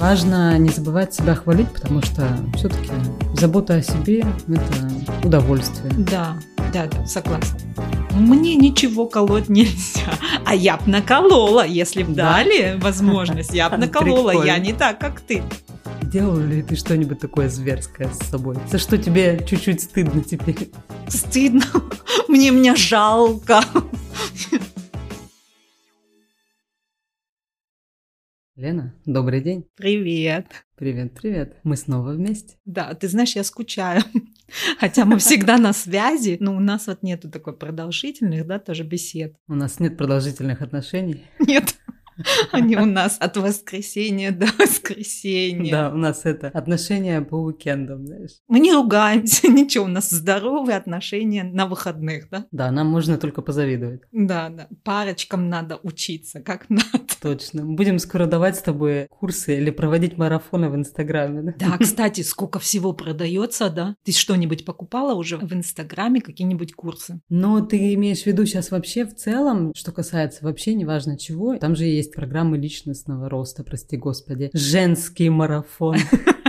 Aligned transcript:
Важно 0.00 0.56
не 0.58 0.70
забывать 0.70 1.12
себя 1.12 1.34
хвалить, 1.34 1.68
потому 1.72 2.00
что 2.00 2.26
все-таки 2.56 2.88
забота 3.34 3.74
о 3.74 3.82
себе– 3.82 4.24
это 4.48 5.26
удовольствие. 5.26 5.92
Да, 5.98 6.38
да, 6.72 6.86
да, 6.86 7.06
согласна. 7.06 7.58
Мне 8.12 8.56
ничего 8.56 9.06
колоть 9.06 9.48
нельзя. 9.50 10.00
А 10.46 10.54
я 10.54 10.78
б 10.78 10.82
наколола, 10.86 11.64
если 11.66 12.02
б 12.02 12.12
Да. 12.14 12.32
дали 12.38 12.76
возможность. 12.80 13.52
Я 13.54 13.68
б 13.68 13.76
наколола. 13.78 14.44
Я 14.44 14.58
не 14.58 14.72
так, 14.72 14.98
как 14.98 15.20
ты. 15.20 15.42
Делал 16.02 16.38
ли 16.38 16.62
ты 16.62 16.74
что-нибудь 16.76 17.20
такое 17.20 17.48
зверское 17.48 18.08
с 18.08 18.30
собой? 18.30 18.56
За 18.72 18.78
что 18.78 18.96
тебе 18.98 19.44
чуть-чуть 19.48 19.82
стыдно 19.82 20.24
теперь? 20.24 20.70
Стыдно. 21.08 21.62
Мне 22.28 22.50
меня 22.50 22.74
жалко. 22.74 23.60
Лена, 28.60 28.92
добрый 29.06 29.40
день. 29.40 29.64
Привет. 29.74 30.66
Привет, 30.76 31.14
привет. 31.14 31.56
Мы 31.62 31.78
снова 31.78 32.10
вместе. 32.10 32.58
Да, 32.66 32.92
ты 32.92 33.08
знаешь, 33.08 33.34
я 33.34 33.42
скучаю. 33.42 34.02
Хотя 34.78 35.06
мы 35.06 35.16
всегда 35.16 35.56
на 35.56 35.72
связи, 35.72 36.36
но 36.40 36.54
у 36.54 36.60
нас 36.60 36.86
вот 36.86 37.02
нету 37.02 37.30
такой 37.30 37.56
продолжительных, 37.56 38.46
да, 38.46 38.58
тоже 38.58 38.82
бесед. 38.82 39.34
У 39.48 39.54
нас 39.54 39.80
нет 39.80 39.96
продолжительных 39.96 40.60
отношений. 40.60 41.24
Нет. 41.38 41.78
Они 42.52 42.76
у 42.76 42.86
нас 42.86 43.16
от 43.20 43.36
воскресенья 43.36 44.30
до 44.30 44.46
воскресенья. 44.58 45.70
Да, 45.70 45.90
у 45.90 45.96
нас 45.96 46.24
это 46.24 46.48
отношения 46.48 47.20
по 47.20 47.36
уикендам, 47.36 48.06
знаешь. 48.06 48.32
Мы 48.48 48.60
не 48.60 48.72
ругаемся, 48.72 49.48
ничего, 49.50 49.84
у 49.84 49.88
нас 49.88 50.10
здоровые 50.10 50.76
отношения 50.76 51.44
на 51.44 51.66
выходных, 51.66 52.28
да? 52.30 52.46
Да, 52.50 52.70
нам 52.70 52.88
можно 52.88 53.18
только 53.18 53.42
позавидовать. 53.42 54.02
Да, 54.12 54.48
да. 54.48 54.68
Парочкам 54.82 55.48
надо 55.48 55.78
учиться, 55.82 56.40
как 56.40 56.66
надо. 56.68 56.84
Точно. 57.20 57.64
Будем 57.64 57.98
скоро 57.98 58.26
давать 58.26 58.56
с 58.56 58.62
тобой 58.62 59.06
курсы 59.10 59.56
или 59.58 59.70
проводить 59.70 60.16
марафоны 60.16 60.70
в 60.70 60.76
Инстаграме. 60.76 61.42
Да? 61.42 61.54
Да, 61.58 61.78
кстати, 61.78 62.22
сколько 62.22 62.58
всего 62.58 62.92
продается, 62.92 63.68
да? 63.70 63.94
Ты 64.04 64.12
что-нибудь 64.12 64.64
покупала 64.64 65.14
уже 65.14 65.36
в 65.36 65.52
Инстаграме, 65.52 66.20
какие-нибудь 66.20 66.72
курсы? 66.72 67.20
Но 67.28 67.60
ты 67.60 67.94
имеешь 67.94 68.22
в 68.22 68.26
виду 68.26 68.46
сейчас 68.46 68.70
вообще 68.70 69.04
в 69.04 69.14
целом, 69.14 69.72
что 69.74 69.92
касается 69.92 70.44
вообще 70.44 70.74
неважно 70.74 71.18
чего, 71.18 71.56
там 71.56 71.76
же 71.76 71.84
есть 71.84 72.09
программы 72.12 72.58
личностного 72.58 73.28
роста, 73.28 73.64
прости 73.64 73.96
господи, 73.96 74.50
женский 74.52 75.30
марафон. 75.30 75.96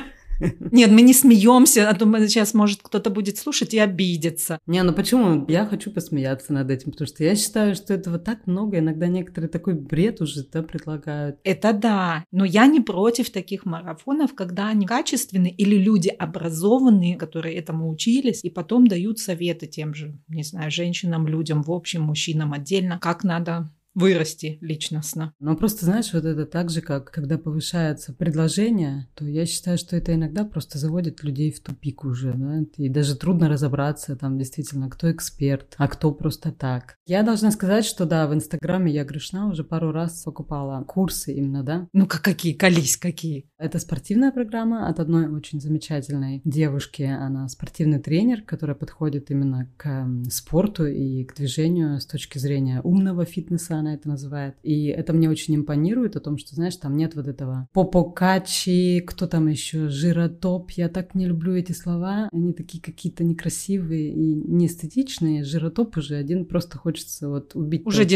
Нет, 0.72 0.92
мы 0.92 1.02
не 1.02 1.14
смеемся, 1.14 1.90
а 1.90 1.94
то 1.94 2.06
сейчас, 2.28 2.53
может, 2.53 2.81
кто-то 2.81 3.09
будет 3.09 3.38
слушать 3.38 3.73
и 3.73 3.80
обидеться. 3.80 4.59
Не, 4.66 4.81
ну 4.84 4.94
почему? 4.94 5.45
Я 5.48 5.66
хочу 5.66 5.92
посмеяться 5.92 6.53
над 6.53 6.72
этим, 6.72 6.92
потому 6.92 7.08
что 7.08 7.23
я 7.23 7.36
считаю, 7.36 7.76
что 7.76 7.94
этого 7.94 8.18
так 8.18 8.48
много, 8.48 8.80
иногда 8.80 9.08
некоторые 9.08 9.50
такой 9.50 9.76
бред 9.76 10.22
уже 10.22 10.44
да, 10.52 10.64
предлагают. 10.64 11.38
Это 11.44 11.73
да, 11.73 12.25
но 12.31 12.46
я 12.46 12.66
не 12.68 12.80
против 12.80 13.30
таких 13.30 13.66
марафонов, 13.66 14.34
когда 14.34 14.70
они 14.70 14.86
качественные 14.86 15.53
или 15.53 15.75
люди 15.75 16.09
образованные, 16.09 17.18
которые 17.18 17.56
этому 17.56 17.90
учились, 17.90 18.44
и 18.44 18.50
потом 18.50 18.88
дают 18.88 19.20
советы 19.20 19.68
тем 19.68 19.94
же, 19.94 20.18
не 20.28 20.44
знаю, 20.44 20.72
женщинам, 20.72 21.28
людям 21.28 21.62
в 21.62 21.72
общем, 21.72 22.02
мужчинам 22.02 22.53
отдельно, 22.53 22.98
как 23.00 23.23
надо 23.23 23.70
вырасти 23.94 24.58
личностно. 24.61 25.34
Но 25.39 25.56
просто, 25.56 25.86
знаешь, 25.86 26.14
вот 26.14 26.25
это 26.25 26.45
так 26.45 26.70
же, 26.70 26.81
как 26.81 27.11
когда 27.11 27.38
повышается 27.38 28.14
предложение, 28.14 29.08
то 29.16 29.25
я 29.25 29.45
считаю, 29.45 29.78
что 29.78 29.95
это 29.95 30.14
иногда 30.14 30.45
просто 30.45 30.78
заводит 30.78 31.23
людей 31.23 31.52
в 31.52 31.59
тупик 31.61 32.03
уже, 32.03 32.34
да, 32.34 32.62
и 32.78 32.89
даже 32.89 33.16
трудно 33.16 33.50
разобраться 33.50 34.16
там 34.16 34.38
действительно, 34.38 34.89
кто 34.89 35.12
эксперт, 35.12 35.75
а 35.78 35.88
кто 35.88 36.12
просто 36.12 36.52
так. 36.52 36.95
Я 37.06 37.23
должна 37.23 37.52
сказать, 37.52 37.86
что 37.86 38.06
да, 38.06 38.28
в 38.28 38.34
Инстаграме 38.34 38.92
я 38.92 39.03
грешна, 39.03 39.47
уже 39.50 39.64
пару 39.64 39.92
раз 39.92 40.23
покупала 40.23 40.84
курсы 40.84 41.34
именно, 41.34 41.64
да. 41.64 41.88
Ну, 41.94 42.06
как 42.06 42.22
какие, 42.22 42.53
колись, 42.53 42.97
какие. 42.97 43.50
Это 43.58 43.80
спортивная 43.80 44.31
программа 44.31 44.88
от 44.88 45.00
одной 45.00 45.28
очень 45.28 45.59
замечательной 45.59 46.42
девушки. 46.45 47.03
Она 47.03 47.47
спортивный 47.50 48.00
тренер, 48.00 48.42
которая 48.44 48.75
подходит 48.75 49.31
именно 49.31 49.69
к 49.78 50.07
спорту 50.30 50.85
и 50.85 51.24
к 51.25 51.35
движению 51.35 52.00
с 52.00 52.06
точки 52.06 52.38
зрения 52.38 52.81
умного 52.81 53.25
фитнеса, 53.25 53.81
она 53.81 53.94
это 53.94 54.08
называет. 54.08 54.56
И 54.64 54.86
это 54.86 55.14
мне 55.14 55.30
очень 55.30 55.56
импонирует 55.56 56.16
о 56.16 56.22
том, 56.22 56.38
что, 56.38 56.56
знаешь, 56.56 56.75
там 56.78 56.96
нет 56.96 57.16
вот 57.16 57.28
этого 57.28 57.68
попокачи, 57.74 59.02
кто 59.06 59.28
там 59.28 59.47
еще, 59.47 59.90
жиротоп. 59.90 60.72
Я 60.72 60.90
так 60.90 61.14
не 61.16 61.25
люблю 61.25 61.53
эти 61.53 61.74
слова. 61.74 62.30
Они 62.31 62.53
такие 62.53 62.81
какие-то 62.81 63.24
некрасивые 63.24 64.14
и 64.14 64.34
неэстетичные. 64.34 65.44
Жиротоп 65.44 65.97
уже 65.97 66.16
один 66.16 66.46
просто 66.46 66.78
хочется 66.78 67.30
вот 67.30 67.56
убить. 67.56 67.86
Уже 67.86 68.06
того 68.06 68.09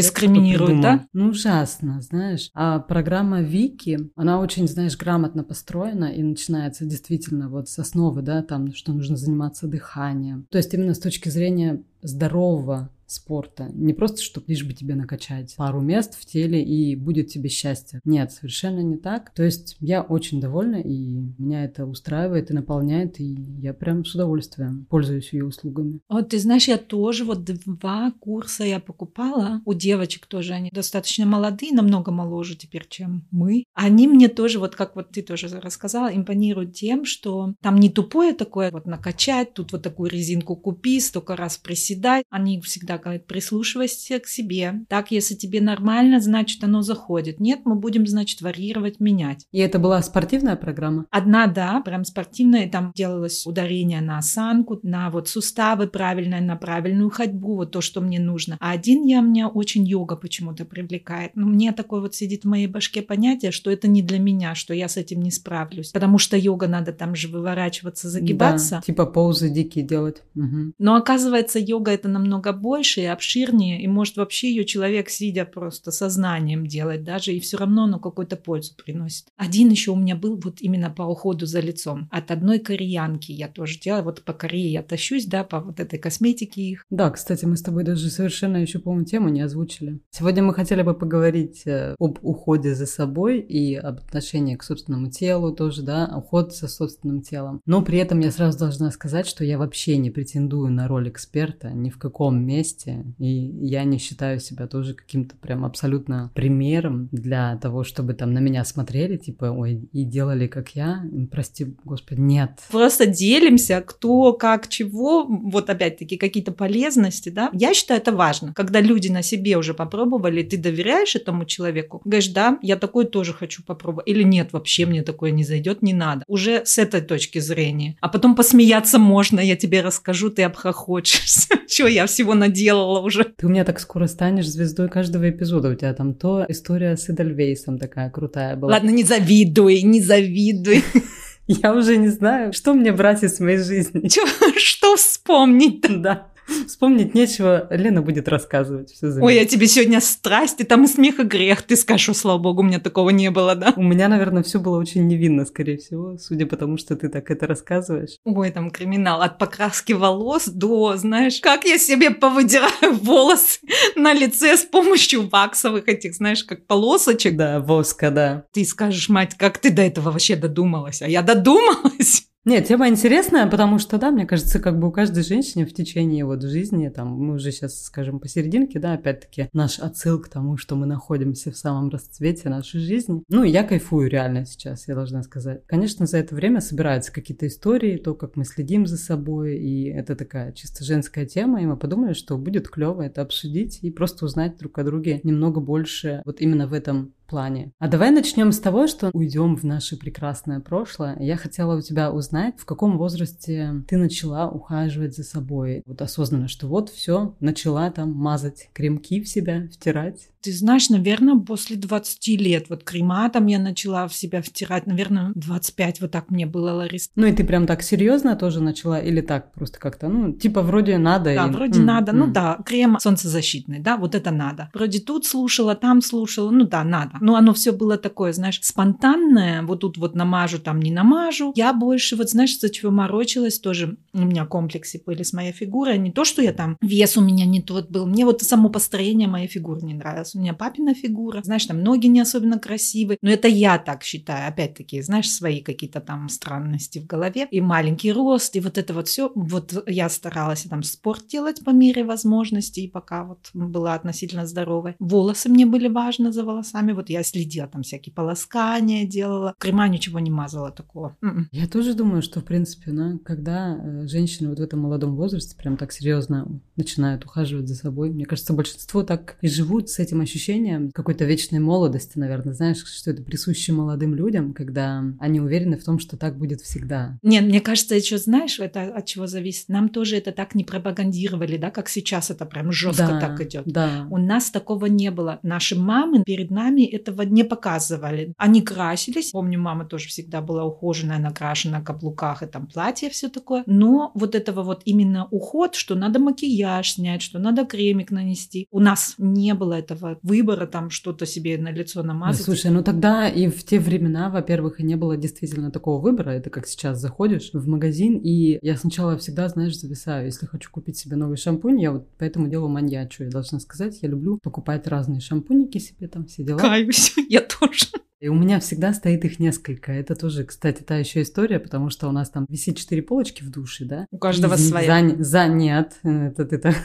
придумал. 0.64 0.82
да? 0.82 1.06
Ну, 1.12 1.28
ужасно, 1.28 2.00
знаешь. 2.00 2.50
А 2.54 2.78
программа 2.78 3.42
Вики, 3.42 4.10
она 4.16 4.40
очень, 4.40 4.66
знаешь, 4.68 4.96
грамотно 4.96 5.44
построена 5.44 6.06
и 6.06 6.22
начинается 6.22 6.84
действительно 6.84 7.48
вот 7.48 7.68
с 7.68 7.78
основы, 7.78 8.22
да, 8.22 8.42
там, 8.42 8.72
что 8.74 8.92
нужно 8.92 9.16
заниматься 9.16 9.66
дыханием. 9.66 10.46
То 10.50 10.58
есть 10.58 10.72
именно 10.74 10.94
с 10.94 10.98
точки 10.98 11.28
зрения 11.28 11.82
здорового 12.06 12.90
спорта. 13.06 13.70
Не 13.72 13.92
просто, 13.92 14.20
чтобы 14.20 14.46
лишь 14.48 14.64
бы 14.64 14.72
тебе 14.72 14.94
накачать 14.94 15.54
пару 15.56 15.80
мест 15.80 16.14
в 16.18 16.26
теле 16.26 16.62
и 16.62 16.96
будет 16.96 17.28
тебе 17.28 17.48
счастье. 17.48 18.00
Нет, 18.04 18.32
совершенно 18.32 18.80
не 18.80 18.96
так. 18.96 19.32
То 19.34 19.42
есть 19.42 19.76
я 19.80 20.02
очень 20.02 20.40
довольна, 20.40 20.76
и 20.76 21.32
меня 21.38 21.64
это 21.64 21.86
устраивает 21.86 22.50
и 22.50 22.54
наполняет, 22.54 23.20
и 23.20 23.36
я 23.60 23.72
прям 23.74 24.04
с 24.04 24.14
удовольствием 24.14 24.86
пользуюсь 24.90 25.32
ее 25.32 25.44
услугами. 25.44 26.00
Вот 26.08 26.30
ты 26.30 26.38
знаешь, 26.38 26.68
я 26.68 26.78
тоже 26.78 27.24
вот 27.24 27.44
два 27.44 28.12
курса 28.18 28.64
я 28.64 28.80
покупала 28.80 29.62
у 29.64 29.72
девочек 29.72 30.26
тоже. 30.26 30.54
Они 30.54 30.70
достаточно 30.72 31.26
молодые, 31.26 31.72
намного 31.72 32.10
моложе 32.10 32.56
теперь, 32.56 32.86
чем 32.88 33.26
мы. 33.30 33.64
Они 33.74 34.08
мне 34.08 34.28
тоже, 34.28 34.58
вот 34.58 34.74
как 34.74 34.96
вот 34.96 35.10
ты 35.10 35.22
тоже 35.22 35.48
рассказала, 35.60 36.08
импонируют 36.08 36.74
тем, 36.74 37.04
что 37.04 37.54
там 37.62 37.78
не 37.78 37.88
тупое 37.88 38.32
такое, 38.32 38.70
вот 38.70 38.86
накачать, 38.86 39.54
тут 39.54 39.72
вот 39.72 39.82
такую 39.82 40.10
резинку 40.10 40.56
купи, 40.56 41.00
столько 41.00 41.36
раз 41.36 41.58
приседать. 41.96 42.24
Они 42.30 42.60
всегда 42.60 42.98
говорят, 42.98 43.26
прислушивайся 43.26 44.18
к 44.18 44.26
себе. 44.26 44.84
Так, 44.88 45.10
если 45.10 45.34
тебе 45.34 45.60
нормально, 45.60 46.20
значит 46.20 46.62
оно 46.64 46.82
заходит. 46.82 47.40
Нет, 47.40 47.60
мы 47.64 47.76
будем, 47.76 48.06
значит, 48.06 48.40
варьировать, 48.42 49.00
менять. 49.00 49.46
И 49.52 49.58
это 49.58 49.78
была 49.78 50.02
спортивная 50.02 50.56
программа? 50.56 51.06
Одна, 51.10 51.46
да, 51.46 51.80
прям 51.80 52.04
спортивная, 52.04 52.68
там 52.68 52.92
делалось 52.94 53.46
ударение 53.46 54.00
на 54.00 54.18
осанку, 54.18 54.78
на 54.82 55.10
вот 55.10 55.28
суставы 55.28 55.86
правильное, 55.86 56.40
на 56.40 56.56
правильную 56.56 57.10
ходьбу, 57.10 57.56
вот 57.56 57.72
то, 57.72 57.80
что 57.80 58.00
мне 58.00 58.20
нужно. 58.20 58.56
А 58.60 58.72
один 58.72 59.04
я, 59.04 59.20
меня 59.20 59.48
очень 59.48 59.84
йога 59.84 60.16
почему-то 60.16 60.64
привлекает. 60.64 61.32
Ну, 61.34 61.46
мне 61.46 61.72
такое 61.72 62.00
вот 62.00 62.14
сидит 62.14 62.44
в 62.44 62.48
моей 62.48 62.66
башке 62.66 63.02
понятие, 63.02 63.50
что 63.50 63.70
это 63.70 63.88
не 63.88 64.02
для 64.02 64.18
меня, 64.18 64.54
что 64.54 64.74
я 64.74 64.88
с 64.88 64.96
этим 64.96 65.22
не 65.22 65.30
справлюсь. 65.30 65.90
Потому 65.90 66.18
что 66.18 66.36
йога 66.36 66.68
надо 66.68 66.92
там 66.92 67.14
же 67.14 67.28
выворачиваться, 67.28 68.08
загибаться. 68.08 68.76
Да, 68.76 68.80
типа 68.82 69.06
паузы 69.06 69.48
дикие 69.48 69.84
делать. 69.84 70.22
Мгм. 70.34 70.74
Но 70.78 70.96
оказывается, 70.96 71.58
йога 71.58 71.85
это 71.90 72.08
намного 72.08 72.52
больше 72.52 73.02
и 73.02 73.04
обширнее, 73.04 73.80
и 73.82 73.86
может 73.88 74.16
вообще 74.16 74.50
ее 74.50 74.64
человек, 74.64 75.08
сидя 75.08 75.44
просто 75.44 75.90
сознанием 75.90 76.66
делать 76.66 77.04
даже, 77.04 77.32
и 77.32 77.40
все 77.40 77.56
равно 77.56 77.84
оно 77.84 77.98
какую-то 77.98 78.36
пользу 78.36 78.74
приносит. 78.76 79.26
Один 79.36 79.70
еще 79.70 79.90
у 79.92 79.96
меня 79.96 80.16
был 80.16 80.40
вот 80.42 80.60
именно 80.60 80.90
по 80.90 81.02
уходу 81.02 81.46
за 81.46 81.60
лицом. 81.60 82.08
От 82.10 82.30
одной 82.30 82.58
кореянки 82.58 83.32
я 83.32 83.48
тоже 83.48 83.78
делала. 83.78 84.02
Вот 84.02 84.22
по 84.22 84.32
Корее 84.32 84.72
я 84.72 84.82
тащусь, 84.82 85.26
да, 85.26 85.44
по 85.44 85.60
вот 85.60 85.80
этой 85.80 85.98
косметике 85.98 86.62
их. 86.62 86.84
Да, 86.90 87.10
кстати, 87.10 87.44
мы 87.44 87.56
с 87.56 87.62
тобой 87.62 87.84
даже 87.84 88.10
совершенно 88.10 88.58
еще, 88.58 88.78
по-моему, 88.78 89.04
тему 89.04 89.28
не 89.28 89.40
озвучили. 89.40 90.00
Сегодня 90.10 90.42
мы 90.42 90.54
хотели 90.54 90.82
бы 90.82 90.94
поговорить 90.94 91.62
э, 91.66 91.94
об 91.98 92.18
уходе 92.22 92.74
за 92.74 92.86
собой 92.86 93.40
и 93.40 93.74
об 93.74 93.98
отношении 93.98 94.56
к 94.56 94.62
собственному 94.62 95.10
телу 95.10 95.54
тоже, 95.54 95.82
да, 95.82 96.12
уход 96.16 96.54
за 96.54 96.68
собственным 96.68 97.22
телом. 97.22 97.60
Но 97.66 97.82
при 97.82 97.98
этом 97.98 98.20
я 98.20 98.30
сразу 98.30 98.58
должна 98.58 98.90
сказать, 98.90 99.26
что 99.26 99.44
я 99.44 99.58
вообще 99.58 99.96
не 99.96 100.10
претендую 100.10 100.70
на 100.70 100.88
роль 100.88 101.08
эксперта 101.08 101.65
ни 101.72 101.90
в 101.90 101.98
каком 101.98 102.44
месте, 102.44 103.04
и 103.18 103.26
я 103.26 103.84
не 103.84 103.98
считаю 103.98 104.40
себя 104.40 104.66
тоже 104.66 104.94
каким-то 104.94 105.36
прям 105.36 105.64
абсолютно 105.64 106.30
примером 106.34 107.08
для 107.12 107.56
того, 107.56 107.84
чтобы 107.84 108.14
там 108.14 108.32
на 108.32 108.38
меня 108.38 108.64
смотрели, 108.64 109.16
типа, 109.16 109.46
ой, 109.46 109.88
и 109.92 110.04
делали 110.04 110.46
как 110.46 110.70
я. 110.70 111.04
Прости, 111.30 111.74
господи, 111.84 112.20
нет. 112.20 112.50
Просто 112.70 113.06
делимся, 113.06 113.82
кто, 113.86 114.32
как, 114.32 114.68
чего, 114.68 115.24
вот 115.24 115.70
опять-таки 115.70 116.16
какие-то 116.16 116.52
полезности, 116.52 117.28
да. 117.28 117.50
Я 117.52 117.74
считаю 117.74 118.00
это 118.00 118.12
важно. 118.12 118.52
Когда 118.54 118.80
люди 118.80 119.08
на 119.08 119.22
себе 119.22 119.56
уже 119.56 119.74
попробовали, 119.74 120.42
ты 120.42 120.56
доверяешь 120.56 121.16
этому 121.16 121.44
человеку, 121.44 122.00
говоришь, 122.04 122.28
да, 122.28 122.58
я 122.62 122.76
такой 122.76 123.06
тоже 123.06 123.32
хочу 123.32 123.62
попробовать, 123.62 124.08
или 124.08 124.22
нет, 124.22 124.52
вообще 124.52 124.86
мне 124.86 125.02
такое 125.02 125.30
не 125.30 125.44
зайдет, 125.44 125.82
не 125.82 125.92
надо. 125.92 126.24
Уже 126.26 126.64
с 126.64 126.78
этой 126.78 127.00
точки 127.00 127.38
зрения. 127.38 127.96
А 128.00 128.08
потом 128.08 128.34
посмеяться 128.34 128.98
можно, 128.98 129.40
я 129.40 129.56
тебе 129.56 129.80
расскажу, 129.80 130.30
ты 130.30 130.42
обхохочешься. 130.42 131.55
Чего 131.68 131.88
я 131.88 132.06
всего 132.06 132.34
наделала 132.34 133.00
уже. 133.00 133.24
Ты 133.24 133.46
у 133.46 133.48
меня 133.48 133.64
так 133.64 133.80
скоро 133.80 134.06
станешь 134.06 134.48
звездой 134.48 134.88
каждого 134.88 135.28
эпизода. 135.28 135.70
У 135.70 135.74
тебя 135.74 135.92
там 135.94 136.14
то 136.14 136.44
история 136.48 136.96
с 136.96 137.08
Эдельвейсом 137.10 137.78
такая 137.78 138.10
крутая 138.10 138.56
была. 138.56 138.72
Ладно, 138.72 138.90
не 138.90 139.04
завидуй, 139.04 139.82
не 139.82 140.00
завидуй. 140.00 140.82
Я 141.46 141.74
уже 141.74 141.96
не 141.96 142.08
знаю, 142.08 142.52
что 142.52 142.74
мне 142.74 142.92
брать 142.92 143.22
из 143.22 143.38
моей 143.40 143.58
жизни. 143.58 144.08
Чё, 144.08 144.22
что 144.56 144.96
вспомнить? 144.96 145.84
Да. 146.02 146.28
Вспомнить 146.66 147.14
нечего, 147.14 147.66
Лена 147.70 148.02
будет 148.02 148.28
рассказывать. 148.28 148.90
Все 148.90 149.08
Ой, 149.20 149.34
я 149.34 149.44
тебе 149.44 149.66
сегодня 149.66 150.00
страсть, 150.00 150.60
и 150.60 150.64
там 150.64 150.84
и 150.84 150.86
смех, 150.86 151.20
и 151.20 151.24
грех. 151.24 151.62
Ты 151.62 151.76
скажешь, 151.76 152.16
слава 152.16 152.38
богу, 152.38 152.62
у 152.62 152.64
меня 152.64 152.80
такого 152.80 153.10
не 153.10 153.30
было, 153.30 153.54
да? 153.54 153.72
У 153.76 153.82
меня, 153.82 154.08
наверное, 154.08 154.42
все 154.42 154.60
было 154.60 154.78
очень 154.78 155.06
невинно, 155.06 155.44
скорее 155.44 155.78
всего, 155.78 156.16
судя 156.18 156.46
по 156.46 156.56
тому, 156.56 156.76
что 156.76 156.96
ты 156.96 157.08
так 157.08 157.30
это 157.30 157.46
рассказываешь. 157.46 158.16
Ой, 158.24 158.50
там 158.50 158.70
криминал. 158.70 159.22
От 159.22 159.38
покраски 159.38 159.92
волос 159.92 160.46
до, 160.46 160.96
знаешь, 160.96 161.40
как 161.40 161.64
я 161.64 161.78
себе 161.78 162.10
повыдираю 162.10 162.94
волосы 163.02 163.60
на 163.96 164.12
лице 164.12 164.56
с 164.56 164.64
помощью 164.64 165.28
ваксовых 165.28 165.88
этих, 165.88 166.14
знаешь, 166.14 166.44
как 166.44 166.66
полосочек. 166.66 167.36
Да, 167.36 167.60
воска, 167.60 168.10
да. 168.10 168.44
Ты 168.52 168.64
скажешь, 168.64 169.08
мать, 169.08 169.34
как 169.36 169.58
ты 169.58 169.70
до 169.70 169.82
этого 169.82 170.10
вообще 170.10 170.36
додумалась? 170.36 171.02
А 171.02 171.08
я 171.08 171.22
додумалась. 171.22 172.25
Нет, 172.48 172.68
тема 172.68 172.88
интересная, 172.88 173.48
потому 173.48 173.80
что, 173.80 173.98
да, 173.98 174.12
мне 174.12 174.24
кажется, 174.24 174.60
как 174.60 174.78
бы 174.78 174.86
у 174.86 174.92
каждой 174.92 175.24
женщины 175.24 175.66
в 175.66 175.74
течение 175.74 176.24
вот 176.24 176.42
жизни, 176.42 176.88
там, 176.90 177.08
мы 177.08 177.34
уже 177.34 177.50
сейчас, 177.50 177.82
скажем, 177.82 178.20
посерединке, 178.20 178.78
да, 178.78 178.92
опять-таки, 178.92 179.48
наш 179.52 179.80
отсыл 179.80 180.20
к 180.20 180.28
тому, 180.28 180.56
что 180.56 180.76
мы 180.76 180.86
находимся 180.86 181.50
в 181.50 181.56
самом 181.56 181.88
расцвете 181.88 182.48
нашей 182.48 182.78
жизни. 182.78 183.24
Ну, 183.28 183.42
я 183.42 183.64
кайфую 183.64 184.08
реально 184.08 184.46
сейчас, 184.46 184.86
я 184.86 184.94
должна 184.94 185.24
сказать. 185.24 185.62
Конечно, 185.66 186.06
за 186.06 186.18
это 186.18 186.36
время 186.36 186.60
собираются 186.60 187.12
какие-то 187.12 187.48
истории, 187.48 187.96
то, 187.96 188.14
как 188.14 188.36
мы 188.36 188.44
следим 188.44 188.86
за 188.86 188.96
собой, 188.96 189.56
и 189.56 189.88
это 189.88 190.14
такая 190.14 190.52
чисто 190.52 190.84
женская 190.84 191.26
тема, 191.26 191.60
и 191.60 191.66
мы 191.66 191.76
подумали, 191.76 192.12
что 192.12 192.38
будет 192.38 192.68
клево 192.68 193.02
это 193.02 193.22
обсудить 193.22 193.80
и 193.82 193.90
просто 193.90 194.24
узнать 194.24 194.56
друг 194.56 194.78
о 194.78 194.84
друге 194.84 195.18
немного 195.24 195.60
больше 195.60 196.22
вот 196.24 196.40
именно 196.40 196.68
в 196.68 196.74
этом 196.74 197.12
плане. 197.26 197.72
А 197.78 197.88
давай 197.88 198.10
начнем 198.10 198.52
с 198.52 198.60
того, 198.60 198.86
что 198.86 199.10
уйдем 199.12 199.56
в 199.56 199.64
наше 199.64 199.96
прекрасное 199.96 200.60
прошлое. 200.60 201.16
Я 201.20 201.36
хотела 201.36 201.76
у 201.76 201.80
тебя 201.80 202.12
узнать, 202.12 202.54
в 202.58 202.64
каком 202.64 202.98
возрасте 202.98 203.84
ты 203.88 203.96
начала 203.96 204.48
ухаживать 204.48 205.14
за 205.14 205.24
собой, 205.24 205.82
вот 205.86 206.00
осознанно, 206.02 206.48
что 206.48 206.66
вот 206.66 206.90
все, 206.90 207.36
начала 207.40 207.90
там 207.90 208.12
мазать 208.12 208.70
кремки 208.72 209.20
в 209.20 209.28
себя, 209.28 209.68
втирать. 209.72 210.28
Ты 210.46 210.52
знаешь, 210.52 210.90
наверное, 210.90 211.34
после 211.34 211.74
20 211.74 212.28
лет, 212.40 212.66
вот 212.68 212.84
крема 212.84 213.28
там 213.30 213.48
я 213.48 213.58
начала 213.58 214.06
в 214.06 214.14
себя 214.14 214.40
втирать, 214.40 214.86
наверное, 214.86 215.32
25, 215.34 216.02
вот 216.02 216.12
так 216.12 216.30
мне 216.30 216.46
было, 216.46 216.70
Ларис. 216.70 217.10
Ну 217.16 217.26
и 217.26 217.32
ты 217.32 217.42
прям 217.42 217.66
так 217.66 217.82
серьезно 217.82 218.36
тоже 218.36 218.60
начала 218.60 219.00
или 219.00 219.20
так 219.20 219.52
просто 219.54 219.80
как-то, 219.80 220.06
ну, 220.06 220.32
типа 220.32 220.62
вроде 220.62 220.98
надо? 220.98 221.34
Да, 221.34 221.48
и... 221.48 221.50
вроде 221.50 221.80
mm, 221.80 221.82
надо, 221.82 222.12
mm. 222.12 222.14
ну 222.14 222.26
да, 222.28 222.58
крем 222.64 222.96
солнцезащитный, 223.00 223.80
да, 223.80 223.96
вот 223.96 224.14
это 224.14 224.30
надо. 224.30 224.70
Вроде 224.72 225.00
тут 225.00 225.26
слушала, 225.26 225.74
там 225.74 226.00
слушала, 226.00 226.52
ну 226.52 226.64
да, 226.64 226.84
надо. 226.84 227.16
Но 227.20 227.34
оно 227.34 227.52
все 227.52 227.72
было 227.72 227.96
такое, 227.96 228.32
знаешь, 228.32 228.60
спонтанное, 228.62 229.62
вот 229.62 229.80
тут 229.80 229.98
вот 229.98 230.14
намажу, 230.14 230.60
там 230.60 230.78
не 230.80 230.92
намажу. 230.92 231.52
Я 231.56 231.72
больше, 231.72 232.14
вот 232.14 232.30
знаешь, 232.30 232.56
за 232.56 232.70
чего 232.70 232.92
морочилась, 232.92 233.58
тоже 233.58 233.96
у 234.14 234.20
меня 234.20 234.46
комплексы 234.46 235.02
были 235.04 235.24
с 235.24 235.32
моей 235.32 235.50
фигурой, 235.50 235.98
не 235.98 236.12
то, 236.12 236.24
что 236.24 236.40
я 236.40 236.52
там, 236.52 236.76
вес 236.80 237.16
у 237.16 237.20
меня 237.20 237.46
не 237.46 237.60
тот 237.60 237.90
был, 237.90 238.06
мне 238.06 238.24
вот 238.24 238.42
само 238.42 238.68
построение 238.68 239.26
моей 239.26 239.48
фигуры 239.48 239.80
не 239.80 239.94
нравилось 239.94 240.35
у 240.36 240.40
меня 240.40 240.54
папина 240.54 240.94
фигура, 240.94 241.42
знаешь, 241.42 241.66
там 241.66 241.82
ноги 241.82 242.06
не 242.06 242.20
особенно 242.20 242.58
красивые, 242.58 243.18
но 243.22 243.30
это 243.30 243.48
я 243.48 243.78
так 243.78 244.02
считаю, 244.02 244.48
опять-таки, 244.48 245.00
знаешь, 245.02 245.30
свои 245.30 245.60
какие-то 245.60 246.00
там 246.00 246.28
странности 246.28 246.98
в 246.98 247.06
голове, 247.06 247.48
и 247.50 247.60
маленький 247.60 248.12
рост, 248.12 248.54
и 248.56 248.60
вот 248.60 248.78
это 248.78 248.94
вот 248.94 249.08
все, 249.08 249.32
вот 249.34 249.84
я 249.86 250.08
старалась 250.08 250.62
там 250.62 250.82
спорт 250.82 251.26
делать 251.26 251.64
по 251.64 251.70
мере 251.70 252.04
возможностей, 252.04 252.88
пока 252.88 253.24
вот 253.24 253.50
была 253.54 253.94
относительно 253.94 254.46
здоровой. 254.46 254.94
Волосы 254.98 255.48
мне 255.48 255.66
были 255.66 255.88
важны 255.88 256.32
за 256.32 256.44
волосами, 256.44 256.92
вот 256.92 257.10
я 257.10 257.22
следила, 257.22 257.66
там 257.66 257.82
всякие 257.82 258.12
полоскания 258.12 259.06
делала, 259.06 259.54
крема 259.58 259.88
ничего 259.88 260.20
не 260.20 260.30
мазала 260.30 260.70
такого. 260.70 261.16
М-м. 261.22 261.48
Я 261.52 261.66
тоже 261.66 261.94
думаю, 261.94 262.22
что, 262.22 262.40
в 262.40 262.44
принципе, 262.44 262.92
ну, 262.92 263.18
когда 263.18 263.76
э, 263.76 264.06
женщины 264.06 264.48
вот 264.48 264.58
в 264.58 264.62
этом 264.62 264.80
молодом 264.80 265.16
возрасте 265.16 265.56
прям 265.56 265.76
так 265.76 265.92
серьезно 265.92 266.60
начинают 266.76 267.24
ухаживать 267.24 267.68
за 267.68 267.74
собой, 267.74 268.10
мне 268.10 268.26
кажется, 268.26 268.52
большинство 268.52 269.02
так 269.02 269.36
и 269.40 269.48
живут 269.48 269.88
с 269.90 269.98
этим 269.98 270.20
ощущением 270.26 270.90
какой-то 270.92 271.24
вечной 271.24 271.60
молодости, 271.60 272.18
наверное, 272.18 272.54
знаешь, 272.54 272.84
что 272.84 273.10
это 273.10 273.22
присуще 273.22 273.72
молодым 273.72 274.14
людям, 274.14 274.52
когда 274.52 275.02
они 275.18 275.40
уверены 275.40 275.76
в 275.78 275.84
том, 275.84 275.98
что 275.98 276.16
так 276.16 276.36
будет 276.38 276.60
всегда. 276.60 277.18
Нет, 277.22 277.44
мне 277.44 277.60
кажется, 277.60 277.94
еще 277.94 278.18
знаешь, 278.18 278.58
это 278.60 278.82
от 278.82 279.06
чего 279.06 279.26
зависит. 279.26 279.68
Нам 279.68 279.88
тоже 279.88 280.16
это 280.16 280.32
так 280.32 280.54
не 280.54 280.64
пропагандировали, 280.64 281.56
да, 281.56 281.70
как 281.70 281.88
сейчас 281.88 282.30
это 282.30 282.44
прям 282.44 282.72
жестко 282.72 283.06
да, 283.06 283.20
так 283.20 283.40
идет. 283.40 283.64
Да. 283.66 284.06
У 284.10 284.18
нас 284.18 284.50
такого 284.50 284.86
не 284.86 285.10
было. 285.10 285.38
Наши 285.42 285.76
мамы 285.76 286.22
перед 286.24 286.50
нами 286.50 286.82
этого 286.82 287.22
не 287.22 287.44
показывали. 287.44 288.34
Они 288.36 288.62
красились. 288.62 289.30
Помню, 289.30 289.60
мама 289.60 289.84
тоже 289.84 290.08
всегда 290.08 290.40
была 290.40 290.64
ухоженная, 290.64 291.18
накрашена, 291.18 291.80
каблуках 291.80 292.42
и 292.42 292.46
там 292.46 292.66
платье, 292.66 293.10
все 293.10 293.28
такое. 293.28 293.62
Но 293.66 294.12
вот 294.14 294.34
этого 294.34 294.62
вот 294.62 294.82
именно 294.84 295.26
уход, 295.30 295.74
что 295.74 295.94
надо 295.94 296.18
макияж 296.18 296.92
снять, 296.92 297.22
что 297.22 297.38
надо 297.38 297.64
кремик 297.64 298.10
нанести. 298.10 298.66
У 298.70 298.80
нас 298.80 299.14
не 299.18 299.54
было 299.54 299.74
этого 299.74 300.05
выбора 300.22 300.66
там 300.66 300.90
что-то 300.90 301.26
себе 301.26 301.58
на 301.58 301.70
лицо 301.70 302.02
намазать. 302.02 302.40
Да, 302.40 302.44
слушай, 302.44 302.70
ну 302.70 302.82
тогда 302.82 303.28
и 303.28 303.48
в 303.48 303.64
те 303.64 303.78
времена, 303.78 304.30
во-первых, 304.30 304.80
и 304.80 304.84
не 304.84 304.96
было 304.96 305.16
действительно 305.16 305.70
такого 305.70 306.00
выбора. 306.00 306.30
Это 306.30 306.50
как 306.50 306.66
сейчас 306.66 307.00
заходишь 307.00 307.50
в 307.52 307.66
магазин, 307.66 308.18
и 308.18 308.58
я 308.62 308.76
сначала 308.76 309.16
всегда, 309.18 309.48
знаешь, 309.48 309.78
зависаю. 309.78 310.26
Если 310.26 310.46
хочу 310.46 310.70
купить 310.70 310.96
себе 310.96 311.16
новый 311.16 311.36
шампунь, 311.36 311.80
я 311.80 311.92
вот 311.92 312.08
поэтому 312.18 312.48
делаю 312.48 312.68
маньячу. 312.68 313.24
Я 313.24 313.30
должна 313.30 313.60
сказать, 313.60 313.98
я 314.02 314.08
люблю 314.08 314.38
покупать 314.42 314.86
разные 314.86 315.20
шампуники 315.20 315.78
себе 315.78 316.08
там, 316.08 316.26
все 316.26 316.44
дела. 316.44 316.58
Каюсь, 316.58 317.14
я 317.28 317.40
тоже. 317.40 317.86
И 318.18 318.28
у 318.28 318.34
меня 318.34 318.60
всегда 318.60 318.94
стоит 318.94 319.24
их 319.26 319.38
несколько. 319.38 319.92
Это 319.92 320.14
тоже, 320.14 320.44
кстати, 320.44 320.82
та 320.82 320.96
еще 320.96 321.20
история, 321.20 321.60
потому 321.60 321.90
что 321.90 322.08
у 322.08 322.12
нас 322.12 322.30
там 322.30 322.46
висит 322.48 322.78
четыре 322.78 323.02
полочки 323.02 323.42
в 323.42 323.50
душе, 323.50 323.84
да? 323.84 324.06
У 324.10 324.16
каждого 324.16 324.56
своя. 324.56 325.06
За, 325.16 325.24
за 325.24 325.46
нет, 325.48 325.98
это 326.02 326.46
ты 326.46 326.56
так 326.56 326.76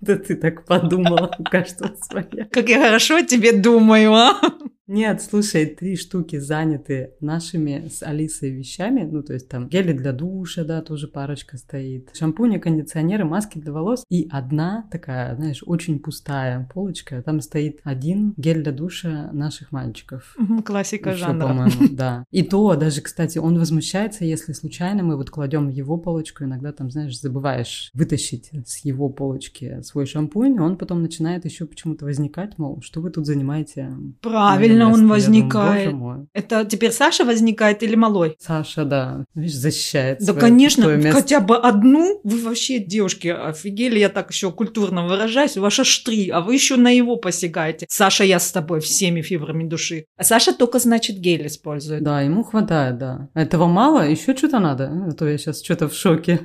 да 0.00 0.16
ты 0.16 0.36
так 0.36 0.64
подумала, 0.64 1.34
у 1.38 1.44
каждого 1.44 1.94
своя. 1.96 2.46
Как 2.50 2.68
я 2.68 2.80
хорошо 2.80 3.22
тебе 3.22 3.52
думаю, 3.52 4.14
а? 4.14 4.40
Нет, 4.88 5.20
слушай, 5.20 5.66
три 5.66 5.96
штуки 5.96 6.38
заняты 6.38 7.12
нашими 7.20 7.88
с 7.90 8.02
Алисой 8.02 8.48
вещами. 8.48 9.02
Ну, 9.02 9.22
то 9.22 9.34
есть 9.34 9.46
там 9.46 9.68
гели 9.68 9.92
для 9.92 10.12
душа, 10.12 10.64
да, 10.64 10.80
тоже 10.80 11.08
парочка 11.08 11.58
стоит. 11.58 12.08
Шампуни, 12.14 12.56
кондиционеры, 12.56 13.26
маски 13.26 13.58
для 13.58 13.70
волос. 13.70 14.02
И 14.08 14.26
одна 14.32 14.88
такая, 14.90 15.36
знаешь, 15.36 15.62
очень 15.66 15.98
пустая 15.98 16.66
полочка. 16.72 17.22
Там 17.22 17.42
стоит 17.42 17.80
один 17.84 18.32
гель 18.38 18.62
для 18.62 18.72
душа 18.72 19.28
наших 19.30 19.72
мальчиков. 19.72 20.34
Классика 20.64 21.10
Еще, 21.10 21.20
жанра. 21.20 21.48
по-моему, 21.48 21.88
да. 21.90 22.24
И 22.30 22.42
то 22.42 22.74
даже, 22.74 23.02
кстати, 23.02 23.36
он 23.36 23.58
возмущается, 23.58 24.24
если 24.24 24.54
случайно 24.54 25.02
мы 25.02 25.18
вот 25.18 25.28
кладем 25.28 25.68
его 25.68 25.98
полочку, 25.98 26.44
иногда 26.44 26.72
там, 26.72 26.90
знаешь, 26.90 27.20
забываешь 27.20 27.90
вытащить 27.92 28.50
с 28.66 28.82
его 28.86 29.10
полочки 29.10 29.82
свой 29.82 30.06
шампунь, 30.06 30.58
он 30.58 30.78
потом 30.78 31.02
начинает 31.02 31.44
еще 31.44 31.66
почему-то 31.66 32.06
возникать, 32.06 32.56
мол, 32.56 32.80
что 32.80 33.02
вы 33.02 33.10
тут 33.10 33.26
занимаете? 33.26 33.92
Правильно 34.22 34.77
Правильно 34.86 35.04
он 35.04 35.08
возникает. 35.08 35.90
Думаю, 35.90 36.28
Это 36.32 36.64
теперь 36.64 36.92
Саша 36.92 37.24
возникает 37.24 37.82
или 37.82 37.94
малой? 37.94 38.36
Саша, 38.38 38.84
да. 38.84 39.24
Видишь, 39.34 39.56
защищает. 39.56 40.18
Да, 40.20 40.32
конечно, 40.32 41.00
хотя 41.12 41.40
бы 41.40 41.56
одну. 41.56 42.20
Вы 42.24 42.42
вообще, 42.42 42.78
девушки, 42.78 43.28
офигели, 43.28 43.98
я 43.98 44.08
так 44.08 44.30
еще 44.30 44.50
культурно 44.52 45.06
выражаюсь. 45.06 45.56
Ваша 45.56 45.84
штри, 45.84 46.30
а 46.30 46.40
вы 46.40 46.54
еще 46.54 46.76
на 46.76 46.90
его 46.90 47.16
посягаете. 47.16 47.86
Саша, 47.88 48.24
я 48.24 48.38
с 48.38 48.50
тобой 48.52 48.80
всеми 48.80 49.22
фибрами 49.22 49.64
души. 49.64 50.04
А 50.16 50.24
Саша 50.24 50.52
только, 50.52 50.78
значит, 50.78 51.18
гель 51.18 51.46
использует. 51.46 52.02
Да, 52.02 52.22
ему 52.22 52.44
хватает, 52.44 52.98
да. 52.98 53.28
Этого 53.34 53.66
мало, 53.66 54.08
еще 54.08 54.36
что-то 54.36 54.58
надо. 54.58 54.90
А 55.08 55.12
то 55.12 55.28
я 55.28 55.38
сейчас 55.38 55.62
что-то 55.62 55.88
в 55.88 55.94
шоке. 55.94 56.40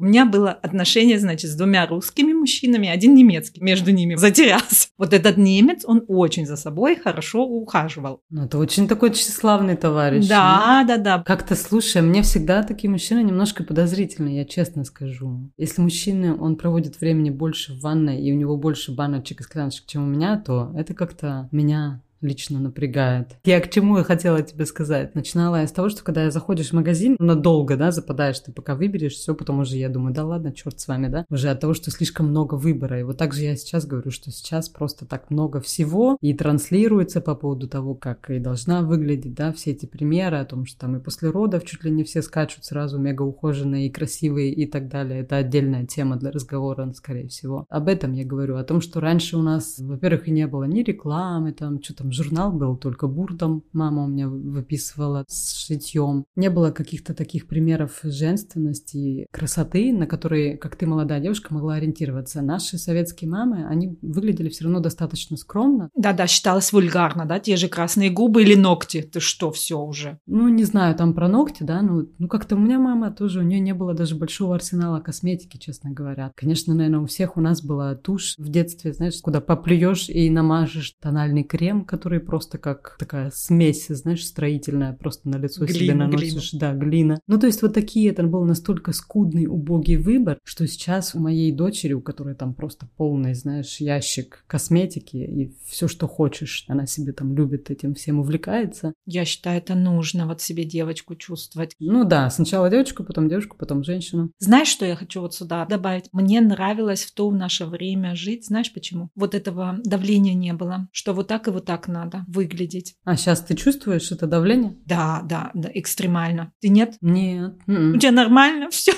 У 0.00 0.04
меня 0.04 0.24
было 0.24 0.50
отношение, 0.50 1.18
значит, 1.18 1.50
с 1.50 1.54
двумя 1.54 1.86
русскими 1.86 2.32
мужчинами, 2.32 2.88
один 2.88 3.14
немецкий, 3.14 3.62
между 3.62 3.90
ними 3.90 4.14
затерялся. 4.14 4.88
Вот 4.96 5.12
этот 5.12 5.36
немец, 5.36 5.82
он 5.84 6.04
очень 6.08 6.46
за 6.46 6.56
собой 6.56 6.96
хорошо 6.96 7.46
ухаживал. 7.46 8.22
Ну, 8.30 8.44
это 8.44 8.58
очень 8.58 8.88
такой 8.88 9.12
тщеславный 9.12 9.76
товарищ. 9.76 10.26
Да, 10.26 10.84
да, 10.88 10.96
да. 10.96 11.22
Как-то, 11.22 11.54
слушай, 11.54 12.00
мне 12.00 12.22
всегда 12.22 12.62
такие 12.62 12.90
мужчины 12.90 13.22
немножко 13.22 13.62
подозрительны, 13.62 14.36
я 14.36 14.44
честно 14.46 14.84
скажу. 14.84 15.50
Если 15.58 15.82
мужчина, 15.82 16.34
он 16.34 16.56
проводит 16.56 17.00
времени 17.00 17.28
больше 17.30 17.74
в 17.74 17.80
ванной, 17.80 18.22
и 18.22 18.32
у 18.32 18.36
него 18.36 18.56
больше 18.56 18.92
баночек 18.92 19.40
и 19.40 19.42
скляночек, 19.42 19.86
чем 19.86 20.04
у 20.04 20.06
меня, 20.06 20.38
то 20.38 20.72
это 20.76 20.94
как-то 20.94 21.48
меня 21.52 22.02
лично 22.20 22.60
напрягает. 22.60 23.36
Я 23.44 23.60
к 23.60 23.70
чему 23.70 23.98
я 23.98 24.04
хотела 24.04 24.42
тебе 24.42 24.66
сказать? 24.66 25.14
Начинала 25.14 25.60
я 25.60 25.66
с 25.66 25.72
того, 25.72 25.88
что 25.88 26.02
когда 26.02 26.30
заходишь 26.30 26.70
в 26.70 26.74
магазин, 26.74 27.16
надолго, 27.18 27.76
да, 27.76 27.90
западаешь, 27.90 28.38
ты 28.40 28.52
пока 28.52 28.74
выберешь 28.74 29.14
все, 29.14 29.34
потом 29.34 29.60
уже 29.60 29.76
я 29.76 29.88
думаю, 29.88 30.14
да 30.14 30.24
ладно, 30.24 30.52
черт 30.52 30.78
с 30.78 30.88
вами, 30.88 31.08
да, 31.08 31.26
уже 31.30 31.48
от 31.50 31.60
того, 31.60 31.74
что 31.74 31.90
слишком 31.90 32.28
много 32.28 32.54
выбора. 32.54 33.00
И 33.00 33.02
вот 33.02 33.18
так 33.18 33.32
же 33.32 33.42
я 33.42 33.56
сейчас 33.56 33.86
говорю, 33.86 34.10
что 34.10 34.30
сейчас 34.30 34.68
просто 34.68 35.06
так 35.06 35.30
много 35.30 35.60
всего 35.60 36.16
и 36.20 36.34
транслируется 36.34 37.20
по 37.20 37.34
поводу 37.34 37.68
того, 37.68 37.94
как 37.94 38.30
и 38.30 38.38
должна 38.38 38.82
выглядеть, 38.82 39.34
да, 39.34 39.52
все 39.52 39.72
эти 39.72 39.86
примеры 39.86 40.38
о 40.38 40.44
том, 40.44 40.66
что 40.66 40.80
там 40.80 40.96
и 40.96 41.00
после 41.00 41.30
родов 41.30 41.64
чуть 41.64 41.84
ли 41.84 41.90
не 41.90 42.04
все 42.04 42.22
скачут 42.22 42.64
сразу 42.64 42.98
мега 42.98 43.22
ухоженные 43.22 43.86
и 43.86 43.90
красивые 43.90 44.52
и 44.52 44.66
так 44.66 44.88
далее. 44.88 45.20
Это 45.20 45.36
отдельная 45.36 45.86
тема 45.86 46.16
для 46.16 46.30
разговора, 46.30 46.92
скорее 46.92 47.28
всего. 47.28 47.66
Об 47.68 47.88
этом 47.88 48.12
я 48.12 48.24
говорю, 48.24 48.56
о 48.56 48.64
том, 48.64 48.80
что 48.80 49.00
раньше 49.00 49.36
у 49.36 49.42
нас, 49.42 49.78
во-первых, 49.78 50.28
и 50.28 50.30
не 50.30 50.46
было 50.46 50.64
ни 50.64 50.82
рекламы, 50.82 51.52
там, 51.52 51.82
что 51.82 51.94
там 51.94 52.09
там 52.10 52.12
журнал 52.12 52.52
был 52.52 52.76
только 52.76 53.06
буртом, 53.06 53.62
мама 53.72 54.04
у 54.04 54.08
меня 54.08 54.28
выписывала 54.28 55.24
с 55.28 55.66
шитьем. 55.66 56.24
Не 56.36 56.50
было 56.50 56.70
каких-то 56.70 57.14
таких 57.14 57.46
примеров 57.46 58.00
женственности, 58.02 59.26
красоты, 59.30 59.92
на 59.92 60.06
которые, 60.06 60.56
как 60.56 60.76
ты, 60.76 60.86
молодая 60.86 61.20
девушка, 61.20 61.54
могла 61.54 61.74
ориентироваться. 61.74 62.42
Наши 62.42 62.78
советские 62.78 63.30
мамы, 63.30 63.66
они 63.66 63.96
выглядели 64.02 64.48
все 64.48 64.64
равно 64.64 64.80
достаточно 64.80 65.36
скромно. 65.36 65.90
Да-да, 65.94 66.26
считалось 66.26 66.72
вульгарно, 66.72 67.26
да, 67.26 67.38
те 67.38 67.56
же 67.56 67.68
красные 67.68 68.10
губы 68.10 68.42
или 68.42 68.54
ногти. 68.54 69.02
Ты 69.02 69.20
что, 69.20 69.50
все 69.52 69.78
уже? 69.78 70.18
Ну, 70.26 70.48
не 70.48 70.64
знаю, 70.64 70.94
там 70.96 71.14
про 71.14 71.28
ногти, 71.28 71.62
да, 71.62 71.82
ну, 71.82 72.08
ну 72.18 72.28
как-то 72.28 72.56
у 72.56 72.58
меня 72.58 72.78
мама 72.78 73.10
тоже, 73.10 73.40
у 73.40 73.42
нее 73.42 73.60
не 73.60 73.74
было 73.74 73.94
даже 73.94 74.16
большого 74.16 74.54
арсенала 74.54 75.00
косметики, 75.00 75.58
честно 75.58 75.90
говоря. 75.90 76.32
Конечно, 76.34 76.74
наверное, 76.74 77.00
у 77.00 77.06
всех 77.06 77.36
у 77.36 77.40
нас 77.40 77.62
была 77.62 77.94
тушь 77.94 78.34
в 78.38 78.48
детстве, 78.48 78.92
знаешь, 78.92 79.20
куда 79.20 79.40
поплюешь 79.40 80.08
и 80.08 80.28
намажешь 80.30 80.94
тональный 81.00 81.44
крем, 81.44 81.84
который 81.84 81.99
просто 82.20 82.58
как 82.58 82.96
такая 82.98 83.30
смесь, 83.30 83.88
знаешь, 83.88 84.24
строительная, 84.24 84.92
просто 84.92 85.28
на 85.28 85.36
лицо 85.36 85.64
глина, 85.64 85.78
себе 85.78 85.94
наносишь. 85.94 86.52
Глина. 86.52 86.60
Да, 86.60 86.74
глина. 86.74 87.20
Ну, 87.26 87.38
то 87.38 87.46
есть 87.46 87.62
вот 87.62 87.74
такие, 87.74 88.10
это 88.10 88.22
был 88.22 88.44
настолько 88.44 88.92
скудный, 88.92 89.46
убогий 89.46 89.96
выбор, 89.96 90.38
что 90.44 90.66
сейчас 90.66 91.14
у 91.14 91.20
моей 91.20 91.52
дочери, 91.52 91.92
у 91.92 92.00
которой 92.00 92.34
там 92.34 92.54
просто 92.54 92.88
полный, 92.96 93.34
знаешь, 93.34 93.78
ящик 93.78 94.44
косметики 94.46 95.16
и 95.16 95.54
все, 95.66 95.88
что 95.88 96.06
хочешь, 96.08 96.64
она 96.68 96.86
себе 96.86 97.12
там 97.12 97.34
любит 97.34 97.70
этим 97.70 97.94
всем 97.94 98.20
увлекается. 98.20 98.94
Я 99.06 99.24
считаю, 99.24 99.58
это 99.58 99.74
нужно 99.74 100.26
вот 100.26 100.40
себе 100.40 100.64
девочку 100.64 101.14
чувствовать. 101.14 101.74
Ну 101.78 102.04
да, 102.04 102.30
сначала 102.30 102.70
девочку, 102.70 103.04
потом 103.04 103.28
девушку, 103.28 103.56
потом 103.58 103.84
женщину. 103.84 104.30
Знаешь, 104.38 104.68
что 104.68 104.86
я 104.86 104.96
хочу 104.96 105.20
вот 105.20 105.34
сюда 105.34 105.66
добавить? 105.66 106.08
Мне 106.12 106.40
нравилось 106.40 107.04
в 107.04 107.14
то 107.14 107.28
в 107.28 107.34
наше 107.34 107.66
время 107.66 108.14
жить. 108.14 108.46
Знаешь 108.46 108.72
почему? 108.72 109.10
Вот 109.14 109.34
этого 109.34 109.78
давления 109.84 110.34
не 110.34 110.52
было, 110.52 110.88
что 110.92 111.12
вот 111.12 111.28
так 111.28 111.48
и 111.48 111.50
вот 111.50 111.64
так 111.64 111.88
надо 111.90 112.24
выглядеть. 112.28 112.94
А 113.04 113.16
сейчас 113.16 113.40
ты 113.40 113.54
чувствуешь 113.54 114.10
это 114.12 114.26
давление? 114.26 114.76
Да, 114.86 115.22
да, 115.24 115.50
да, 115.54 115.70
экстремально. 115.74 116.52
Ты 116.60 116.68
нет? 116.68 116.94
Нет. 117.00 117.54
У 117.66 117.98
тебя 117.98 118.12
нормально 118.12 118.70
все? 118.70 118.94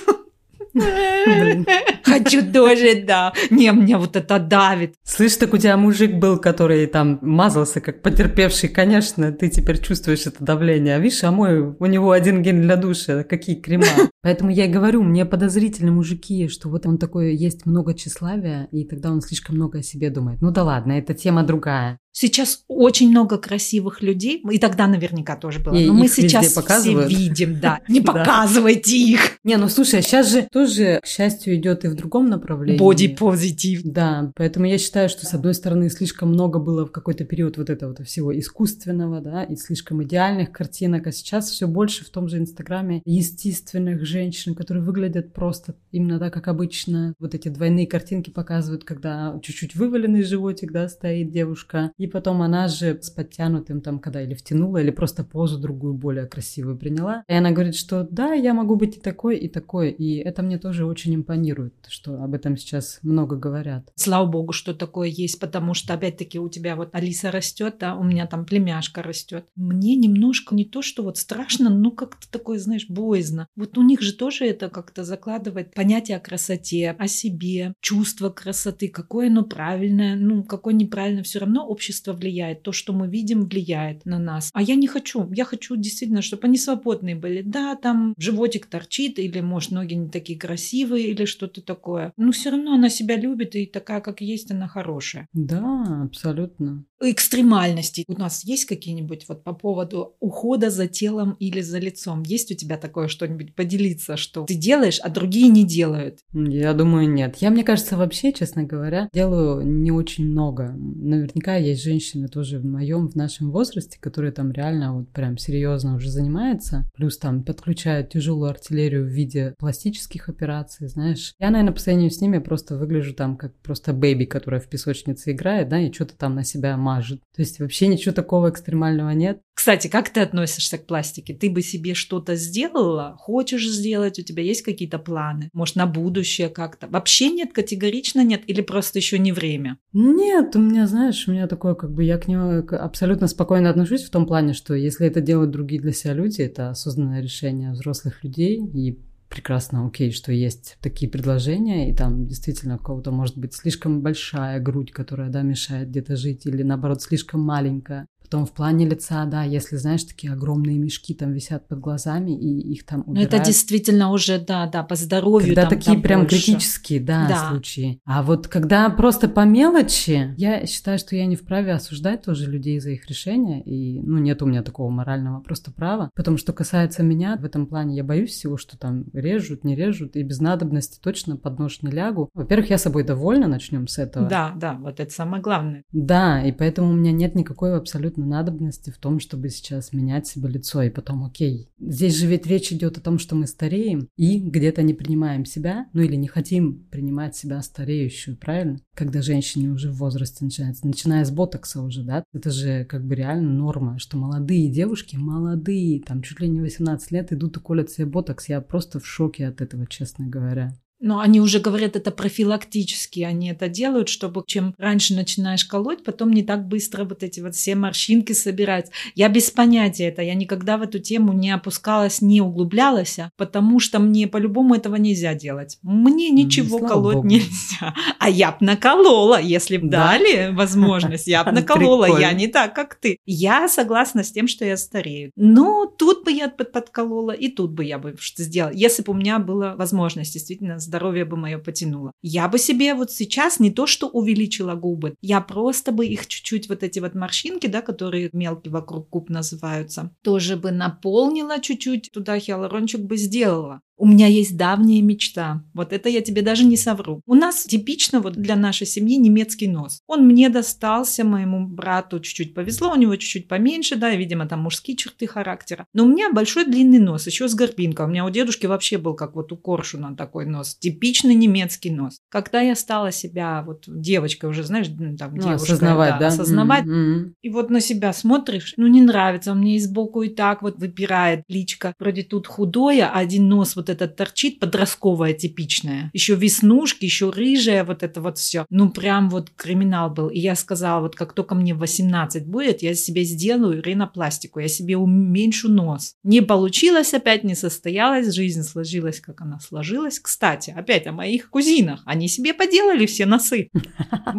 Хочу 2.04 2.52
тоже, 2.52 3.02
да. 3.06 3.32
Не, 3.50 3.72
мне 3.72 3.98
вот 3.98 4.16
это 4.16 4.38
давит. 4.38 4.94
Слышь, 5.04 5.36
так 5.36 5.52
у 5.52 5.58
тебя 5.58 5.76
мужик 5.76 6.14
был, 6.14 6.38
который 6.38 6.86
там 6.86 7.18
мазался 7.20 7.80
как 7.80 8.02
потерпевший, 8.02 8.68
конечно, 8.68 9.32
ты 9.32 9.48
теперь 9.48 9.80
чувствуешь 9.80 10.26
это 10.26 10.42
давление. 10.44 10.96
А 10.96 10.98
видишь, 10.98 11.24
а 11.24 11.30
мой, 11.30 11.60
у 11.78 11.86
него 11.86 12.10
один 12.10 12.42
гель 12.42 12.60
для 12.60 12.76
душа, 12.76 13.24
какие 13.24 13.56
крема. 13.56 13.84
Поэтому 14.22 14.50
я 14.50 14.66
и 14.66 14.72
говорю, 14.72 15.02
мне 15.02 15.26
подозрительны 15.26 15.90
мужики, 15.90 16.48
что 16.48 16.68
вот 16.68 16.86
он 16.86 16.98
такой, 16.98 17.34
есть 17.34 17.66
много 17.66 17.92
тщеславия, 17.94 18.68
и 18.70 18.84
тогда 18.84 19.10
он 19.10 19.20
слишком 19.20 19.56
много 19.56 19.80
о 19.80 19.82
себе 19.82 20.10
думает. 20.10 20.40
Ну 20.40 20.50
да 20.52 20.62
ладно, 20.62 20.92
это 20.92 21.12
тема 21.12 21.42
другая. 21.42 21.98
Сейчас 22.12 22.64
очень 22.68 23.08
много 23.10 23.38
красивых 23.38 24.02
людей, 24.02 24.42
и 24.50 24.58
тогда 24.58 24.86
наверняка 24.86 25.34
тоже 25.34 25.60
было. 25.60 25.74
И 25.74 25.86
но 25.86 25.94
мы 25.94 26.08
сейчас 26.08 26.46
все 26.46 27.06
видим, 27.06 27.58
да. 27.58 27.80
Не 27.88 28.02
показывайте 28.02 28.96
их. 28.96 29.38
Не, 29.44 29.56
ну 29.56 29.68
слушай, 29.68 30.00
а 30.00 30.02
сейчас 30.02 30.30
же 30.30 30.46
тоже, 30.52 31.00
к 31.02 31.06
счастью, 31.06 31.56
идет 31.56 31.84
и 31.84 31.88
в 31.88 31.94
другом 31.94 32.28
направлении. 32.28 32.78
Боди 32.78 33.08
позитив. 33.08 33.82
Да, 33.84 34.30
поэтому 34.36 34.66
я 34.66 34.76
считаю, 34.76 35.08
что 35.08 35.24
с 35.24 35.32
одной 35.32 35.54
стороны 35.54 35.88
слишком 35.88 36.28
много 36.28 36.58
было 36.58 36.86
в 36.86 36.92
какой-то 36.92 37.24
период 37.24 37.56
вот 37.56 37.70
этого 37.70 37.94
всего 38.04 38.38
искусственного, 38.38 39.20
да, 39.20 39.44
и 39.44 39.56
слишком 39.56 40.02
идеальных 40.02 40.52
картинок, 40.52 41.06
а 41.06 41.12
сейчас 41.12 41.50
все 41.50 41.66
больше 41.66 42.04
в 42.04 42.10
том 42.10 42.28
же 42.28 42.38
Инстаграме 42.38 43.02
естественных 43.06 44.04
женщин, 44.04 44.54
которые 44.54 44.84
выглядят 44.84 45.32
просто 45.32 45.74
именно 45.90 46.18
так, 46.18 46.34
как 46.34 46.48
обычно. 46.48 47.14
Вот 47.18 47.34
эти 47.34 47.48
двойные 47.48 47.86
картинки 47.86 48.30
показывают, 48.30 48.84
когда 48.84 49.38
чуть-чуть 49.42 49.74
вываленный 49.74 50.22
животик, 50.22 50.72
да, 50.72 50.88
стоит 50.88 51.30
девушка, 51.30 51.92
и 52.02 52.08
потом 52.08 52.42
она 52.42 52.66
же 52.66 52.98
с 53.00 53.10
подтянутым 53.10 53.80
там, 53.80 54.00
когда 54.00 54.20
или 54.22 54.34
втянула, 54.34 54.78
или 54.78 54.90
просто 54.90 55.22
позу 55.22 55.56
другую, 55.56 55.94
более 55.94 56.26
красивую 56.26 56.76
приняла. 56.76 57.22
И 57.28 57.32
она 57.32 57.52
говорит, 57.52 57.76
что 57.76 58.08
да, 58.10 58.32
я 58.32 58.54
могу 58.54 58.74
быть 58.74 58.96
и 58.96 59.00
такой, 59.00 59.36
и 59.36 59.48
такой. 59.48 59.90
И 59.90 60.16
это 60.16 60.42
мне 60.42 60.58
тоже 60.58 60.84
очень 60.84 61.14
импонирует, 61.14 61.74
что 61.86 62.20
об 62.20 62.34
этом 62.34 62.56
сейчас 62.56 62.98
много 63.02 63.36
говорят. 63.36 63.92
Слава 63.94 64.26
богу, 64.26 64.52
что 64.52 64.74
такое 64.74 65.08
есть, 65.08 65.38
потому 65.38 65.74
что, 65.74 65.94
опять-таки, 65.94 66.40
у 66.40 66.48
тебя 66.48 66.74
вот 66.74 66.88
Алиса 66.92 67.30
растет, 67.30 67.76
да, 67.78 67.94
у 67.94 68.02
меня 68.02 68.26
там 68.26 68.46
племяшка 68.46 69.00
растет. 69.04 69.46
Мне 69.54 69.94
немножко 69.94 70.56
не 70.56 70.64
то, 70.64 70.82
что 70.82 71.04
вот 71.04 71.18
страшно, 71.18 71.70
но 71.70 71.92
как-то 71.92 72.28
такое, 72.28 72.58
знаешь, 72.58 72.86
боязно. 72.88 73.46
Вот 73.54 73.78
у 73.78 73.82
них 73.82 74.00
же 74.00 74.12
тоже 74.12 74.44
это 74.46 74.68
как-то 74.70 75.04
закладывает 75.04 75.72
понятие 75.72 76.16
о 76.16 76.20
красоте, 76.20 76.96
о 76.98 77.06
себе, 77.06 77.74
чувство 77.80 78.28
красоты, 78.28 78.88
какое 78.88 79.28
оно 79.28 79.44
правильное, 79.44 80.16
ну, 80.16 80.42
какое 80.42 80.74
неправильное, 80.74 81.22
все 81.22 81.38
равно 81.38 81.64
общество 81.64 81.91
общество 81.92 82.14
влияет, 82.14 82.62
то, 82.62 82.72
что 82.72 82.94
мы 82.94 83.06
видим, 83.06 83.44
влияет 83.44 84.06
на 84.06 84.18
нас. 84.18 84.50
А 84.54 84.62
я 84.62 84.76
не 84.76 84.86
хочу. 84.86 85.30
Я 85.32 85.44
хочу 85.44 85.76
действительно, 85.76 86.22
чтобы 86.22 86.46
они 86.46 86.56
свободные 86.56 87.14
были. 87.14 87.42
Да, 87.42 87.76
там 87.76 88.14
животик 88.16 88.66
торчит, 88.66 89.18
или, 89.18 89.40
может, 89.40 89.72
ноги 89.72 89.94
не 89.94 90.08
такие 90.08 90.38
красивые, 90.38 91.08
или 91.08 91.26
что-то 91.26 91.60
такое. 91.60 92.12
Но 92.16 92.32
все 92.32 92.50
равно 92.50 92.72
она 92.72 92.88
себя 92.88 93.16
любит, 93.16 93.54
и 93.54 93.66
такая, 93.66 94.00
как 94.00 94.22
есть, 94.22 94.50
она 94.50 94.68
хорошая. 94.68 95.28
Да, 95.34 96.04
абсолютно. 96.04 96.84
Экстремальности. 97.00 98.04
У 98.08 98.14
нас 98.14 98.44
есть 98.44 98.64
какие-нибудь 98.64 99.26
вот 99.28 99.44
по 99.44 99.52
поводу 99.52 100.14
ухода 100.20 100.70
за 100.70 100.86
телом 100.86 101.36
или 101.40 101.60
за 101.60 101.78
лицом? 101.78 102.22
Есть 102.22 102.52
у 102.52 102.54
тебя 102.54 102.78
такое 102.78 103.08
что-нибудь 103.08 103.54
поделиться, 103.54 104.16
что 104.16 104.44
ты 104.44 104.54
делаешь, 104.54 105.00
а 105.02 105.10
другие 105.10 105.48
не 105.48 105.64
делают? 105.64 106.20
Я 106.32 106.72
думаю, 106.72 107.10
нет. 107.10 107.36
Я, 107.40 107.50
мне 107.50 107.64
кажется, 107.64 107.96
вообще, 107.96 108.32
честно 108.32 108.62
говоря, 108.62 109.08
делаю 109.12 109.66
не 109.66 109.90
очень 109.90 110.26
много. 110.26 110.72
Наверняка 110.78 111.56
есть 111.56 111.81
женщины 111.82 112.28
тоже 112.28 112.58
в 112.58 112.64
моем, 112.64 113.08
в 113.08 113.16
нашем 113.16 113.50
возрасте, 113.50 113.98
которые 114.00 114.32
там 114.32 114.52
реально 114.52 114.94
вот 114.94 115.10
прям 115.10 115.36
серьезно 115.38 115.96
уже 115.96 116.10
занимаются, 116.10 116.88
плюс 116.94 117.18
там 117.18 117.42
подключают 117.42 118.10
тяжелую 118.10 118.50
артиллерию 118.50 119.04
в 119.04 119.08
виде 119.08 119.54
пластических 119.58 120.28
операций, 120.28 120.88
знаешь. 120.88 121.34
Я, 121.38 121.50
наверное, 121.50 121.74
по 121.74 121.80
сравнению 121.80 122.10
с 122.10 122.20
ними 122.20 122.38
просто 122.38 122.76
выгляжу 122.76 123.14
там 123.14 123.36
как 123.36 123.54
просто 123.60 123.92
бэби, 123.92 124.24
которая 124.24 124.60
в 124.60 124.68
песочнице 124.68 125.32
играет, 125.32 125.68
да, 125.68 125.80
и 125.80 125.92
что-то 125.92 126.16
там 126.16 126.34
на 126.34 126.44
себя 126.44 126.76
мажет. 126.76 127.20
То 127.34 127.42
есть 127.42 127.60
вообще 127.60 127.88
ничего 127.88 128.14
такого 128.14 128.50
экстремального 128.50 129.10
нет. 129.10 129.40
Кстати, 129.54 129.88
как 129.88 130.10
ты 130.10 130.20
относишься 130.20 130.78
к 130.78 130.86
пластике? 130.86 131.34
Ты 131.34 131.50
бы 131.50 131.62
себе 131.62 131.94
что-то 131.94 132.36
сделала? 132.36 133.14
Хочешь 133.18 133.68
сделать? 133.68 134.18
У 134.18 134.22
тебя 134.22 134.42
есть 134.42 134.62
какие-то 134.62 134.98
планы? 134.98 135.50
Может, 135.52 135.76
на 135.76 135.86
будущее 135.86 136.48
как-то? 136.48 136.88
Вообще 136.88 137.30
нет, 137.30 137.52
категорично 137.52 138.24
нет? 138.24 138.42
Или 138.46 138.62
просто 138.62 138.98
еще 138.98 139.18
не 139.18 139.32
время? 139.32 139.78
Нет, 139.92 140.56
у 140.56 140.58
меня, 140.58 140.86
знаешь, 140.86 141.28
у 141.28 141.32
меня 141.32 141.46
такое, 141.46 141.74
как 141.74 141.92
бы 141.92 142.02
я 142.02 142.18
к 142.18 142.28
нему 142.28 142.66
абсолютно 142.76 143.28
спокойно 143.28 143.70
отношусь 143.70 144.04
в 144.04 144.10
том 144.10 144.26
плане, 144.26 144.54
что 144.54 144.74
если 144.74 145.06
это 145.06 145.20
делают 145.20 145.50
другие 145.50 145.80
для 145.80 145.92
себя 145.92 146.14
люди, 146.14 146.40
это 146.40 146.70
осознанное 146.70 147.20
решение 147.20 147.72
взрослых 147.72 148.24
людей, 148.24 148.58
и 148.58 148.98
прекрасно 149.28 149.86
окей, 149.86 150.12
что 150.12 150.30
есть 150.30 150.76
такие 150.82 151.10
предложения, 151.10 151.90
и 151.90 151.94
там 151.94 152.26
действительно 152.26 152.76
у 152.76 152.78
кого-то 152.78 153.10
может 153.10 153.38
быть 153.38 153.54
слишком 153.54 154.02
большая 154.02 154.60
грудь, 154.60 154.92
которая, 154.92 155.30
да, 155.30 155.42
мешает 155.42 155.88
где-то 155.88 156.16
жить, 156.16 156.44
или 156.46 156.62
наоборот 156.62 157.00
слишком 157.00 157.40
маленькая. 157.40 158.06
Потом 158.32 158.46
в 158.46 158.52
плане 158.52 158.88
лица, 158.88 159.26
да, 159.26 159.42
если, 159.42 159.76
знаешь, 159.76 160.04
такие 160.04 160.32
огромные 160.32 160.78
мешки 160.78 161.12
там 161.12 161.34
висят 161.34 161.68
под 161.68 161.80
глазами, 161.80 162.30
и 162.30 162.72
их 162.72 162.86
там 162.86 163.02
убирают. 163.06 163.30
Ну, 163.30 163.36
это 163.36 163.44
действительно 163.44 164.10
уже, 164.10 164.38
да, 164.38 164.66
да, 164.68 164.82
по 164.82 164.94
здоровью 164.94 165.48
Когда 165.48 165.68
там, 165.68 165.78
такие 165.78 165.92
там 165.92 166.02
прям 166.02 166.20
больше. 166.22 166.36
критические, 166.36 167.00
да, 167.00 167.28
да, 167.28 167.50
случаи. 167.50 168.00
А 168.06 168.22
вот 168.22 168.48
когда 168.48 168.88
просто 168.88 169.28
по 169.28 169.44
мелочи, 169.44 170.32
я 170.38 170.64
считаю, 170.64 170.98
что 170.98 171.14
я 171.14 171.26
не 171.26 171.36
вправе 171.36 171.74
осуждать 171.74 172.22
тоже 172.22 172.50
людей 172.50 172.80
за 172.80 172.92
их 172.92 173.06
решения, 173.06 173.62
и, 173.62 174.00
ну, 174.00 174.16
нет 174.16 174.40
у 174.40 174.46
меня 174.46 174.62
такого 174.62 174.88
морального 174.88 175.40
просто 175.40 175.70
права. 175.70 176.08
Потому 176.14 176.38
что 176.38 176.54
касается 176.54 177.02
меня, 177.02 177.36
в 177.36 177.44
этом 177.44 177.66
плане 177.66 177.96
я 177.96 178.02
боюсь 178.02 178.30
всего, 178.30 178.56
что 178.56 178.78
там 178.78 179.04
режут, 179.12 179.62
не 179.62 179.76
режут, 179.76 180.16
и 180.16 180.22
без 180.22 180.40
надобности 180.40 180.98
точно 181.02 181.36
под 181.36 181.58
нож 181.58 181.82
не 181.82 181.90
лягу. 181.90 182.30
Во-первых, 182.32 182.70
я 182.70 182.78
собой 182.78 183.04
довольна, 183.04 183.46
начнем 183.46 183.88
с 183.88 183.98
этого. 183.98 184.26
Да, 184.26 184.54
да, 184.56 184.78
вот 184.80 185.00
это 185.00 185.12
самое 185.12 185.42
главное. 185.42 185.82
Да, 185.92 186.42
и 186.42 186.50
поэтому 186.50 186.88
у 186.88 186.94
меня 186.94 187.12
нет 187.12 187.34
никакой 187.34 187.76
абсолютно 187.76 188.21
надобности 188.26 188.90
в 188.90 188.98
том, 188.98 189.20
чтобы 189.20 189.48
сейчас 189.48 189.92
менять 189.92 190.26
себе 190.26 190.48
лицо. 190.48 190.82
И 190.82 190.90
потом, 190.90 191.24
окей, 191.24 191.70
здесь 191.78 192.16
же 192.16 192.26
ведь 192.26 192.46
речь 192.46 192.72
идет 192.72 192.98
о 192.98 193.00
том, 193.00 193.18
что 193.18 193.34
мы 193.34 193.46
стареем 193.46 194.08
и 194.16 194.38
где-то 194.38 194.82
не 194.82 194.94
принимаем 194.94 195.44
себя, 195.44 195.86
ну 195.92 196.02
или 196.02 196.16
не 196.16 196.28
хотим 196.28 196.84
принимать 196.90 197.36
себя 197.36 197.60
стареющую, 197.62 198.36
правильно? 198.36 198.78
Когда 198.94 199.22
женщине 199.22 199.70
уже 199.70 199.90
в 199.90 199.96
возрасте 199.96 200.44
начинается, 200.44 200.86
начиная 200.86 201.24
с 201.24 201.30
ботокса 201.30 201.82
уже, 201.82 202.02
да? 202.02 202.24
Это 202.32 202.50
же 202.50 202.84
как 202.84 203.06
бы 203.06 203.14
реально 203.14 203.50
норма, 203.50 203.98
что 203.98 204.16
молодые 204.16 204.70
девушки, 204.70 205.16
молодые, 205.16 206.02
там 206.02 206.22
чуть 206.22 206.40
ли 206.40 206.48
не 206.48 206.60
18 206.60 207.10
лет 207.10 207.32
идут 207.32 207.56
и 207.56 207.60
колят 207.60 207.90
себе 207.90 208.06
ботокс. 208.06 208.48
Я 208.48 208.60
просто 208.60 209.00
в 209.00 209.06
шоке 209.06 209.46
от 209.46 209.60
этого, 209.60 209.86
честно 209.86 210.26
говоря. 210.26 210.72
Но 211.02 211.18
они 211.18 211.40
уже 211.40 211.58
говорят, 211.58 211.96
это 211.96 212.10
профилактически, 212.12 213.20
они 213.20 213.50
это 213.50 213.68
делают, 213.68 214.08
чтобы 214.08 214.42
чем 214.46 214.74
раньше 214.78 215.14
начинаешь 215.14 215.64
колоть, 215.64 216.04
потом 216.04 216.30
не 216.32 216.42
так 216.42 216.66
быстро 216.68 217.04
вот 217.04 217.22
эти 217.22 217.40
вот 217.40 217.54
все 217.54 217.74
морщинки 217.74 218.32
собирать. 218.32 218.90
Я 219.14 219.28
без 219.28 219.50
понятия 219.50 220.04
это, 220.08 220.22
я 220.22 220.34
никогда 220.34 220.76
в 220.76 220.82
эту 220.82 220.98
тему 220.98 221.32
не 221.32 221.50
опускалась, 221.50 222.20
не 222.22 222.40
углублялась, 222.40 223.18
потому 223.36 223.80
что 223.80 223.98
мне 223.98 224.26
по-любому 224.28 224.74
этого 224.74 224.96
нельзя 224.96 225.34
делать. 225.34 225.78
Мне 225.82 226.30
ничего 226.30 226.78
Слава 226.78 226.92
колоть 226.92 227.14
Богу. 227.16 227.28
нельзя. 227.28 227.94
А 228.18 228.30
я 228.30 228.52
б 228.52 228.58
наколола, 228.60 229.40
если 229.40 229.76
б 229.78 229.88
Да? 229.88 230.12
дали 230.12 230.52
возможность, 230.54 231.26
я 231.26 231.44
б 231.44 231.50
наколола. 231.52 232.20
Я 232.20 232.32
не 232.32 232.46
так, 232.48 232.74
как 232.74 232.94
ты. 232.94 233.18
Я 233.26 233.68
согласна 233.68 234.22
с 234.24 234.30
тем, 234.32 234.46
что 234.48 234.64
я 234.64 234.76
старею. 234.76 235.32
Но 235.36 235.86
тут 235.86 236.24
бы 236.24 236.32
я 236.32 236.48
под- 236.48 236.70
подколола, 236.72 237.32
и 237.32 237.48
тут 237.48 237.72
бы 237.72 237.84
я 237.84 237.98
бы 237.98 238.14
что 238.20 238.42
сделала. 238.42 238.72
Если 238.72 239.02
бы 239.02 239.12
у 239.12 239.16
меня 239.16 239.38
была 239.38 239.74
возможность, 239.74 240.32
действительно, 240.34 240.78
здоровье 240.92 241.24
бы 241.24 241.36
мое 241.38 241.58
потянуло. 241.58 242.12
Я 242.22 242.48
бы 242.48 242.58
себе 242.58 242.94
вот 242.94 243.10
сейчас 243.10 243.60
не 243.60 243.70
то, 243.70 243.86
что 243.86 244.08
увеличила 244.08 244.74
губы, 244.74 245.14
я 245.22 245.40
просто 245.40 245.90
бы 245.90 246.06
их 246.06 246.26
чуть-чуть, 246.26 246.68
вот 246.68 246.82
эти 246.82 247.00
вот 247.00 247.14
морщинки, 247.14 247.66
да, 247.66 247.80
которые 247.80 248.28
мелкие 248.34 248.72
вокруг 248.72 249.08
губ 249.08 249.30
называются, 249.30 250.10
тоже 250.22 250.56
бы 250.56 250.70
наполнила 250.70 251.60
чуть-чуть, 251.60 252.10
туда 252.12 252.38
хиалурончик 252.38 253.00
бы 253.00 253.16
сделала. 253.16 253.80
У 254.02 254.06
меня 254.08 254.26
есть 254.26 254.56
давняя 254.56 255.00
мечта. 255.00 255.62
Вот 255.74 255.92
это 255.92 256.08
я 256.08 256.22
тебе 256.22 256.42
даже 256.42 256.64
не 256.64 256.76
совру. 256.76 257.20
У 257.24 257.36
нас 257.36 257.62
типично 257.62 258.18
вот 258.18 258.32
для 258.32 258.56
нашей 258.56 258.84
семьи 258.84 259.16
немецкий 259.16 259.68
нос. 259.68 260.00
Он 260.08 260.26
мне 260.26 260.48
достался, 260.48 261.22
моему 261.22 261.68
брату 261.68 262.18
чуть-чуть 262.18 262.52
повезло, 262.52 262.90
у 262.90 262.96
него 262.96 263.14
чуть-чуть 263.14 263.46
поменьше, 263.46 263.94
да, 263.94 264.10
видимо, 264.10 264.46
там 264.46 264.62
мужские 264.62 264.96
черты 264.96 265.28
характера. 265.28 265.86
Но 265.94 266.02
у 266.02 266.08
меня 266.08 266.32
большой 266.32 266.64
длинный 266.64 266.98
нос, 266.98 267.28
еще 267.28 267.46
с 267.46 267.54
горбинкой. 267.54 268.06
У 268.06 268.08
меня 268.08 268.24
у 268.24 268.30
дедушки 268.30 268.66
вообще 268.66 268.98
был 268.98 269.14
как 269.14 269.36
вот 269.36 269.52
у 269.52 269.56
коршуна 269.56 270.16
такой 270.16 270.46
нос. 270.46 270.74
Типичный 270.80 271.36
немецкий 271.36 271.92
нос. 271.92 272.18
Когда 272.28 272.60
я 272.60 272.74
стала 272.74 273.12
себя 273.12 273.62
вот 273.64 273.84
девочкой 273.86 274.50
уже, 274.50 274.64
знаешь, 274.64 274.88
ну, 274.88 275.16
там, 275.16 275.36
Ну, 275.36 275.42
девушкой, 275.42 275.62
осознавать, 275.62 276.18
да? 276.18 276.26
осознавать, 276.26 276.86
М-м. 276.86 277.36
и 277.40 277.48
вот 277.50 277.70
на 277.70 277.78
себя 277.80 278.12
смотришь, 278.12 278.74
ну 278.76 278.88
не 278.88 279.00
нравится, 279.00 279.54
меня 279.54 279.76
и 279.76 279.78
сбоку 279.78 280.22
и 280.22 280.28
так 280.28 280.62
вот 280.62 280.76
выпирает 280.78 281.44
личка. 281.46 281.94
Вроде 282.00 282.24
тут 282.24 282.48
худое, 282.48 283.06
а 283.06 283.20
один 283.20 283.48
нос 283.48 283.76
вот 283.76 283.91
этот 283.92 284.16
торчит, 284.16 284.58
подростковая 284.58 285.32
типичная. 285.32 286.10
Еще 286.12 286.34
веснушки, 286.34 287.04
еще 287.04 287.30
рыжая, 287.30 287.84
вот 287.84 288.02
это 288.02 288.20
вот 288.20 288.38
все. 288.38 288.66
Ну 288.70 288.90
прям 288.90 289.30
вот 289.30 289.50
криминал 289.50 290.10
был. 290.10 290.28
И 290.28 290.38
я 290.38 290.56
сказала, 290.56 291.00
вот 291.00 291.14
как 291.14 291.32
только 291.32 291.54
мне 291.54 291.74
18 291.74 292.46
будет, 292.46 292.82
я 292.82 292.94
себе 292.94 293.24
сделаю 293.24 293.82
ринопластику, 293.82 294.60
я 294.60 294.68
себе 294.68 294.96
уменьшу 294.96 295.70
нос. 295.70 296.14
Не 296.22 296.40
получилось 296.40 297.14
опять, 297.14 297.44
не 297.44 297.54
состоялось, 297.54 298.32
жизнь 298.34 298.62
сложилась, 298.62 299.20
как 299.20 299.40
она 299.40 299.60
сложилась. 299.60 300.18
Кстати, 300.18 300.74
опять 300.76 301.06
о 301.06 301.12
моих 301.12 301.50
кузинах. 301.50 302.02
Они 302.04 302.28
себе 302.28 302.54
поделали 302.54 303.06
все 303.06 303.26
носы. 303.26 303.68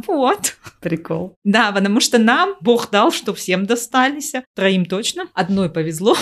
Вот. 0.08 0.56
Прикол. 0.82 1.38
Да, 1.44 1.72
потому 1.72 2.00
что 2.00 2.18
нам 2.18 2.56
Бог 2.62 2.90
дал, 2.92 3.12
что 3.12 3.34
всем 3.34 3.66
достались. 3.66 4.34
Троим 4.56 4.86
точно. 4.86 5.28
Одной 5.34 5.70
повезло. 5.70 6.16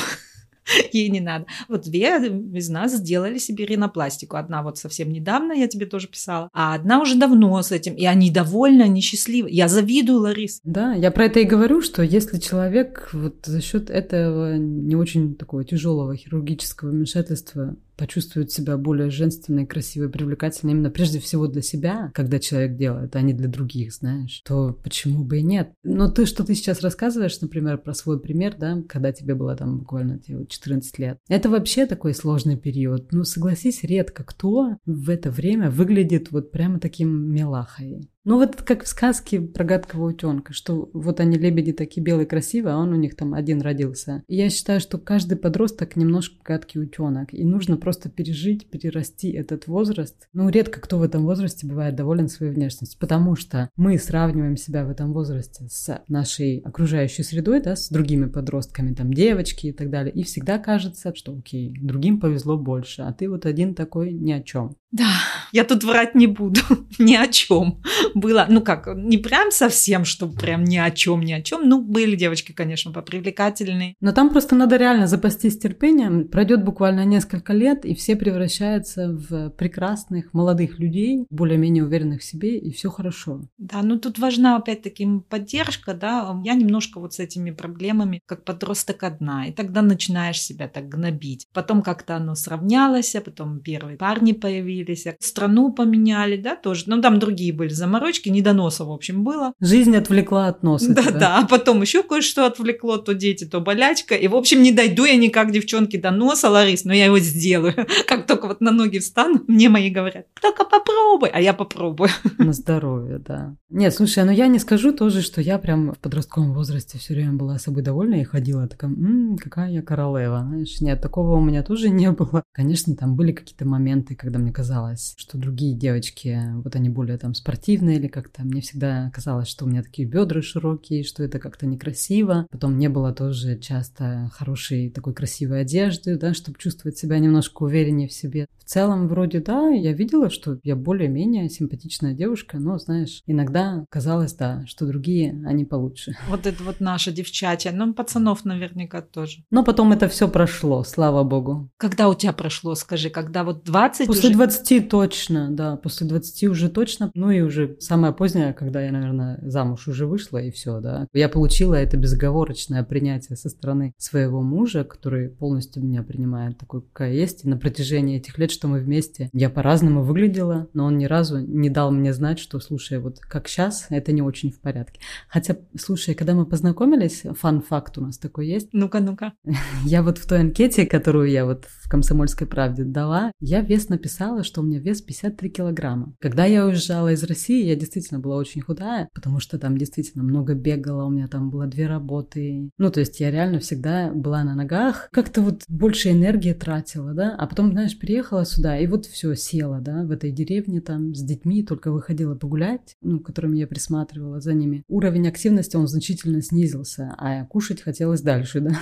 Ей 0.92 1.10
не 1.10 1.20
надо. 1.20 1.46
Вот 1.68 1.84
две 1.84 2.18
из 2.18 2.70
нас 2.70 2.94
сделали 2.94 3.38
себе 3.38 3.66
ринопластику. 3.66 4.38
Одна 4.38 4.64
вот 4.64 4.78
совсем 4.78 5.12
недавно, 5.12 5.54
я 5.54 5.68
тебе 5.68 5.86
тоже 5.86 6.08
писала, 6.08 6.50
а 6.54 6.76
одна 6.76 7.02
уже 7.02 7.16
давно 7.16 7.62
с 7.62 7.72
этим. 7.72 7.96
И 7.96 8.06
они 8.06 8.32
довольны, 8.32 8.84
они 8.84 9.02
счастливы. 9.02 9.50
Я 9.50 9.68
завидую, 9.68 10.20
Ларис. 10.20 10.62
Да, 10.64 10.94
я 10.94 11.12
про 11.12 11.26
это 11.26 11.40
и 11.40 11.46
говорю, 11.46 11.82
что 11.82 12.04
если 12.04 12.40
человек 12.40 13.10
вот 13.14 13.46
за 13.46 13.62
счет 13.62 13.90
этого 13.90 14.58
не 14.58 14.96
очень 14.96 15.36
такого 15.36 15.64
тяжелого 15.64 16.16
хирургического 16.16 16.90
вмешательства 16.90 17.76
почувствует 17.98 18.52
себя 18.52 18.78
более 18.78 19.10
женственной, 19.10 19.66
красивой, 19.66 20.10
привлекательной 20.10 20.74
именно 20.74 20.90
прежде 20.90 21.20
всего 21.20 21.48
для 21.48 21.62
себя, 21.62 22.12
когда 22.14 22.40
человек 22.40 22.76
делает, 22.76 23.16
а 23.16 23.22
не 23.22 23.34
для 23.34 23.48
других, 23.48 23.94
знаешь, 23.94 24.42
то 24.46 24.74
почему 24.84 25.24
бы 25.24 25.40
и 25.40 25.44
нет? 25.44 25.74
Но 25.84 26.10
ты, 26.10 26.26
что 26.26 26.44
ты 26.44 26.56
сейчас 26.56 26.82
рассказываешь, 26.82 27.40
например, 27.42 27.78
про 27.78 27.94
свой 27.94 28.20
пример, 28.20 28.56
да, 28.58 28.82
когда 28.88 29.12
тебе 29.12 29.36
было 29.36 29.56
там 29.56 29.80
буквально 29.80 30.20
тебе 30.20 30.40
вот 30.40 30.50
14 30.50 31.00
лет, 31.00 31.18
это 31.28 31.50
вообще 31.50 31.86
такой 31.86 32.14
сложный 32.14 32.58
период. 32.58 33.12
Ну, 33.12 33.24
согласись, 33.24 33.84
редко 33.84 34.24
кто 34.24 34.78
в 34.86 35.10
это 35.10 35.32
время 35.32 35.70
выглядит 35.70 36.32
вот 36.32 36.52
прямо 36.52 36.80
таким 36.80 37.32
милахой. 37.32 38.08
Ну 38.24 38.38
вот 38.38 38.56
как 38.58 38.84
в 38.84 38.88
сказке 38.88 39.42
про 39.42 39.64
гадкого 39.64 40.10
утенка, 40.10 40.54
что 40.54 40.92
вот 40.94 41.20
они 41.20 41.38
лебеди 41.38 41.74
такие 41.74 42.04
белые 42.04 42.28
красивые, 42.28 42.76
а 42.76 42.78
он 42.78 42.94
у 42.94 42.96
них 42.96 43.16
там 43.16 43.34
один 43.34 43.62
родился. 43.62 44.24
Я 44.28 44.52
считаю, 44.52 44.80
что 44.80 45.00
каждый 45.00 45.40
подросток 45.40 45.96
немножко 45.96 46.36
гадкий 46.44 46.82
утенок, 46.82 47.34
и 47.34 47.44
нужно 47.44 47.78
просто 47.78 48.10
пережить, 48.10 48.70
перерасти 48.70 49.32
этот 49.32 49.66
возраст. 49.66 50.28
Ну 50.34 50.50
редко 50.50 50.80
кто 50.80 51.00
в 51.00 51.04
этом 51.04 51.26
возрасте 51.26 51.66
бывает 51.66 51.96
доволен 51.96 52.28
своей 52.28 52.52
внешностью, 52.52 53.00
потому 53.00 53.36
что 53.36 53.72
мы 53.76 53.98
сравниваем 53.98 54.56
себя 54.56 54.86
в 54.86 54.92
этом 54.92 55.14
возрасте 55.14 55.68
с 55.68 56.04
нашей 56.08 56.60
окружающей 56.60 57.24
средой, 57.24 57.60
да, 57.60 57.76
с 57.76 57.90
другими 57.90 58.28
подростками, 58.28 58.94
там 58.94 59.12
девочки 59.12 59.68
и 59.68 59.74
так 59.74 59.90
далее, 59.90 60.14
и 60.14 60.22
всегда 60.22 60.60
кажется, 60.60 61.16
что 61.16 61.36
окей, 61.36 61.76
другим 61.82 62.20
повезло 62.20 62.56
больше, 62.56 63.02
а 63.02 63.14
ты 63.14 63.28
вот 63.28 63.48
один 63.48 63.74
такой 63.74 64.14
ни 64.14 64.32
о 64.32 64.44
чем. 64.44 64.76
Да, 64.92 65.10
я 65.54 65.64
тут 65.64 65.84
врать 65.84 66.16
не 66.16 66.28
буду. 66.28 66.60
Ни 67.00 67.16
о 67.16 67.28
чем. 67.28 67.82
Было, 68.14 68.46
ну 68.50 68.62
как, 68.62 68.88
не 68.96 69.18
прям 69.18 69.52
совсем, 69.52 70.06
что 70.06 70.28
прям 70.28 70.64
ни 70.64 70.78
о 70.78 70.92
чем, 70.92 71.22
ни 71.22 71.34
о 71.34 71.42
чем. 71.42 71.68
Ну, 71.68 71.82
были 71.82 72.16
девочки, 72.16 72.52
конечно, 72.52 72.92
попривлекательные. 72.92 73.96
Но 74.02 74.12
там 74.12 74.30
просто 74.30 74.56
надо 74.56 74.78
реально 74.78 75.08
запастись 75.08 75.58
терпением. 75.58 76.28
Пройдет 76.28 76.64
буквально 76.64 77.06
несколько 77.06 77.54
лет, 77.54 77.86
и 77.86 77.96
все 77.96 78.16
превращаются 78.16 79.10
в 79.10 79.50
прекрасных 79.52 80.34
молодых 80.34 80.80
людей, 80.80 81.26
более-менее 81.30 81.84
уверенных 81.84 82.22
в 82.22 82.24
себе, 82.24 82.58
и 82.58 82.72
все 82.72 82.90
хорошо. 82.90 83.42
Да, 83.58 83.82
ну 83.82 84.00
тут 84.00 84.20
важна 84.20 84.56
опять-таки 84.58 85.08
поддержка, 85.30 85.94
да. 85.94 86.40
Я 86.44 86.54
немножко 86.54 87.00
вот 87.00 87.14
с 87.14 87.20
этими 87.20 87.52
проблемами, 87.52 88.22
как 88.26 88.46
подросток 88.46 89.04
одна. 89.04 89.48
И 89.48 89.52
тогда 89.52 89.82
начинаешь 89.82 90.42
себя 90.42 90.68
так 90.68 90.90
гнобить. 90.90 91.48
Потом 91.54 91.82
как-то 91.82 92.16
оно 92.16 92.36
сравнялось, 92.36 93.16
а 93.16 93.22
потом 93.22 93.60
первые 93.60 93.98
парни 93.98 94.34
появились, 94.34 95.08
а 95.08 95.16
страну 95.20 95.72
поменяли, 95.74 96.38
да, 96.38 96.56
тоже. 96.56 96.84
Ну 96.88 97.02
там 97.02 97.20
другие 97.20 97.54
были 97.54 97.70
заморочки, 98.02 98.30
недоноса, 98.30 98.86
в 98.86 98.92
общем, 98.92 99.24
было. 99.24 99.54
Жизнь 99.60 99.96
отвлекла 99.96 100.48
от 100.48 100.64
носа. 100.64 100.94
тебя. 100.94 101.04
Да-да, 101.12 101.40
а 101.40 101.48
потом 101.48 101.82
еще 101.82 102.04
кое-что 102.04 102.46
отвлекло, 102.46 102.98
то 102.98 103.14
дети, 103.14 103.46
то 103.46 103.60
болячка. 103.60 104.16
И, 104.16 104.28
в 104.28 104.36
общем, 104.36 104.64
не 104.64 104.72
дойду 104.72 105.06
я 105.06 105.16
никак, 105.16 105.52
девчонки, 105.52 105.98
до 105.98 106.12
носа, 106.12 106.50
Ларис, 106.50 106.84
но 106.84 106.94
я 106.94 107.06
его 107.06 107.20
сделаю. 107.20 107.76
Как 108.08 108.26
только 108.28 108.48
вот 108.48 108.62
на 108.62 108.72
ноги 108.72 109.00
встану, 109.00 109.42
мне 109.48 109.70
мои 109.70 109.90
говорят, 109.90 110.26
только 110.42 110.66
попробуй, 110.66 111.30
а 111.30 111.40
я 111.40 111.54
попробую. 111.54 112.10
На 112.38 112.54
здоровье, 112.54 113.20
да. 113.20 113.56
Нет, 113.70 113.94
слушай, 113.94 114.24
ну 114.24 114.32
я 114.32 114.48
не 114.48 114.60
скажу 114.60 114.92
тоже, 114.92 115.22
что 115.22 115.42
я 115.42 115.58
прям 115.60 115.92
в 115.92 116.00
подростковом 116.00 116.54
возрасте 116.54 116.98
все 116.98 117.14
время 117.14 117.34
была 117.34 117.60
собой 117.60 117.84
довольна 117.84 118.16
и 118.16 118.24
ходила 118.24 118.68
такая, 118.68 118.92
«М, 118.92 119.38
какая 119.38 119.72
я 119.72 119.82
королева, 119.82 120.44
знаешь. 120.48 120.82
Нет, 120.82 121.02
такого 121.02 121.38
у 121.38 121.42
меня 121.42 121.64
тоже 121.64 121.90
не 121.90 122.12
было. 122.12 122.44
Конечно, 122.52 122.96
там 122.96 123.16
были 123.16 123.32
какие-то 123.32 123.66
моменты, 123.66 124.16
когда 124.16 124.40
мне 124.40 124.52
казалось, 124.52 125.14
что 125.18 125.38
другие 125.38 125.76
девочки, 125.76 126.40
вот 126.64 126.76
они 126.76 126.90
более 126.90 127.18
там 127.18 127.34
спортивные 127.34 127.91
или 127.96 128.08
как-то, 128.08 128.44
мне 128.44 128.62
всегда 128.62 129.12
казалось, 129.14 129.48
что 129.48 129.66
у 129.66 129.68
меня 129.68 129.84
такие 129.84 130.08
бедра 130.08 130.42
широкие, 130.42 131.04
что 131.04 131.24
это 131.24 131.40
как-то 131.40 131.66
некрасиво. 131.66 132.48
Потом 132.52 132.78
не 132.78 132.90
было 132.90 133.14
тоже 133.14 133.58
часто 133.58 134.32
хорошей 134.34 134.90
такой 134.90 135.14
красивой 135.14 135.62
одежды, 135.62 136.18
да, 136.18 136.34
чтобы 136.34 136.58
чувствовать 136.58 136.98
себя 136.98 137.20
немножко 137.20 137.64
увереннее 137.64 138.08
в 138.08 138.14
себе. 138.14 138.48
В 138.60 138.64
целом, 138.66 139.08
вроде, 139.08 139.40
да, 139.40 139.70
я 139.70 139.94
видела, 139.94 140.30
что 140.30 140.60
я 140.64 140.76
более-менее 140.76 141.50
симпатичная 141.50 142.14
девушка, 142.14 142.58
но, 142.58 142.78
знаешь, 142.78 143.22
иногда 143.26 143.86
казалось, 143.90 144.34
да, 144.34 144.64
что 144.66 144.86
другие, 144.86 145.42
они 145.46 145.66
получше. 145.66 146.16
Вот 146.30 146.46
это 146.46 146.64
вот 146.64 146.80
наша 146.80 147.12
девчачья. 147.12 147.72
Ну, 147.72 147.94
пацанов 147.94 148.46
наверняка 148.46 149.02
тоже. 149.02 149.44
Но 149.52 149.64
потом 149.64 149.92
это 149.92 150.08
все 150.08 150.28
прошло, 150.28 150.84
слава 150.84 151.24
богу. 151.24 151.70
Когда 151.78 152.08
у 152.08 152.16
тебя 152.16 152.34
прошло, 152.34 152.76
скажи, 152.76 153.10
когда 153.10 153.44
вот 153.44 153.64
20 153.64 154.08
После 154.08 154.30
уже... 154.30 154.38
20 154.38 154.90
точно, 154.90 155.50
да, 155.52 155.76
после 155.76 156.08
20 156.08 156.44
уже 156.46 156.70
точно. 156.70 157.12
Ну 157.14 157.32
и 157.32 157.42
уже 157.42 157.78
самое 157.82 158.14
позднее, 158.14 158.54
когда 158.54 158.82
я, 158.82 158.92
наверное, 158.92 159.40
замуж 159.42 159.88
уже 159.88 160.06
вышла 160.06 160.38
и 160.38 160.52
все, 160.52 160.80
да. 160.80 161.08
Я 161.14 161.30
получила 161.30 161.76
это 161.76 161.98
безоговорочное 161.98 162.84
принятие 162.84 163.36
со 163.36 163.50
стороны 163.50 163.94
своего 163.98 164.42
мужа, 164.42 164.84
который 164.84 165.30
полностью 165.30 165.84
меня 165.84 166.04
принимает 166.04 166.58
такой, 166.58 166.82
какая 166.82 167.14
есть. 167.14 167.46
И 167.46 167.50
на 167.50 167.58
протяжении 167.58 168.18
этих 168.18 168.38
лет, 168.38 168.52
что 168.52 168.68
мы 168.68 168.80
вместе, 168.80 169.30
я 169.34 169.50
по-разному 169.50 170.04
выглядела, 170.04 170.68
но 170.74 170.86
он 170.86 170.98
ни 170.98 171.06
разу 171.06 171.40
не 171.40 171.70
дал 171.70 171.92
мне 171.92 172.14
знать, 172.14 172.40
что, 172.40 172.60
слушай, 172.60 173.00
вот 173.00 173.20
как 173.20 173.48
сейчас, 173.48 173.88
это 173.90 174.12
не 174.12 174.22
очень 174.22 174.52
в 174.52 174.60
порядке. 174.60 175.00
Хотя, 175.28 175.58
слушай, 175.78 176.16
когда 176.16 176.34
мы 176.34 176.46
познакомились, 176.46 177.24
фан-факт 177.40 177.98
у 177.98 178.02
нас 178.02 178.18
такой 178.18 178.48
есть, 178.48 178.70
Ну-ка, 178.74 179.00
ну-ка. 179.00 179.34
я 179.86 180.04
вот 180.04 180.18
в 180.18 180.28
той 180.28 180.40
анкете, 180.40 180.86
которую 180.86 181.30
я 181.30 181.46
вот 181.46 181.66
в 181.66 181.81
«Комсомольской 181.92 182.48
правде» 182.48 182.86
дала, 182.86 183.34
я 183.42 183.60
вес 183.60 183.90
написала, 183.90 184.46
что 184.46 184.62
у 184.62 184.64
меня 184.64 184.80
вес 184.80 185.02
53 185.02 185.50
килограмма. 185.50 186.16
Когда 186.22 186.46
я 186.46 186.66
уезжала 186.66 187.12
из 187.12 187.22
России, 187.26 187.66
я 187.66 187.76
действительно 187.76 188.22
была 188.22 188.38
очень 188.38 188.62
худая, 188.62 189.10
потому 189.14 189.42
что 189.42 189.60
там 189.60 189.78
действительно 189.78 190.24
много 190.24 190.54
бегала, 190.54 191.04
у 191.04 191.10
меня 191.10 191.28
там 191.28 191.50
было 191.50 191.68
две 191.68 191.88
работы. 191.88 192.70
Ну, 192.78 192.92
то 192.92 193.02
есть 193.02 193.20
я 193.20 193.30
реально 193.30 193.60
всегда 193.60 194.10
была 194.14 194.46
на 194.46 194.56
ногах, 194.56 195.10
как-то 195.12 195.42
вот 195.42 195.64
больше 195.68 196.12
энергии 196.12 196.54
тратила, 196.54 197.14
да, 197.14 197.36
а 197.38 197.46
потом, 197.46 197.74
знаешь, 197.74 198.00
приехала 198.00 198.46
сюда, 198.46 198.78
и 198.78 198.88
вот 198.88 199.06
все, 199.06 199.36
села, 199.36 199.82
да, 199.82 200.04
в 200.04 200.12
этой 200.12 200.32
деревне 200.32 200.80
там 200.80 201.14
с 201.14 201.22
детьми, 201.22 201.62
только 201.62 201.92
выходила 201.92 202.36
погулять, 202.36 202.96
ну, 203.02 203.20
которыми 203.20 203.58
я 203.58 203.68
присматривала 203.68 204.40
за 204.40 204.54
ними. 204.54 204.86
Уровень 204.88 205.28
активности, 205.28 205.76
он 205.76 205.88
значительно 205.88 206.42
снизился, 206.42 207.14
а 207.18 207.44
кушать 207.48 207.82
хотелось 207.82 208.22
дальше, 208.22 208.62
да. 208.62 208.80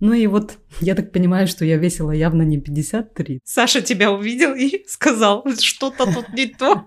Ну 0.00 0.14
и 0.14 0.26
вот 0.26 0.58
я 0.80 0.94
так 0.94 1.12
понимаю, 1.12 1.46
что 1.46 1.64
я 1.64 1.76
весила 1.76 2.10
явно 2.10 2.42
не 2.42 2.58
53. 2.58 3.40
Саша 3.44 3.82
тебя 3.82 4.10
увидел 4.12 4.54
и 4.54 4.84
сказал, 4.88 5.44
что-то 5.58 6.06
тут 6.06 6.32
не 6.34 6.46
то. 6.46 6.86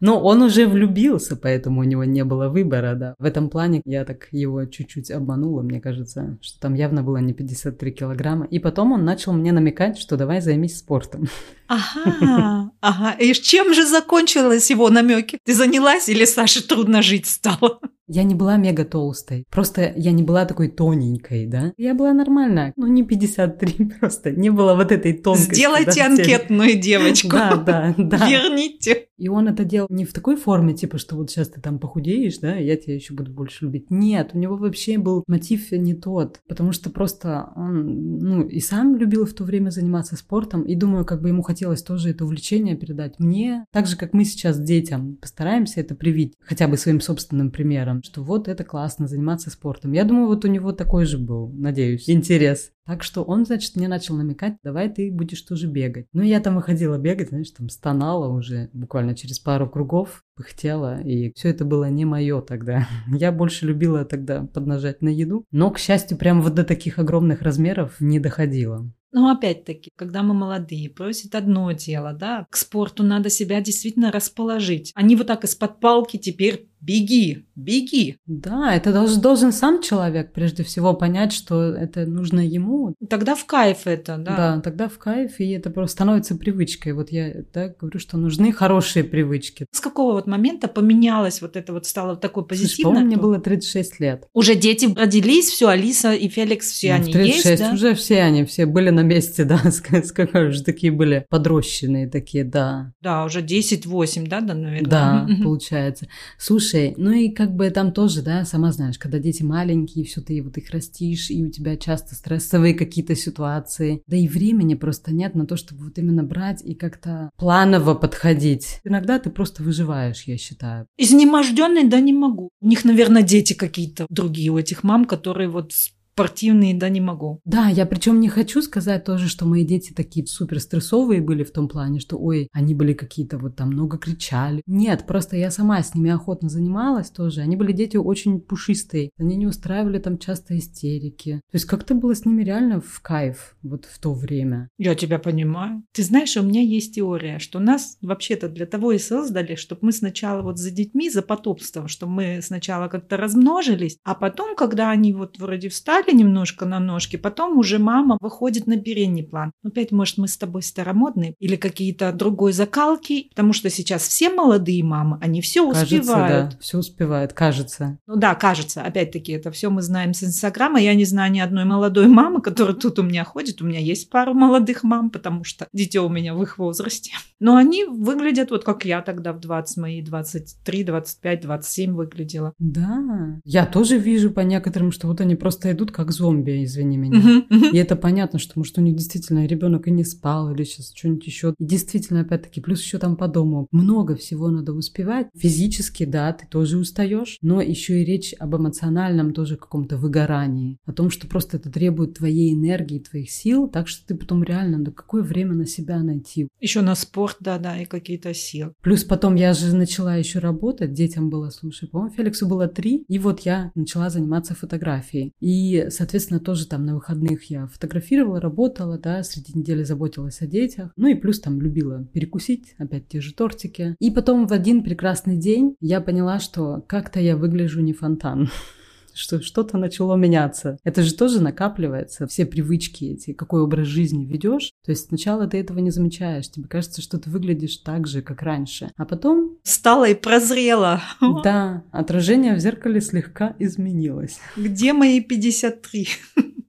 Но 0.00 0.20
он 0.20 0.42
уже 0.42 0.66
влюбился, 0.66 1.36
поэтому 1.36 1.80
у 1.80 1.84
него 1.84 2.04
не 2.04 2.24
было 2.24 2.48
выбора, 2.48 2.94
да. 2.94 3.14
В 3.18 3.24
этом 3.24 3.48
плане 3.48 3.82
я 3.84 4.04
так 4.04 4.28
его 4.32 4.64
чуть-чуть 4.64 5.10
обманула, 5.10 5.62
мне 5.62 5.80
кажется, 5.80 6.38
что 6.40 6.60
там 6.60 6.74
явно 6.74 7.02
было 7.02 7.18
не 7.18 7.32
53 7.32 7.92
килограмма. 7.92 8.46
И 8.46 8.58
потом 8.58 8.92
он 8.92 9.04
начал 9.04 9.32
мне 9.32 9.52
намекать, 9.52 9.98
что 9.98 10.16
давай 10.16 10.40
займись 10.40 10.78
спортом. 10.78 11.28
Ага, 11.68 12.70
ага. 12.80 13.12
И 13.18 13.32
чем 13.32 13.74
же 13.74 13.86
закончилось 13.86 14.70
его 14.70 14.88
намеки? 14.90 15.38
Ты 15.44 15.54
занялась 15.54 16.08
или 16.08 16.24
Саше 16.24 16.66
трудно 16.66 17.02
жить 17.02 17.26
стало? 17.26 17.80
Я 18.08 18.22
не 18.22 18.34
была 18.34 18.56
мега 18.56 18.84
толстой. 18.84 19.46
Просто 19.50 19.92
я 19.96 20.12
не 20.12 20.22
была 20.22 20.44
такой 20.44 20.68
тоненькой, 20.68 21.46
да? 21.46 21.72
Я 21.76 21.94
была 21.94 22.12
нормальная. 22.12 22.72
Ну, 22.76 22.86
не 22.86 23.02
53 23.02 23.92
просто. 24.00 24.30
Не 24.30 24.50
было 24.50 24.74
вот 24.74 24.92
этой 24.92 25.12
тонкости. 25.12 25.54
Сделайте 25.54 26.00
да, 26.00 26.06
анкетную 26.06 26.78
девочку. 26.78 27.30
Да, 27.30 27.56
да, 27.56 27.94
да. 27.98 28.28
Верните. 28.28 29.05
И 29.16 29.28
он 29.28 29.48
это 29.48 29.64
делал 29.64 29.88
не 29.90 30.04
в 30.04 30.12
такой 30.12 30.36
форме, 30.36 30.74
типа, 30.74 30.98
что 30.98 31.16
вот 31.16 31.30
сейчас 31.30 31.48
ты 31.48 31.60
там 31.60 31.78
похудеешь, 31.78 32.38
да, 32.38 32.56
я 32.56 32.76
тебя 32.76 32.94
еще 32.94 33.14
буду 33.14 33.30
больше 33.30 33.64
любить. 33.64 33.90
Нет, 33.90 34.30
у 34.32 34.38
него 34.38 34.56
вообще 34.56 34.98
был 34.98 35.24
мотив 35.26 35.72
не 35.72 35.94
тот. 35.94 36.40
Потому 36.48 36.72
что 36.72 36.90
просто 36.90 37.50
он, 37.56 38.18
ну, 38.18 38.46
и 38.46 38.60
сам 38.60 38.96
любил 38.96 39.26
в 39.26 39.34
то 39.34 39.44
время 39.44 39.70
заниматься 39.70 40.16
спортом. 40.16 40.62
И 40.62 40.74
думаю, 40.74 41.04
как 41.04 41.22
бы 41.22 41.28
ему 41.28 41.42
хотелось 41.42 41.82
тоже 41.82 42.10
это 42.10 42.24
увлечение 42.24 42.76
передать 42.76 43.18
мне. 43.18 43.64
Так 43.72 43.86
же, 43.86 43.96
как 43.96 44.12
мы 44.12 44.24
сейчас 44.24 44.58
детям 44.58 45.16
постараемся 45.16 45.80
это 45.80 45.94
привить 45.94 46.34
хотя 46.40 46.68
бы 46.68 46.76
своим 46.76 47.00
собственным 47.00 47.50
примером 47.50 48.02
что 48.06 48.22
вот 48.22 48.48
это 48.48 48.64
классно, 48.64 49.08
заниматься 49.08 49.50
спортом. 49.50 49.92
Я 49.92 50.04
думаю, 50.04 50.26
вот 50.26 50.44
у 50.44 50.48
него 50.48 50.72
такой 50.72 51.04
же 51.04 51.18
был, 51.18 51.50
надеюсь, 51.52 52.08
интерес. 52.08 52.72
Так 52.86 53.02
что 53.02 53.24
он, 53.24 53.44
значит, 53.44 53.74
мне 53.74 53.88
начал 53.88 54.14
намекать, 54.14 54.58
давай 54.62 54.88
ты 54.88 55.10
будешь 55.10 55.42
тоже 55.42 55.66
бегать. 55.66 56.06
Ну, 56.12 56.22
я 56.22 56.38
там 56.38 56.54
выходила 56.54 56.96
бегать, 56.98 57.30
знаешь, 57.30 57.50
там 57.50 57.68
стонала 57.68 58.28
уже 58.28 58.70
буквально 58.72 59.05
через 59.14 59.38
пару 59.38 59.68
кругов, 59.68 60.24
пыхтела, 60.36 61.00
и 61.00 61.32
все 61.34 61.50
это 61.50 61.64
было 61.64 61.88
не 61.90 62.04
мое 62.04 62.40
тогда. 62.40 62.88
Я 63.08 63.32
больше 63.32 63.66
любила 63.66 64.04
тогда 64.04 64.46
поднажать 64.52 65.02
на 65.02 65.08
еду, 65.08 65.44
но, 65.50 65.70
к 65.70 65.78
счастью, 65.78 66.18
прям 66.18 66.42
вот 66.42 66.54
до 66.54 66.64
таких 66.64 66.98
огромных 66.98 67.42
размеров 67.42 68.00
не 68.00 68.20
доходило. 68.20 68.90
Но 69.12 69.30
опять-таки, 69.30 69.90
когда 69.96 70.22
мы 70.22 70.34
молодые, 70.34 70.90
просит 70.90 71.34
одно 71.34 71.72
дело, 71.72 72.12
да, 72.12 72.46
к 72.50 72.56
спорту 72.56 73.02
надо 73.02 73.30
себя 73.30 73.62
действительно 73.62 74.12
расположить. 74.12 74.92
Они 74.94 75.16
вот 75.16 75.28
так 75.28 75.44
из-под 75.44 75.80
палки 75.80 76.18
теперь 76.18 76.68
беги, 76.80 77.46
беги. 77.56 78.16
Да, 78.26 78.74
это 78.74 78.92
должен, 78.92 79.20
должен 79.20 79.52
сам 79.52 79.82
человек 79.82 80.32
прежде 80.32 80.62
всего 80.62 80.94
понять, 80.94 81.32
что 81.32 81.72
это 81.72 82.06
нужно 82.06 82.40
ему. 82.40 82.94
Тогда 83.08 83.34
в 83.34 83.44
кайф 83.46 83.86
это, 83.86 84.18
да. 84.18 84.36
Да, 84.36 84.60
тогда 84.60 84.88
в 84.88 84.98
кайф, 84.98 85.40
и 85.40 85.50
это 85.50 85.70
просто 85.70 85.92
становится 85.92 86.36
привычкой. 86.36 86.92
Вот 86.92 87.10
я 87.10 87.42
так 87.52 87.78
говорю, 87.78 87.98
что 87.98 88.16
нужны 88.18 88.52
хорошие 88.52 89.04
привычки. 89.04 89.66
С 89.72 89.80
какого 89.80 90.12
вот 90.12 90.26
момента 90.26 90.68
поменялось 90.68 91.42
вот 91.42 91.56
это 91.56 91.72
вот 91.72 91.86
стало 91.86 92.16
такой 92.16 92.46
позитивно? 92.46 92.92
Слушай, 92.92 93.06
мне 93.06 93.16
было 93.16 93.38
36 93.38 94.00
лет. 94.00 94.28
Уже 94.32 94.54
дети 94.54 94.92
родились, 94.94 95.48
все, 95.48 95.68
Алиса 95.68 96.12
и 96.12 96.28
Феликс, 96.28 96.70
все 96.70 96.96
ну, 96.96 97.02
они 97.02 97.12
36 97.12 97.46
есть, 97.46 97.62
да? 97.62 97.72
уже 97.72 97.94
все 97.94 98.20
они, 98.20 98.44
все 98.44 98.66
были 98.66 98.90
на 98.90 99.02
месте, 99.02 99.44
да, 99.44 99.60
как 99.90 100.52
же 100.52 100.62
такие 100.62 100.92
были 100.92 101.26
подрощенные 101.30 102.08
такие, 102.08 102.44
да. 102.44 102.92
Да, 103.00 103.24
уже 103.24 103.40
10-8, 103.40 104.28
да, 104.28 104.40
да, 104.40 104.54
наверное? 104.54 104.90
Да, 104.90 105.28
получается. 105.42 106.08
Слушай, 106.38 106.65
Слушай, 106.66 106.94
ну 106.96 107.12
и 107.12 107.28
как 107.28 107.54
бы 107.54 107.70
там 107.70 107.92
тоже, 107.92 108.22
да, 108.22 108.44
сама 108.44 108.72
знаешь, 108.72 108.98
когда 108.98 109.20
дети 109.20 109.44
маленькие, 109.44 110.04
все 110.04 110.20
ты 110.20 110.42
вот 110.42 110.56
их 110.56 110.70
растишь, 110.70 111.30
и 111.30 111.44
у 111.44 111.48
тебя 111.48 111.76
часто 111.76 112.16
стрессовые 112.16 112.74
какие-то 112.74 113.14
ситуации, 113.14 114.02
да 114.08 114.16
и 114.16 114.26
времени 114.26 114.74
просто 114.74 115.14
нет 115.14 115.36
на 115.36 115.46
то, 115.46 115.56
чтобы 115.56 115.84
вот 115.84 115.98
именно 115.98 116.24
брать 116.24 116.62
и 116.64 116.74
как-то 116.74 117.30
планово 117.36 117.94
подходить. 117.94 118.80
Иногда 118.82 119.20
ты 119.20 119.30
просто 119.30 119.62
выживаешь, 119.62 120.24
я 120.24 120.36
считаю. 120.38 120.86
Изнеможденный, 120.98 121.84
да, 121.84 122.00
не 122.00 122.12
могу. 122.12 122.50
У 122.60 122.66
них, 122.66 122.84
наверное, 122.84 123.22
дети 123.22 123.52
какие-то 123.52 124.06
другие 124.10 124.50
у 124.50 124.58
этих 124.58 124.82
мам, 124.82 125.04
которые 125.04 125.48
вот 125.48 125.70
спортивные, 126.16 126.72
да, 126.72 126.88
не 126.88 127.02
могу. 127.02 127.40
Да, 127.44 127.68
я 127.68 127.84
причем 127.84 128.20
не 128.20 128.30
хочу 128.30 128.62
сказать 128.62 129.04
тоже, 129.04 129.28
что 129.28 129.44
мои 129.44 129.66
дети 129.66 129.92
такие 129.92 130.26
супер 130.26 130.60
стрессовые 130.60 131.20
были 131.20 131.44
в 131.44 131.52
том 131.52 131.68
плане, 131.68 132.00
что, 132.00 132.16
ой, 132.16 132.48
они 132.52 132.74
были 132.74 132.94
какие-то 132.94 133.36
вот 133.36 133.56
там 133.56 133.68
много 133.68 133.98
кричали. 133.98 134.62
Нет, 134.66 135.04
просто 135.06 135.36
я 135.36 135.50
сама 135.50 135.82
с 135.82 135.94
ними 135.94 136.10
охотно 136.10 136.48
занималась 136.48 137.10
тоже. 137.10 137.42
Они 137.42 137.54
были 137.54 137.72
дети 137.72 137.98
очень 137.98 138.40
пушистые. 138.40 139.10
Они 139.18 139.36
не 139.36 139.46
устраивали 139.46 139.98
там 139.98 140.16
часто 140.16 140.56
истерики. 140.56 141.42
То 141.50 141.56
есть 141.56 141.66
как-то 141.66 141.94
было 141.94 142.14
с 142.14 142.24
ними 142.24 142.42
реально 142.42 142.80
в 142.80 143.00
кайф 143.02 143.54
вот 143.62 143.84
в 143.84 143.98
то 143.98 144.14
время. 144.14 144.70
Я 144.78 144.94
тебя 144.94 145.18
понимаю. 145.18 145.82
Ты 145.92 146.02
знаешь, 146.02 146.34
у 146.38 146.42
меня 146.42 146.62
есть 146.62 146.94
теория, 146.94 147.38
что 147.38 147.58
нас 147.58 147.98
вообще-то 148.00 148.48
для 148.48 148.64
того 148.64 148.92
и 148.92 148.98
создали, 148.98 149.54
чтобы 149.54 149.80
мы 149.82 149.92
сначала 149.92 150.40
вот 150.40 150.56
за 150.56 150.70
детьми, 150.70 151.10
за 151.10 151.20
потомством, 151.20 151.88
чтобы 151.88 152.12
мы 152.12 152.40
сначала 152.42 152.88
как-то 152.88 153.18
размножились, 153.18 153.98
а 154.02 154.14
потом, 154.14 154.56
когда 154.56 154.90
они 154.90 155.12
вот 155.12 155.38
вроде 155.38 155.68
встали, 155.68 156.05
встали 156.06 156.16
немножко 156.16 156.66
на 156.66 156.80
ножки, 156.80 157.16
потом 157.16 157.58
уже 157.58 157.78
мама 157.78 158.18
выходит 158.20 158.66
на 158.66 158.76
передний 158.76 159.24
план. 159.24 159.52
Опять, 159.64 159.92
может, 159.92 160.18
мы 160.18 160.28
с 160.28 160.36
тобой 160.36 160.62
старомодные 160.62 161.34
или 161.38 161.56
какие-то 161.56 162.12
другой 162.12 162.52
закалки, 162.52 163.28
потому 163.30 163.52
что 163.52 163.70
сейчас 163.70 164.06
все 164.06 164.30
молодые 164.30 164.84
мамы, 164.84 165.18
они 165.20 165.40
все 165.40 165.62
успевают. 165.62 166.06
Кажется, 166.06 166.50
да, 166.50 166.58
все 166.60 166.78
успевают, 166.78 167.32
кажется. 167.32 167.98
Ну 168.06 168.16
да, 168.16 168.34
кажется. 168.34 168.82
Опять-таки, 168.82 169.32
это 169.32 169.50
все 169.50 169.70
мы 169.70 169.82
знаем 169.82 170.14
с 170.14 170.22
Инстаграма. 170.22 170.80
Я 170.80 170.94
не 170.94 171.04
знаю 171.04 171.32
ни 171.32 171.40
одной 171.40 171.64
молодой 171.64 172.06
мамы, 172.06 172.40
которая 172.40 172.74
тут 172.74 172.98
у 172.98 173.02
меня 173.02 173.24
ходит. 173.24 173.62
У 173.62 173.66
меня 173.66 173.80
есть 173.80 174.10
пару 174.10 174.34
молодых 174.34 174.84
мам, 174.84 175.10
потому 175.10 175.44
что 175.44 175.66
дитё 175.72 176.06
у 176.06 176.08
меня 176.08 176.34
в 176.34 176.42
их 176.42 176.58
возрасте. 176.58 177.12
Но 177.40 177.56
они 177.56 177.84
выглядят 177.84 178.50
вот 178.50 178.64
как 178.64 178.84
я 178.84 179.02
тогда 179.02 179.32
в 179.32 179.40
20 179.40 179.76
мои 179.78 180.02
23, 180.02 180.84
25, 180.84 181.40
27 181.40 181.92
выглядела. 181.92 182.52
Да, 182.58 183.40
я 183.44 183.66
тоже 183.66 183.98
вижу 183.98 184.30
по 184.30 184.40
некоторым, 184.40 184.92
что 184.92 185.08
вот 185.08 185.20
они 185.20 185.34
просто 185.34 185.72
идут 185.72 185.95
как 185.96 186.12
зомби, 186.12 186.62
извини 186.62 186.98
меня. 186.98 187.46
И 187.72 187.76
это 187.78 187.96
понятно, 187.96 188.38
что, 188.38 188.52
может, 188.56 188.76
у 188.76 188.82
них 188.82 188.96
действительно 188.96 189.46
ребенок 189.46 189.88
и 189.88 189.90
не 189.90 190.04
спал, 190.04 190.52
или 190.52 190.62
сейчас 190.62 190.92
что-нибудь 190.94 191.26
еще. 191.26 191.54
И 191.58 191.64
действительно, 191.64 192.20
опять-таки, 192.20 192.60
плюс 192.60 192.82
еще 192.82 192.98
там 192.98 193.16
по 193.16 193.28
дому 193.28 193.66
много 193.70 194.14
всего 194.14 194.50
надо 194.50 194.74
успевать. 194.74 195.28
Физически, 195.34 196.04
да, 196.04 196.34
ты 196.34 196.46
тоже 196.46 196.76
устаешь, 196.76 197.38
но 197.40 197.62
еще 197.62 198.02
и 198.02 198.04
речь 198.04 198.34
об 198.38 198.54
эмоциональном 198.54 199.32
тоже 199.32 199.56
каком-то 199.56 199.96
выгорании. 199.96 200.76
О 200.84 200.92
том, 200.92 201.08
что 201.08 201.26
просто 201.26 201.56
это 201.56 201.70
требует 201.70 202.18
твоей 202.18 202.52
энергии, 202.52 202.98
твоих 202.98 203.30
сил, 203.30 203.66
так 203.66 203.88
что 203.88 204.06
ты 204.06 204.14
потом 204.16 204.44
реально, 204.44 204.84
да 204.84 204.90
какое 204.90 205.22
время 205.22 205.54
на 205.54 205.66
себя 205.66 206.02
найти? 206.02 206.48
Еще 206.60 206.82
на 206.82 206.94
спорт, 206.94 207.38
да-да, 207.40 207.80
и 207.80 207.86
какие-то 207.86 208.34
силы. 208.34 208.74
Плюс 208.82 209.02
потом 209.02 209.34
я 209.34 209.54
же 209.54 209.74
начала 209.74 210.14
еще 210.16 210.40
работать, 210.40 210.92
детям 210.92 211.30
было, 211.30 211.48
слушай, 211.48 211.88
по-моему, 211.88 212.14
Феликсу 212.14 212.46
было 212.46 212.68
три, 212.68 213.02
и 213.08 213.18
вот 213.18 213.40
я 213.40 213.72
начала 213.74 214.10
заниматься 214.10 214.54
фотографией. 214.54 215.32
И 215.40 215.85
соответственно, 215.90 216.40
тоже 216.40 216.66
там 216.66 216.84
на 216.84 216.94
выходных 216.94 217.50
я 217.50 217.66
фотографировала, 217.66 218.40
работала, 218.40 218.98
да, 218.98 219.22
среди 219.22 219.58
недели 219.58 219.82
заботилась 219.82 220.40
о 220.40 220.46
детях. 220.46 220.90
Ну 220.96 221.08
и 221.08 221.14
плюс 221.14 221.40
там 221.40 221.60
любила 221.60 222.04
перекусить, 222.12 222.74
опять 222.78 223.08
те 223.08 223.20
же 223.20 223.34
тортики. 223.34 223.96
И 223.98 224.10
потом 224.10 224.46
в 224.46 224.52
один 224.52 224.82
прекрасный 224.82 225.36
день 225.36 225.76
я 225.80 226.00
поняла, 226.00 226.38
что 226.38 226.84
как-то 226.86 227.20
я 227.20 227.36
выгляжу 227.36 227.80
не 227.80 227.92
фонтан 227.92 228.50
что 229.16 229.40
что-то 229.40 229.78
начало 229.78 230.14
меняться. 230.16 230.78
Это 230.84 231.02
же 231.02 231.14
тоже 231.14 231.42
накапливается, 231.42 232.26
все 232.26 232.46
привычки 232.46 233.04
эти, 233.04 233.32
какой 233.32 233.62
образ 233.62 233.86
жизни 233.86 234.26
ведешь. 234.26 234.72
То 234.84 234.92
есть 234.92 235.08
сначала 235.08 235.46
ты 235.46 235.58
этого 235.58 235.78
не 235.78 235.90
замечаешь, 235.90 236.50
тебе 236.50 236.68
кажется, 236.68 237.02
что 237.02 237.18
ты 237.18 237.30
выглядишь 237.30 237.78
так 237.78 238.06
же, 238.06 238.22
как 238.22 238.42
раньше. 238.42 238.92
А 238.96 239.04
потом... 239.04 239.56
Стала 239.62 240.08
и 240.08 240.14
прозрела. 240.14 241.00
Да, 241.42 241.84
отражение 241.90 242.54
в 242.54 242.58
зеркале 242.58 243.00
слегка 243.00 243.54
изменилось. 243.58 244.38
Где 244.56 244.92
мои 244.92 245.20
53? 245.20 246.08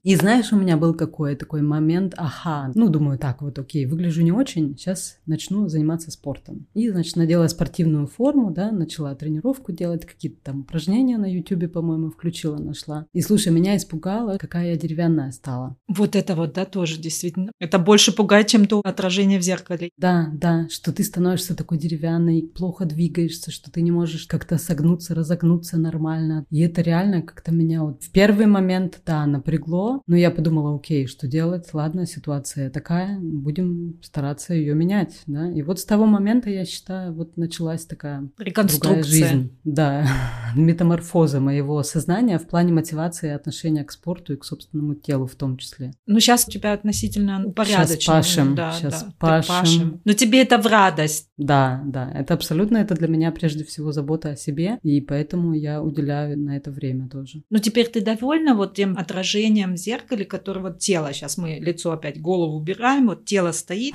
И 0.08 0.16
знаешь, 0.16 0.54
у 0.54 0.56
меня 0.56 0.78
был 0.78 0.94
какой 0.94 1.36
такой 1.36 1.60
момент, 1.60 2.14
ага, 2.16 2.72
ну, 2.74 2.88
думаю, 2.88 3.18
так, 3.18 3.42
вот, 3.42 3.58
окей, 3.58 3.84
выгляжу 3.84 4.22
не 4.22 4.32
очень, 4.32 4.74
сейчас 4.74 5.18
начну 5.26 5.68
заниматься 5.68 6.10
спортом. 6.10 6.66
И, 6.72 6.88
значит, 6.88 7.16
надела 7.16 7.46
спортивную 7.46 8.06
форму, 8.06 8.50
да, 8.50 8.72
начала 8.72 9.14
тренировку 9.14 9.70
делать, 9.70 10.06
какие-то 10.06 10.38
там 10.42 10.60
упражнения 10.60 11.18
на 11.18 11.30
ютюбе, 11.30 11.68
по-моему, 11.68 12.08
включила, 12.08 12.56
нашла. 12.56 13.04
И, 13.12 13.20
слушай, 13.20 13.52
меня 13.52 13.76
испугало, 13.76 14.38
какая 14.38 14.70
я 14.70 14.76
деревянная 14.78 15.30
стала. 15.30 15.76
Вот 15.88 16.16
это 16.16 16.34
вот, 16.34 16.54
да, 16.54 16.64
тоже 16.64 16.98
действительно. 16.98 17.52
Это 17.58 17.78
больше 17.78 18.16
пугает, 18.16 18.46
чем 18.46 18.64
то 18.64 18.80
отражение 18.82 19.38
в 19.38 19.42
зеркале. 19.42 19.90
Да, 19.98 20.30
да, 20.32 20.68
что 20.70 20.90
ты 20.90 21.04
становишься 21.04 21.54
такой 21.54 21.76
деревянной, 21.76 22.50
плохо 22.56 22.86
двигаешься, 22.86 23.50
что 23.50 23.70
ты 23.70 23.82
не 23.82 23.90
можешь 23.90 24.24
как-то 24.24 24.56
согнуться, 24.56 25.14
разогнуться 25.14 25.76
нормально. 25.76 26.46
И 26.48 26.60
это 26.60 26.80
реально 26.80 27.20
как-то 27.20 27.52
меня 27.52 27.82
вот 27.82 28.02
в 28.02 28.10
первый 28.10 28.46
момент, 28.46 29.02
да, 29.04 29.26
напрягло, 29.26 29.97
но 30.06 30.16
я 30.16 30.30
подумала, 30.30 30.76
окей, 30.76 31.06
что 31.06 31.26
делать? 31.26 31.68
Ладно, 31.72 32.06
ситуация 32.06 32.70
такая, 32.70 33.18
будем 33.20 33.98
стараться 34.02 34.54
ее 34.54 34.74
менять, 34.74 35.22
да. 35.26 35.50
И 35.50 35.62
вот 35.62 35.80
с 35.80 35.84
того 35.84 36.06
момента, 36.06 36.50
я 36.50 36.64
считаю, 36.64 37.12
вот 37.14 37.36
началась 37.36 37.86
такая 37.86 38.28
другая 38.36 39.02
жизнь. 39.02 39.56
Да, 39.64 40.06
метаморфоза 40.56 41.40
моего 41.40 41.82
сознания 41.82 42.38
в 42.38 42.46
плане 42.46 42.72
мотивации 42.72 43.28
и 43.28 43.32
отношения 43.32 43.84
к 43.84 43.92
спорту 43.92 44.34
и 44.34 44.36
к 44.36 44.44
собственному 44.44 44.94
телу 44.94 45.26
в 45.26 45.34
том 45.34 45.56
числе. 45.56 45.92
Ну, 46.06 46.20
сейчас 46.20 46.46
у 46.48 46.50
тебя 46.50 46.72
относительно 46.72 47.44
упорядочено. 47.44 47.86
Сейчас 47.96 48.06
пашем, 48.06 48.54
да, 48.54 48.72
сейчас 48.72 49.02
да, 49.02 49.14
пашем. 49.18 49.54
пашем. 49.54 50.00
Но 50.04 50.12
тебе 50.12 50.42
это 50.42 50.58
в 50.58 50.66
радость. 50.66 51.28
Да, 51.36 51.82
да, 51.86 52.10
это 52.12 52.34
абсолютно, 52.34 52.78
это 52.78 52.94
для 52.94 53.08
меня 53.08 53.30
прежде 53.32 53.64
всего 53.64 53.92
забота 53.92 54.30
о 54.30 54.36
себе, 54.36 54.78
и 54.82 55.00
поэтому 55.00 55.54
я 55.54 55.82
уделяю 55.82 56.38
на 56.38 56.56
это 56.56 56.70
время 56.70 57.08
тоже. 57.08 57.42
Ну, 57.50 57.58
теперь 57.58 57.88
ты 57.88 58.00
довольна 58.00 58.54
вот 58.54 58.74
тем 58.74 58.96
отражением 58.96 59.74
в 59.74 59.78
зеркале, 59.88 60.24
которое 60.24 60.60
вот 60.60 60.78
тело, 60.78 61.12
сейчас 61.12 61.38
мы 61.38 61.58
лицо 61.60 61.92
опять, 61.92 62.20
голову 62.20 62.56
убираем, 62.56 63.06
вот 63.06 63.24
тело 63.24 63.52
стоит, 63.52 63.94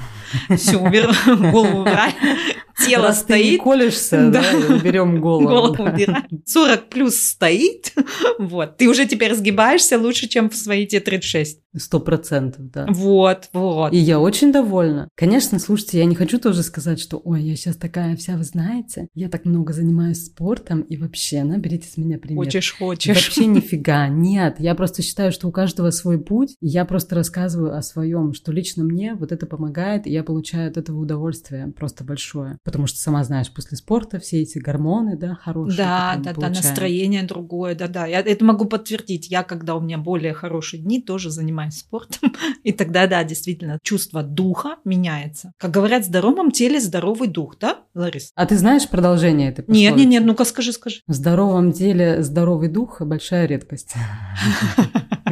все, 0.58 0.78
убираем, 0.78 1.52
голову 1.52 1.82
убираем, 1.82 2.14
тело 2.86 3.08
Раз 3.08 3.22
стоит. 3.22 3.44
ты 3.44 3.52
не 3.52 3.58
колешься, 3.58 4.30
да, 4.30 4.44
да 4.68 4.78
берем 4.80 5.22
голову. 5.22 5.48
Голову 5.48 5.76
да. 5.76 5.84
убираем. 5.84 6.44
40 6.46 6.90
плюс 6.90 7.16
стоит, 7.16 7.94
вот. 8.40 8.78
Ты 8.78 8.90
уже 8.90 9.06
теперь 9.06 9.34
сгибаешься 9.36 9.98
лучше, 9.98 10.28
чем 10.28 10.50
в 10.50 10.56
свои 10.56 10.86
те 10.86 11.00
36. 11.00 11.60
Сто 11.76 12.00
процентов, 12.00 12.70
да. 12.70 12.86
Вот, 12.90 13.50
вот. 13.52 13.94
И 13.94 13.98
я 13.98 14.20
очень 14.20 14.52
довольна. 14.52 15.10
Конечно, 15.16 15.58
слушайте, 15.58 15.98
я 15.98 16.06
не 16.06 16.14
хочу 16.14 16.40
тоже 16.40 16.62
сказать, 16.62 17.00
что, 17.00 17.20
ой, 17.24 17.42
я 17.42 17.56
сейчас 17.56 17.78
такая 17.78 18.16
вся, 18.16 18.38
вы 18.38 18.44
знаете, 18.44 19.08
я 19.16 19.28
так 19.28 19.46
много 19.46 19.74
занимаюсь 19.74 20.24
спортом, 20.24 20.82
и 20.82 20.98
вообще, 20.98 21.44
наберите 21.44 21.88
с 21.88 21.98
меня 21.98 22.20
пример. 22.20 22.46
Хочешь, 22.46 22.76
хочешь. 22.78 23.08
Вообще 23.16 23.46
нифига, 23.48 24.08
нет. 24.08 24.58
Я 24.60 24.76
просто 24.76 25.02
считаю, 25.02 25.32
что 25.32 25.48
у 25.48 25.52
каждого 25.52 25.90
свой 25.90 26.20
путь, 26.20 26.56
и 26.62 26.68
я 26.68 26.86
просто 26.86 27.16
рассказываю 27.16 27.76
о 27.76 27.82
своем, 27.82 28.34
что 28.34 28.52
лично 28.52 28.84
мне 28.84 29.16
вот 29.16 29.32
это 29.32 29.48
помогает, 29.48 30.06
и 30.06 30.12
я 30.12 30.24
получаю 30.24 30.70
от 30.70 30.78
этого 30.78 31.00
удовольствие 31.00 31.74
просто 31.76 32.04
большое. 32.04 32.60
Потому 32.74 32.88
что, 32.88 32.98
сама 32.98 33.24
знаешь, 33.24 33.54
после 33.54 33.78
спорта 33.78 34.20
все 34.20 34.42
эти 34.42 34.58
гормоны, 34.58 35.16
да, 35.16 35.36
хорошие. 35.36 35.78
Да, 35.78 36.16
да, 36.18 36.34
да, 36.34 36.50
настроение 36.50 37.22
другое, 37.22 37.76
да, 37.76 37.88
да. 37.88 38.08
Я 38.08 38.22
это 38.22 38.44
могу 38.44 38.66
подтвердить. 38.66 39.30
Я, 39.30 39.44
когда 39.44 39.76
у 39.76 39.80
меня 39.80 40.00
более 40.00 40.34
хорошие 40.34 40.82
дни, 40.82 41.00
тоже 41.00 41.30
занимаюсь 41.30 41.76
спортом, 41.76 42.34
и 42.64 42.72
тогда, 42.72 43.06
да, 43.06 43.24
действительно, 43.24 43.78
чувство 43.84 44.24
духа 44.24 44.78
меняется. 44.86 45.54
Как 45.60 45.70
говорят, 45.70 46.02
в 46.02 46.08
здоровом 46.08 46.50
теле 46.50 46.82
здоровый 46.82 47.28
дух, 47.28 47.58
да, 47.60 47.82
Ларис? 47.94 48.32
А 48.34 48.48
ты 48.48 48.58
знаешь 48.58 48.90
продолжение 48.90 49.50
этой 49.50 49.62
пословицы? 49.62 49.92
Нет, 49.92 49.96
нет, 49.96 50.08
нет, 50.08 50.26
ну-ка 50.26 50.44
скажи, 50.44 50.74
скажи. 50.74 51.02
В 51.06 51.14
здоровом 51.14 51.74
теле 51.74 52.24
здоровый 52.24 52.70
дух– 52.70 52.98
большая 53.02 53.46
редкость. 53.46 53.94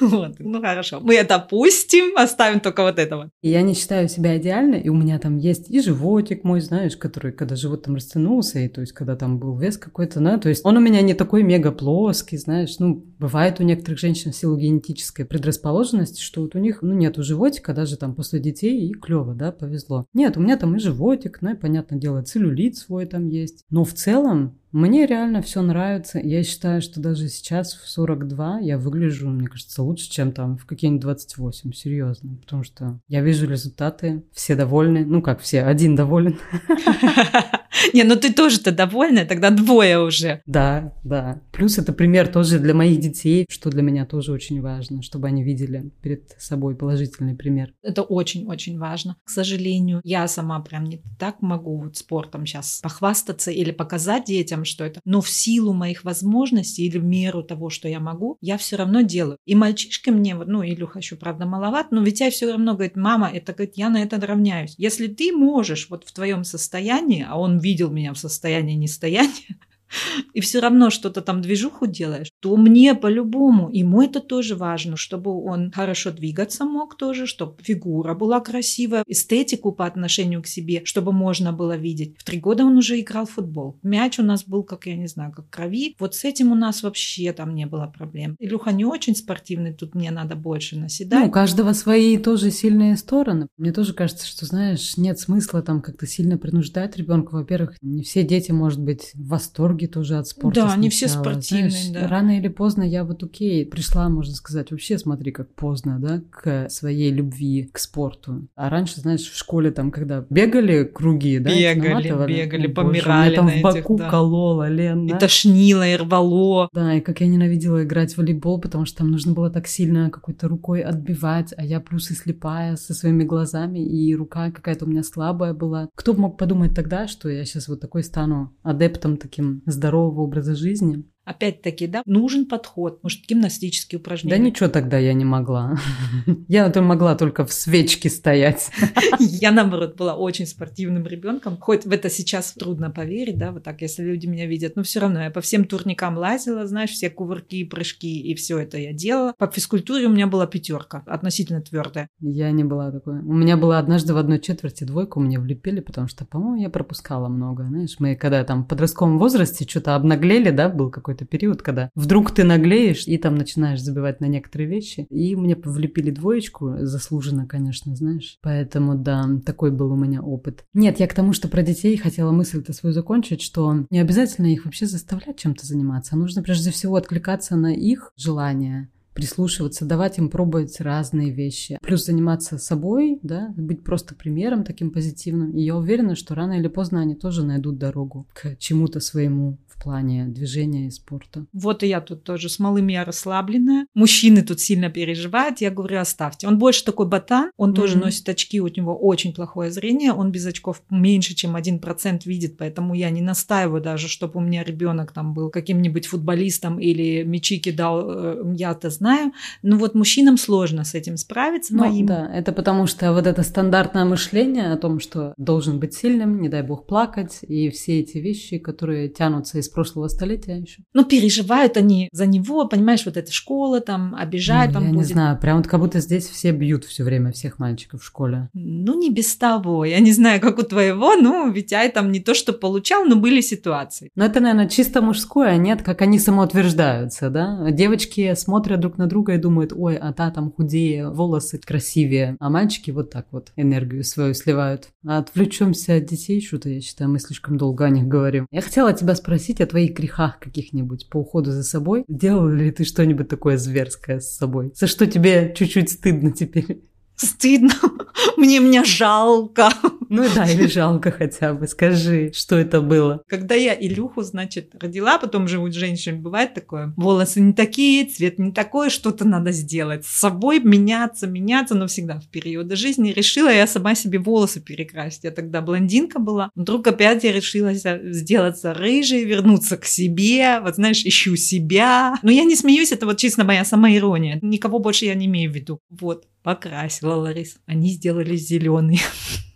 Вот, 0.00 0.36
ну 0.38 0.60
хорошо. 0.60 1.00
Мы 1.00 1.14
это 1.14 1.36
опустим, 1.36 2.16
оставим 2.16 2.60
только 2.60 2.82
вот 2.82 2.98
этого. 2.98 3.30
Я 3.42 3.62
не 3.62 3.74
считаю 3.74 4.08
себя 4.08 4.38
идеальной, 4.38 4.80
и 4.80 4.88
у 4.88 4.94
меня 4.94 5.18
там 5.18 5.36
есть 5.36 5.70
и 5.70 5.80
животик 5.80 6.44
мой, 6.44 6.60
знаешь, 6.60 6.96
который, 6.96 7.32
когда 7.32 7.56
живот 7.56 7.84
там 7.84 7.96
растянулся, 7.96 8.58
и 8.58 8.68
то 8.68 8.80
есть, 8.80 8.92
когда 8.92 9.16
там 9.16 9.38
был 9.38 9.56
вес 9.56 9.76
какой-то, 9.76 10.20
да, 10.20 10.38
то 10.38 10.48
есть 10.48 10.64
он 10.64 10.76
у 10.76 10.80
меня 10.80 11.00
не 11.02 11.14
такой 11.14 11.42
мега 11.42 11.72
плоский, 11.72 12.36
знаешь, 12.36 12.78
ну, 12.78 13.04
бывает 13.18 13.60
у 13.60 13.62
некоторых 13.62 13.98
женщин 13.98 14.32
в 14.32 14.36
силу 14.36 14.56
генетической 14.56 15.24
предрасположенности, 15.24 16.22
что 16.22 16.42
вот 16.42 16.54
у 16.54 16.58
них, 16.58 16.82
ну, 16.82 16.94
нету 16.94 17.22
животика 17.22 17.74
даже 17.74 17.96
там 17.96 18.14
после 18.14 18.40
детей, 18.40 18.88
и 18.88 18.92
клево, 18.92 19.34
да, 19.34 19.52
повезло. 19.52 20.06
Нет, 20.14 20.36
у 20.36 20.40
меня 20.40 20.56
там 20.56 20.76
и 20.76 20.78
животик, 20.78 21.38
ну, 21.42 21.52
и, 21.52 21.56
понятное 21.56 21.98
дело, 21.98 22.22
целлюлит 22.22 22.76
свой 22.76 23.06
там 23.06 23.28
есть. 23.28 23.64
Но 23.70 23.84
в 23.84 23.92
целом 23.92 24.58
мне 24.72 25.06
реально 25.06 25.42
все 25.42 25.62
нравится. 25.62 26.18
Я 26.18 26.42
считаю, 26.42 26.80
что 26.80 27.00
даже 27.00 27.28
сейчас 27.28 27.74
в 27.74 27.88
42 27.88 28.60
я 28.60 28.78
выгляжу, 28.78 29.28
мне 29.28 29.48
кажется, 29.48 29.82
лучше, 29.82 30.10
чем 30.10 30.32
там 30.32 30.56
в 30.56 30.66
какие-нибудь 30.66 31.02
28, 31.02 31.72
серьезно. 31.72 32.36
Потому 32.40 32.62
что 32.62 33.00
я 33.08 33.20
вижу 33.20 33.48
результаты, 33.48 34.24
все 34.32 34.54
довольны. 34.54 35.04
Ну 35.04 35.22
как 35.22 35.40
все, 35.40 35.62
один 35.62 35.96
доволен. 35.96 36.38
Не, 37.94 38.04
ну 38.04 38.16
ты 38.16 38.32
тоже-то 38.32 38.72
довольна, 38.72 39.24
тогда 39.24 39.50
двое 39.50 40.00
уже. 40.00 40.42
Да, 40.46 40.92
да. 41.04 41.40
Плюс 41.52 41.78
это 41.78 41.92
пример 41.92 42.28
тоже 42.28 42.58
для 42.58 42.74
моих 42.74 43.00
детей, 43.00 43.46
что 43.48 43.70
для 43.70 43.82
меня 43.82 44.06
тоже 44.06 44.32
очень 44.32 44.60
важно, 44.60 45.02
чтобы 45.02 45.28
они 45.28 45.42
видели 45.42 45.90
перед 46.02 46.34
собой 46.38 46.76
положительный 46.76 47.34
пример. 47.34 47.72
Это 47.82 48.02
очень-очень 48.02 48.78
важно. 48.78 49.16
К 49.24 49.30
сожалению, 49.30 50.00
я 50.04 50.26
сама 50.28 50.60
прям 50.60 50.84
не 50.84 51.02
так 51.18 51.42
могу 51.42 51.76
вот 51.82 51.96
спортом 51.96 52.46
сейчас 52.46 52.80
похвастаться 52.82 53.50
или 53.50 53.70
показать 53.70 54.24
детям, 54.24 54.64
что 54.64 54.84
это. 54.84 55.00
Но 55.04 55.20
в 55.20 55.30
силу 55.30 55.72
моих 55.72 56.04
возможностей 56.04 56.86
или 56.86 56.98
в 56.98 57.04
меру 57.04 57.42
того, 57.42 57.70
что 57.70 57.88
я 57.88 58.00
могу, 58.00 58.36
я 58.40 58.58
все 58.58 58.76
равно 58.76 59.02
делаю. 59.02 59.38
И 59.44 59.54
мальчишка 59.54 60.10
мне, 60.10 60.34
ну, 60.34 60.64
Илюха 60.64 60.98
еще, 60.98 61.16
правда, 61.16 61.46
маловат, 61.46 61.90
но 61.90 62.02
ведь 62.02 62.20
я 62.20 62.30
все 62.30 62.50
равно 62.50 62.74
говорит, 62.74 62.96
мама, 62.96 63.30
это, 63.32 63.52
говорит, 63.52 63.76
я 63.76 63.90
на 63.90 64.02
это 64.02 64.20
равняюсь. 64.20 64.74
Если 64.76 65.06
ты 65.06 65.32
можешь 65.32 65.88
вот 65.90 66.04
в 66.04 66.12
твоем 66.12 66.44
состоянии, 66.44 67.26
а 67.28 67.38
он 67.38 67.59
видел 67.60 67.90
меня 67.90 68.12
в 68.12 68.18
состоянии 68.18 68.74
нестояния, 68.74 69.58
и 70.34 70.40
все 70.40 70.60
равно 70.60 70.90
что-то 70.90 71.20
там 71.20 71.40
движуху 71.40 71.86
делаешь, 71.86 72.29
то 72.40 72.56
мне 72.56 72.94
по-любому, 72.94 73.70
ему 73.70 74.02
это 74.02 74.20
тоже 74.20 74.56
важно, 74.56 74.96
чтобы 74.96 75.30
он 75.30 75.70
хорошо 75.70 76.10
двигаться 76.10 76.64
мог 76.64 76.96
тоже, 76.96 77.26
чтобы 77.26 77.54
фигура 77.62 78.14
была 78.14 78.40
красивая, 78.40 79.04
эстетику 79.06 79.72
по 79.72 79.86
отношению 79.86 80.42
к 80.42 80.46
себе, 80.46 80.82
чтобы 80.84 81.12
можно 81.12 81.52
было 81.52 81.76
видеть. 81.76 82.14
В 82.18 82.24
три 82.24 82.40
года 82.40 82.64
он 82.64 82.78
уже 82.78 82.98
играл 82.98 83.26
в 83.26 83.30
футбол. 83.30 83.78
Мяч 83.82 84.18
у 84.18 84.22
нас 84.22 84.44
был, 84.44 84.62
как 84.62 84.86
я 84.86 84.96
не 84.96 85.06
знаю, 85.06 85.32
как 85.32 85.50
крови. 85.50 85.94
Вот 85.98 86.14
с 86.14 86.24
этим 86.24 86.52
у 86.52 86.54
нас 86.54 86.82
вообще 86.82 87.32
там 87.32 87.54
не 87.54 87.66
было 87.66 87.86
проблем. 87.86 88.36
Илюха 88.38 88.72
не 88.72 88.86
очень 88.86 89.14
спортивный, 89.14 89.74
тут 89.74 89.94
мне 89.94 90.10
надо 90.10 90.34
больше 90.34 90.78
наседать. 90.78 91.20
Ну, 91.20 91.26
у 91.26 91.30
каждого 91.30 91.74
свои 91.74 92.16
тоже 92.16 92.50
сильные 92.50 92.96
стороны. 92.96 93.48
Мне 93.58 93.72
тоже 93.72 93.92
кажется, 93.92 94.26
что, 94.26 94.46
знаешь, 94.46 94.96
нет 94.96 95.18
смысла 95.18 95.62
там 95.62 95.82
как-то 95.82 96.06
сильно 96.06 96.38
принуждать 96.38 96.96
ребенка. 96.96 97.34
Во-первых, 97.34 97.76
не 97.82 98.02
все 98.02 98.22
дети, 98.22 98.50
может 98.50 98.80
быть, 98.80 99.10
в 99.14 99.28
восторге 99.28 99.88
тоже 99.88 100.16
от 100.16 100.26
спорта. 100.26 100.60
Да, 100.60 100.62
сначала. 100.62 100.78
они 100.78 100.88
все 100.88 101.08
спортивные, 101.08 101.70
Знаешь, 101.70 101.88
да. 101.88 102.08
Рано 102.08 102.29
или 102.30 102.48
поздно 102.48 102.82
я 102.82 103.04
вот 103.04 103.22
окей, 103.22 103.64
пришла, 103.66 104.08
можно 104.08 104.34
сказать, 104.34 104.70
вообще 104.70 104.98
смотри, 104.98 105.32
как 105.32 105.54
поздно, 105.54 105.98
да, 106.00 106.22
к 106.30 106.68
своей 106.68 107.10
любви 107.10 107.70
к 107.72 107.78
спорту. 107.78 108.48
А 108.54 108.70
раньше, 108.70 109.00
знаешь, 109.00 109.30
в 109.30 109.36
школе 109.36 109.70
там, 109.70 109.90
когда 109.90 110.24
бегали 110.30 110.84
круги, 110.84 111.38
да, 111.38 111.50
бегали, 111.50 112.08
бегали, 112.26 112.66
О, 112.66 112.74
помирали 112.74 113.36
там 113.36 113.46
на 113.46 113.52
в 113.52 113.62
боку 113.62 113.94
этих, 113.94 114.04
да. 114.04 114.10
кололо, 114.10 114.68
Лен, 114.68 115.06
да? 115.06 115.16
И 115.16 115.18
тошнило, 115.18 115.86
и 115.86 115.96
рвало. 115.96 116.68
Да, 116.72 116.94
и 116.94 117.00
как 117.00 117.20
я 117.20 117.26
ненавидела 117.26 117.84
играть 117.84 118.14
в 118.14 118.18
волейбол, 118.18 118.60
потому 118.60 118.84
что 118.84 118.98
там 118.98 119.10
нужно 119.10 119.32
было 119.32 119.50
так 119.50 119.66
сильно 119.66 120.10
какой-то 120.10 120.48
рукой 120.48 120.82
отбивать, 120.82 121.52
а 121.56 121.64
я 121.64 121.80
плюс 121.80 122.10
и 122.10 122.14
слепая 122.14 122.76
со 122.76 122.94
своими 122.94 123.24
глазами, 123.24 123.78
и 123.78 124.14
рука 124.14 124.50
какая-то 124.50 124.84
у 124.84 124.88
меня 124.88 125.02
слабая 125.02 125.54
была. 125.54 125.88
Кто 125.94 126.14
мог 126.14 126.38
подумать 126.38 126.74
тогда, 126.74 127.08
что 127.08 127.28
я 127.28 127.44
сейчас 127.44 127.68
вот 127.68 127.80
такой 127.80 128.02
стану 128.02 128.54
адептом 128.62 129.16
таким 129.16 129.62
здорового 129.66 130.22
образа 130.22 130.54
жизни. 130.54 131.04
Опять-таки, 131.24 131.86
да, 131.86 132.02
нужен 132.06 132.46
подход, 132.46 133.02
может, 133.02 133.26
гимнастические 133.26 134.00
упражнения. 134.00 134.36
Да 134.36 134.42
ничего 134.42 134.68
тогда 134.68 134.98
я 134.98 135.12
не 135.12 135.24
могла. 135.24 135.78
Я 136.48 136.68
то 136.70 136.82
могла 136.82 137.14
только 137.14 137.44
в 137.44 137.52
свечке 137.52 138.10
стоять. 138.10 138.70
Я, 139.18 139.52
наоборот, 139.52 139.96
была 139.96 140.16
очень 140.16 140.46
спортивным 140.46 141.06
ребенком. 141.06 141.56
Хоть 141.58 141.84
в 141.84 141.92
это 141.92 142.10
сейчас 142.10 142.52
трудно 142.54 142.90
поверить, 142.90 143.38
да, 143.38 143.52
вот 143.52 143.64
так, 143.64 143.80
если 143.82 144.02
люди 144.02 144.26
меня 144.26 144.46
видят, 144.46 144.76
но 144.76 144.82
все 144.82 145.00
равно 145.00 145.22
я 145.22 145.30
по 145.30 145.40
всем 145.40 145.66
турникам 145.66 146.16
лазила, 146.16 146.66
знаешь, 146.66 146.90
все 146.90 147.10
кувырки, 147.10 147.64
прыжки, 147.64 148.20
и 148.20 148.34
все 148.34 148.58
это 148.58 148.78
я 148.78 148.92
делала. 148.92 149.34
По 149.38 149.46
физкультуре 149.46 150.06
у 150.06 150.10
меня 150.10 150.26
была 150.26 150.46
пятерка, 150.46 151.04
относительно 151.06 151.60
твердая. 151.60 152.08
Я 152.20 152.50
не 152.50 152.64
была 152.64 152.90
такой. 152.90 153.20
У 153.20 153.34
меня 153.34 153.56
была 153.56 153.78
однажды 153.78 154.14
в 154.14 154.16
одной 154.16 154.40
четверти 154.40 154.84
двойку 154.84 155.20
мне 155.20 155.38
влепили, 155.38 155.80
потому 155.80 156.08
что, 156.08 156.24
по-моему, 156.24 156.62
я 156.62 156.70
пропускала 156.70 157.28
много, 157.28 157.66
знаешь. 157.66 157.96
Мы 157.98 158.16
когда 158.16 158.42
там 158.42 158.64
в 158.64 158.66
подростковом 158.66 159.18
возрасте 159.18 159.66
что-то 159.68 159.94
обнаглели, 159.94 160.50
да, 160.50 160.68
был 160.68 160.90
какой-то 160.90 161.09
какой-то 161.10 161.24
период, 161.24 161.62
когда 161.62 161.90
вдруг 161.94 162.30
ты 162.32 162.44
наглеешь 162.44 163.06
и 163.06 163.18
там 163.18 163.34
начинаешь 163.34 163.82
забивать 163.82 164.20
на 164.20 164.26
некоторые 164.26 164.68
вещи. 164.68 165.06
И 165.10 165.34
мне 165.34 165.56
влепили 165.56 166.10
двоечку, 166.10 166.76
заслуженно, 166.80 167.46
конечно, 167.46 167.96
знаешь. 167.96 168.38
Поэтому, 168.42 168.94
да, 168.94 169.28
такой 169.44 169.72
был 169.72 169.92
у 169.92 169.96
меня 169.96 170.22
опыт. 170.22 170.64
Нет, 170.72 171.00
я 171.00 171.08
к 171.08 171.14
тому, 171.14 171.32
что 171.32 171.48
про 171.48 171.62
детей 171.62 171.96
хотела 171.96 172.30
мысль-то 172.30 172.72
свою 172.72 172.92
закончить, 172.92 173.42
что 173.42 173.86
не 173.90 173.98
обязательно 173.98 174.46
их 174.46 174.64
вообще 174.64 174.86
заставлять 174.86 175.38
чем-то 175.38 175.66
заниматься. 175.66 176.16
Нужно 176.16 176.42
прежде 176.42 176.70
всего 176.70 176.96
откликаться 176.96 177.56
на 177.56 177.74
их 177.74 178.12
желания 178.16 178.88
прислушиваться, 179.12 179.84
давать 179.84 180.18
им 180.18 180.30
пробовать 180.30 180.80
разные 180.80 181.30
вещи. 181.30 181.78
Плюс 181.82 182.06
заниматься 182.06 182.58
собой, 182.58 183.18
да, 183.22 183.52
быть 183.56 183.84
просто 183.84 184.14
примером 184.14 184.64
таким 184.64 184.90
позитивным. 184.90 185.52
И 185.52 185.62
я 185.62 185.76
уверена, 185.76 186.14
что 186.14 186.34
рано 186.34 186.54
или 186.54 186.68
поздно 186.68 187.00
они 187.00 187.14
тоже 187.14 187.44
найдут 187.44 187.76
дорогу 187.76 188.26
к 188.32 188.56
чему-то 188.56 189.00
своему 189.00 189.58
в 189.80 189.82
плане 189.82 190.26
движения 190.26 190.88
и 190.88 190.90
спорта. 190.90 191.46
Вот 191.54 191.82
и 191.82 191.86
я 191.86 192.02
тут 192.02 192.22
тоже 192.22 192.50
с 192.50 192.58
малым 192.58 192.88
я 192.88 193.04
расслабленная. 193.04 193.86
Мужчины 193.94 194.42
тут 194.42 194.60
сильно 194.60 194.90
переживают. 194.90 195.62
Я 195.62 195.70
говорю, 195.70 195.98
оставьте. 195.98 196.46
Он 196.46 196.58
больше 196.58 196.84
такой 196.84 197.06
ботан. 197.06 197.50
Он 197.56 197.70
mm-hmm. 197.70 197.74
тоже 197.74 197.98
носит 197.98 198.28
очки. 198.28 198.60
У 198.60 198.68
него 198.68 198.94
очень 198.94 199.32
плохое 199.32 199.70
зрение. 199.70 200.12
Он 200.12 200.32
без 200.32 200.44
очков 200.44 200.82
меньше, 200.90 201.34
чем 201.34 201.56
один 201.56 201.78
процент 201.78 202.26
видит. 202.26 202.58
Поэтому 202.58 202.92
я 202.94 203.08
не 203.08 203.22
настаиваю 203.22 203.80
даже, 203.80 204.08
чтобы 204.08 204.38
у 204.38 204.42
меня 204.42 204.64
ребенок 204.64 205.12
там 205.12 205.32
был 205.32 205.50
каким-нибудь 205.50 206.06
футболистом 206.06 206.78
или 206.78 207.22
мячи 207.22 207.58
кидал. 207.58 208.04
Э, 208.06 208.54
я 208.54 208.72
это 208.72 208.90
знаю. 208.90 209.32
Но 209.62 209.78
вот 209.78 209.94
мужчинам 209.94 210.36
сложно 210.36 210.84
с 210.84 210.94
этим 210.94 211.16
справиться. 211.16 211.74
Ну, 211.74 211.80
моим. 211.80 212.04
Да, 212.04 212.30
это 212.30 212.52
потому 212.52 212.86
что 212.86 213.14
вот 213.14 213.26
это 213.26 213.42
стандартное 213.42 214.04
мышление 214.04 214.72
о 214.72 214.76
том, 214.76 215.00
что 215.00 215.32
должен 215.38 215.80
быть 215.80 215.94
сильным, 215.94 216.42
не 216.42 216.50
дай 216.50 216.62
бог 216.62 216.84
плакать, 216.84 217.38
и 217.48 217.70
все 217.70 218.00
эти 218.00 218.18
вещи, 218.18 218.58
которые 218.58 219.08
тянутся 219.08 219.58
из 219.58 219.69
прошлого 219.70 220.08
столетия 220.08 220.58
еще. 220.58 220.82
Ну, 220.94 221.04
переживают 221.04 221.76
они 221.76 222.08
за 222.12 222.26
него, 222.26 222.66
понимаешь, 222.66 223.04
вот 223.06 223.16
эта 223.16 223.32
школа 223.32 223.80
там 223.80 224.14
обижает. 224.14 224.72
Ну, 224.72 224.80
я 224.80 224.86
будет... 224.88 224.96
не 224.96 225.04
знаю, 225.04 225.38
прям 225.38 225.58
вот 225.58 225.66
как 225.66 225.80
будто 225.80 226.00
здесь 226.00 226.28
все 226.28 226.50
бьют 226.50 226.84
все 226.84 227.04
время 227.04 227.32
всех 227.32 227.58
мальчиков 227.58 228.02
в 228.02 228.04
школе. 228.04 228.48
Ну, 228.54 228.98
не 228.98 229.10
без 229.10 229.36
того. 229.36 229.84
Я 229.84 230.00
не 230.00 230.12
знаю, 230.12 230.40
как 230.40 230.58
у 230.58 230.62
твоего, 230.62 231.14
ну, 231.16 231.50
Витяй 231.50 231.90
там 231.90 232.12
не 232.12 232.20
то, 232.20 232.34
что 232.34 232.52
получал, 232.52 233.04
но 233.04 233.16
были 233.16 233.40
ситуации. 233.40 234.10
Но 234.14 234.24
это, 234.24 234.40
наверное, 234.40 234.68
чисто 234.68 235.02
мужское, 235.02 235.50
а 235.50 235.56
нет, 235.56 235.82
как 235.82 236.02
они 236.02 236.18
самоутверждаются, 236.18 237.30
да? 237.30 237.70
Девочки 237.70 238.34
смотрят 238.34 238.80
друг 238.80 238.98
на 238.98 239.06
друга 239.06 239.34
и 239.34 239.38
думают, 239.38 239.72
ой, 239.74 239.96
а 239.96 240.12
та 240.12 240.30
там 240.30 240.52
худее, 240.52 241.10
волосы 241.10 241.58
красивее, 241.58 242.36
а 242.40 242.50
мальчики 242.50 242.90
вот 242.90 243.10
так 243.10 243.26
вот 243.30 243.52
энергию 243.56 244.04
свою 244.04 244.34
сливают. 244.34 244.88
А 245.06 245.18
отвлечемся 245.18 245.96
от 245.96 246.06
детей, 246.06 246.40
что-то 246.40 246.68
я 246.68 246.80
считаю, 246.80 247.10
мы 247.10 247.18
слишком 247.18 247.56
долго 247.56 247.84
о 247.84 247.90
них 247.90 248.06
говорим. 248.06 248.46
Я 248.50 248.60
хотела 248.60 248.92
тебя 248.92 249.14
спросить 249.14 249.59
о 249.60 249.66
твоих 249.66 249.94
грехах 249.94 250.38
каких-нибудь 250.38 251.08
по 251.08 251.18
уходу 251.18 251.50
за 251.52 251.62
собой. 251.62 252.04
Делал 252.08 252.48
ли 252.48 252.70
ты 252.70 252.84
что-нибудь 252.84 253.28
такое 253.28 253.56
зверское 253.56 254.20
с 254.20 254.36
собой? 254.36 254.72
За 254.74 254.86
что 254.86 255.06
тебе 255.06 255.54
чуть-чуть 255.56 255.90
стыдно 255.90 256.32
теперь? 256.32 256.82
Стыдно. 257.20 257.74
Мне 258.38 258.60
меня 258.60 258.82
жалко. 258.82 259.68
Ну 260.08 260.24
да, 260.34 260.50
или 260.50 260.66
жалко 260.66 261.10
хотя 261.10 261.52
бы. 261.52 261.66
Скажи, 261.68 262.32
что 262.32 262.56
это 262.56 262.80
было? 262.80 263.22
Когда 263.28 263.54
я 263.54 263.74
Илюху, 263.74 264.22
значит, 264.22 264.72
родила, 264.80 265.18
потом 265.18 265.46
живут 265.46 265.74
женщины, 265.74 266.16
бывает 266.16 266.54
такое. 266.54 266.94
Волосы 266.96 267.40
не 267.40 267.52
такие, 267.52 268.06
цвет 268.06 268.38
не 268.38 268.52
такой, 268.52 268.88
что-то 268.88 269.26
надо 269.26 269.52
сделать. 269.52 270.06
С 270.06 270.18
собой 270.18 270.60
меняться, 270.60 271.26
меняться, 271.26 271.74
но 271.74 271.86
всегда 271.88 272.20
в 272.20 272.26
периоды 272.28 272.74
жизни. 272.74 273.12
Решила 273.12 273.50
я 273.50 273.66
сама 273.66 273.94
себе 273.94 274.18
волосы 274.18 274.60
перекрасить. 274.60 275.24
Я 275.24 275.30
тогда 275.30 275.60
блондинка 275.60 276.18
была. 276.18 276.50
Вдруг 276.54 276.86
опять 276.86 277.22
я 277.22 277.32
решила 277.32 277.74
сделаться 277.74 278.72
рыжей, 278.72 279.24
вернуться 279.24 279.76
к 279.76 279.84
себе. 279.84 280.60
Вот 280.60 280.76
знаешь, 280.76 281.04
ищу 281.04 281.36
себя. 281.36 282.18
Но 282.22 282.30
я 282.30 282.44
не 282.44 282.56
смеюсь, 282.56 282.92
это 282.92 283.04
вот 283.04 283.18
честно 283.18 283.44
моя 283.44 283.66
самоирония. 283.66 284.38
Никого 284.40 284.78
больше 284.78 285.04
я 285.04 285.14
не 285.14 285.26
имею 285.26 285.52
в 285.52 285.54
виду. 285.54 285.80
Вот, 285.90 286.24
покрасила 286.42 287.14
Ларис. 287.14 287.58
Они 287.66 287.90
сделали 287.90 288.36
зеленые. 288.36 289.00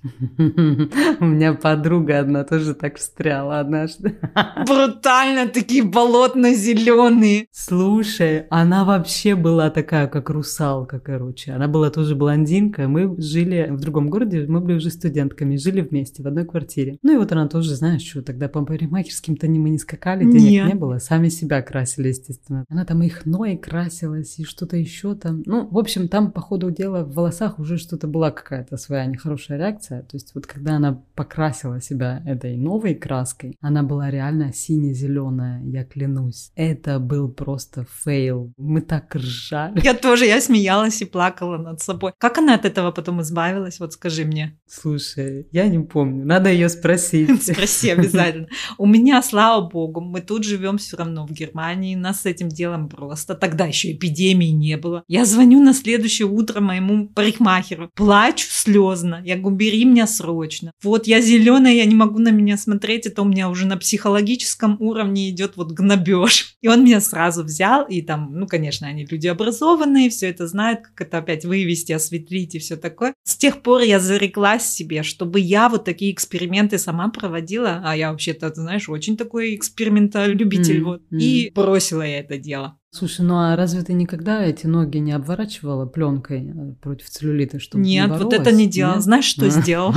У 0.38 1.24
меня 1.24 1.54
подруга 1.54 2.20
одна 2.20 2.44
тоже 2.44 2.74
так 2.74 2.96
встряла 2.98 3.60
однажды. 3.60 4.16
Брутально, 4.66 5.48
такие 5.48 5.82
болотно-зеленые. 5.82 7.46
Слушай, 7.52 8.46
она 8.50 8.84
вообще 8.84 9.34
была 9.34 9.70
такая, 9.70 10.06
как 10.06 10.28
русалка, 10.30 11.00
короче. 11.00 11.52
Она 11.52 11.68
была 11.68 11.90
тоже 11.90 12.14
блондинка. 12.14 12.86
Мы 12.86 13.14
жили 13.18 13.68
в 13.70 13.80
другом 13.80 14.10
городе, 14.10 14.44
мы 14.46 14.60
были 14.60 14.76
уже 14.76 14.90
студентками, 14.90 15.56
жили 15.56 15.80
вместе 15.80 16.22
в 16.22 16.26
одной 16.26 16.44
квартире. 16.44 16.98
Ну 17.02 17.14
и 17.14 17.16
вот 17.16 17.32
она 17.32 17.48
тоже, 17.48 17.74
знаешь, 17.74 18.02
что 18.02 18.22
тогда 18.22 18.48
по 18.48 18.64
парикмахерским-то 18.64 19.48
мы 19.48 19.70
не 19.70 19.78
скакали, 19.78 20.24
денег 20.24 20.50
Нет. 20.50 20.66
не 20.66 20.74
было, 20.74 20.98
сами 20.98 21.28
себя 21.28 21.62
красили, 21.62 22.08
естественно. 22.08 22.64
Она 22.68 22.84
там 22.84 23.02
и 23.02 23.08
хной 23.08 23.56
красилась, 23.56 24.38
и 24.38 24.44
что-то 24.44 24.76
еще 24.76 25.14
там. 25.14 25.42
Ну, 25.46 25.66
в 25.68 25.78
общем, 25.78 26.08
там, 26.08 26.32
по 26.32 26.40
ходу 26.40 26.70
дела, 26.70 27.04
в 27.04 27.14
волосах 27.14 27.58
уже 27.58 27.78
что-то 27.78 28.06
была 28.06 28.30
какая-то 28.30 28.76
своя 28.76 29.06
нехорошая 29.06 29.58
реакция 29.58 29.93
реакция. 29.94 30.02
То 30.02 30.16
есть 30.16 30.34
вот 30.34 30.46
когда 30.46 30.76
она 30.76 31.02
покрасила 31.14 31.80
себя 31.80 32.22
этой 32.26 32.56
новой 32.56 32.94
краской, 32.94 33.56
она 33.60 33.82
была 33.82 34.10
реально 34.10 34.52
сине-зеленая, 34.52 35.62
я 35.64 35.84
клянусь. 35.84 36.50
Это 36.54 36.98
был 36.98 37.28
просто 37.28 37.86
fail. 38.04 38.52
Мы 38.56 38.80
так 38.80 39.14
ржали. 39.14 39.80
Я 39.82 39.94
тоже, 39.94 40.26
я 40.26 40.40
смеялась 40.40 41.00
и 41.02 41.04
плакала 41.04 41.56
над 41.56 41.80
собой. 41.80 42.12
Как 42.18 42.38
она 42.38 42.54
от 42.54 42.64
этого 42.64 42.90
потом 42.90 43.20
избавилась? 43.20 43.80
Вот 43.80 43.92
скажи 43.92 44.24
мне. 44.24 44.58
Слушай, 44.66 45.48
я 45.52 45.68
не 45.68 45.78
помню. 45.78 46.24
Надо 46.24 46.50
ее 46.50 46.68
спросить. 46.68 47.42
Спроси 47.54 47.90
обязательно. 47.90 48.48
У 48.78 48.86
меня, 48.86 49.22
слава 49.22 49.68
богу, 49.68 50.00
мы 50.00 50.20
тут 50.20 50.44
живем 50.44 50.78
все 50.78 50.96
равно 50.96 51.26
в 51.26 51.32
Германии. 51.32 51.94
Нас 51.94 52.22
с 52.22 52.26
этим 52.26 52.48
делом 52.48 52.88
просто. 52.88 53.34
Тогда 53.34 53.66
еще 53.66 53.92
эпидемии 53.92 54.48
не 54.48 54.76
было. 54.76 55.02
Я 55.08 55.24
звоню 55.24 55.62
на 55.62 55.74
следующее 55.74 56.26
утро 56.26 56.60
моему 56.60 57.08
парикмахеру. 57.08 57.90
Плачу 57.94 58.46
слезно. 58.50 59.22
Я 59.24 59.36
говорю, 59.36 59.56
бери 59.56 59.83
меня 59.84 60.06
срочно. 60.06 60.72
Вот 60.82 61.06
я 61.06 61.20
зеленая, 61.20 61.74
я 61.74 61.84
не 61.84 61.94
могу 61.94 62.18
на 62.18 62.30
меня 62.30 62.56
смотреть, 62.56 63.06
это 63.06 63.22
у 63.22 63.24
меня 63.24 63.48
уже 63.48 63.66
на 63.66 63.76
психологическом 63.76 64.76
уровне 64.80 65.30
идет 65.30 65.56
вот 65.56 65.72
гнобеж. 65.72 66.56
И 66.60 66.68
он 66.68 66.84
меня 66.84 67.00
сразу 67.00 67.42
взял, 67.42 67.84
и 67.86 68.02
там, 68.02 68.30
ну, 68.32 68.46
конечно, 68.46 68.86
они 68.86 69.04
люди 69.04 69.26
образованные, 69.26 70.10
все 70.10 70.30
это 70.30 70.46
знают, 70.46 70.80
как 70.80 71.08
это 71.08 71.18
опять 71.18 71.44
вывести, 71.44 71.92
осветлить 71.92 72.54
и 72.54 72.58
все 72.58 72.76
такое. 72.76 73.14
С 73.24 73.36
тех 73.36 73.62
пор 73.62 73.82
я 73.82 74.00
зареклась 74.00 74.66
себе, 74.66 75.02
чтобы 75.02 75.40
я 75.40 75.68
вот 75.68 75.84
такие 75.84 76.12
эксперименты 76.12 76.78
сама 76.78 77.08
проводила, 77.08 77.82
а 77.84 77.96
я 77.96 78.10
вообще-то, 78.10 78.52
знаешь, 78.54 78.88
очень 78.88 79.16
такой 79.16 79.54
эксперименталюбитель, 79.54 80.80
mm-hmm. 80.80 80.84
вот, 80.84 81.02
и 81.10 81.52
бросила 81.54 82.02
я 82.02 82.20
это 82.20 82.38
дело. 82.38 82.78
Слушай, 82.94 83.22
ну 83.22 83.34
а 83.38 83.56
разве 83.56 83.82
ты 83.82 83.92
никогда 83.92 84.44
эти 84.44 84.68
ноги 84.68 84.98
не 84.98 85.10
обворачивала 85.10 85.84
пленкой 85.84 86.46
э, 86.46 86.74
против 86.80 87.10
целлюлита, 87.10 87.58
чтобы 87.58 87.82
Нет, 87.82 88.08
не 88.08 88.16
вот 88.16 88.32
это 88.32 88.52
не 88.52 88.68
делал. 88.68 89.00
Знаешь, 89.00 89.24
что 89.24 89.50
сделал? 89.50 89.92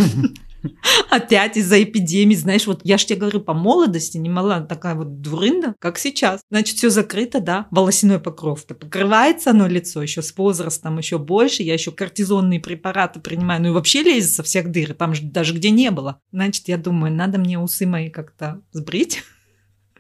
Опять 1.12 1.58
из-за 1.58 1.84
эпидемии, 1.84 2.34
знаешь, 2.34 2.66
вот 2.66 2.82
я 2.84 2.98
ж 2.98 3.06
тебе 3.06 3.20
говорю, 3.20 3.42
по 3.42 3.54
молодости 3.54 4.18
не 4.18 4.30
могла 4.30 4.62
такая 4.62 4.96
вот 4.96 5.22
дурында, 5.22 5.76
как 5.78 6.00
сейчас. 6.00 6.42
Значит, 6.50 6.78
все 6.78 6.90
закрыто, 6.90 7.40
да, 7.40 7.68
волосяной 7.70 8.20
покров-то 8.20 8.74
покрывается 8.74 9.52
оно 9.52 9.68
лицо 9.68 10.02
еще 10.02 10.24
с 10.24 10.36
возрастом 10.36 10.98
еще 10.98 11.20
больше, 11.20 11.62
я 11.62 11.74
еще 11.74 11.92
кортизонные 11.92 12.60
препараты 12.60 13.20
принимаю, 13.20 13.62
ну 13.62 13.68
и 13.68 13.74
вообще 13.74 14.02
лезет 14.02 14.34
со 14.34 14.42
всех 14.42 14.72
дыр, 14.72 14.96
там 14.96 15.14
же 15.14 15.22
даже 15.22 15.54
где 15.54 15.70
не 15.70 15.92
было. 15.92 16.20
Значит, 16.32 16.68
я 16.68 16.78
думаю, 16.78 17.14
надо 17.14 17.38
мне 17.38 17.60
усы 17.60 17.86
мои 17.86 18.10
как-то 18.10 18.62
сбрить, 18.72 19.24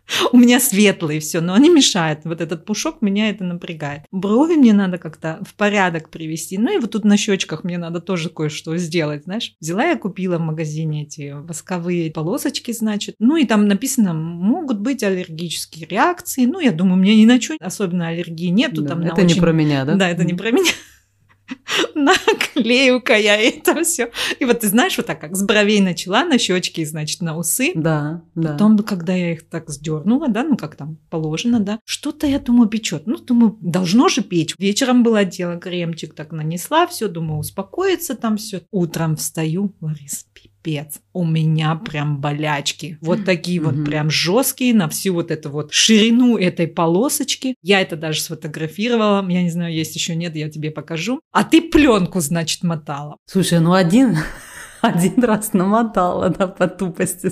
у 0.31 0.37
меня 0.37 0.59
светлые 0.59 1.19
все, 1.19 1.41
но 1.41 1.53
они 1.53 1.69
мешают. 1.69 2.21
Вот 2.23 2.41
этот 2.41 2.65
пушок 2.65 3.01
меня 3.01 3.29
это 3.29 3.43
напрягает. 3.43 4.03
Брови 4.11 4.55
мне 4.55 4.73
надо 4.73 4.97
как-то 4.97 5.39
в 5.45 5.53
порядок 5.55 6.09
привести. 6.09 6.57
Ну 6.57 6.75
и 6.75 6.79
вот 6.79 6.91
тут 6.91 7.03
на 7.05 7.17
щечках 7.17 7.63
мне 7.63 7.77
надо 7.77 7.99
тоже 7.99 8.29
кое-что 8.29 8.75
сделать, 8.77 9.23
знаешь. 9.23 9.53
Взяла 9.59 9.85
я 9.85 9.97
купила 9.97 10.37
в 10.37 10.41
магазине 10.41 11.03
эти 11.03 11.33
восковые 11.33 12.11
полосочки, 12.11 12.71
значит. 12.71 13.15
Ну 13.19 13.37
и 13.37 13.45
там 13.45 13.67
написано, 13.67 14.13
могут 14.13 14.79
быть 14.79 15.03
аллергические 15.03 15.87
реакции. 15.87 16.45
Ну, 16.45 16.59
я 16.59 16.71
думаю, 16.71 16.95
у 16.95 17.01
меня 17.01 17.15
ни 17.15 17.25
на 17.25 17.41
что 17.41 17.55
особенно 17.59 18.07
аллергии 18.07 18.47
нету. 18.47 18.81
Да, 18.81 18.89
там 18.89 19.01
это 19.01 19.21
не 19.21 19.33
очень... 19.33 19.41
про 19.41 19.51
меня, 19.51 19.85
да? 19.85 19.95
Да, 19.95 20.09
это 20.09 20.23
не 20.23 20.33
про 20.33 20.51
меня. 20.51 20.71
Наклею-ка 21.95 23.15
я 23.15 23.37
это 23.37 23.83
все. 23.83 24.11
И 24.39 24.45
вот 24.45 24.61
ты 24.61 24.67
знаешь, 24.67 24.97
вот 24.97 25.05
так 25.05 25.19
как 25.19 25.35
с 25.35 25.43
бровей 25.43 25.81
начала, 25.81 26.23
на 26.25 26.37
щечки, 26.37 26.83
значит, 26.85 27.21
на 27.21 27.37
усы. 27.37 27.71
Да, 27.75 28.21
да. 28.35 28.51
Потом, 28.51 28.77
когда 28.79 29.13
я 29.13 29.33
их 29.33 29.49
так 29.49 29.69
сдернула, 29.69 30.27
да, 30.27 30.43
ну 30.43 30.57
как 30.57 30.75
там 30.75 30.97
положено, 31.09 31.59
да, 31.59 31.79
что-то 31.85 32.27
я 32.27 32.39
думаю 32.39 32.69
печет. 32.69 33.03
Ну, 33.05 33.17
думаю, 33.17 33.57
должно 33.61 34.09
же 34.09 34.21
печь. 34.21 34.55
Вечером 34.57 35.03
было 35.03 35.25
дело, 35.25 35.57
кремчик 35.57 36.13
так 36.13 36.31
нанесла, 36.31 36.87
все, 36.87 37.07
думаю, 37.07 37.39
успокоится 37.39 38.15
там 38.15 38.37
все. 38.37 38.61
Утром 38.71 39.15
встаю, 39.15 39.73
Ларис, 39.81 40.25
пипец. 40.67 40.99
У 41.13 41.25
меня 41.25 41.75
прям 41.75 42.19
болячки. 42.19 42.97
Вот 43.01 43.25
такие 43.25 43.61
вот 43.61 43.85
прям 43.85 44.09
жесткие 44.09 44.73
на 44.73 44.89
всю 44.89 45.13
вот 45.13 45.31
эту 45.31 45.49
вот 45.49 45.73
ширину 45.73 46.37
этой 46.37 46.67
полосочки. 46.67 47.55
Я 47.63 47.81
это 47.81 47.95
даже 47.95 48.21
сфотографировала. 48.21 49.27
Я 49.29 49.43
не 49.43 49.49
знаю, 49.49 49.73
есть 49.73 49.95
еще 49.95 50.15
нет, 50.15 50.35
я 50.35 50.49
тебе 50.49 50.69
покажу. 50.71 51.21
А 51.31 51.43
ты 51.43 51.61
пленку, 51.61 52.19
значит, 52.19 52.63
мотала. 52.63 53.17
Слушай, 53.25 53.59
ну 53.59 53.73
один 53.73 54.17
один 54.87 55.23
раз 55.23 55.53
намотала, 55.53 56.29
да, 56.29 56.47
по 56.47 56.67
тупости. 56.67 57.29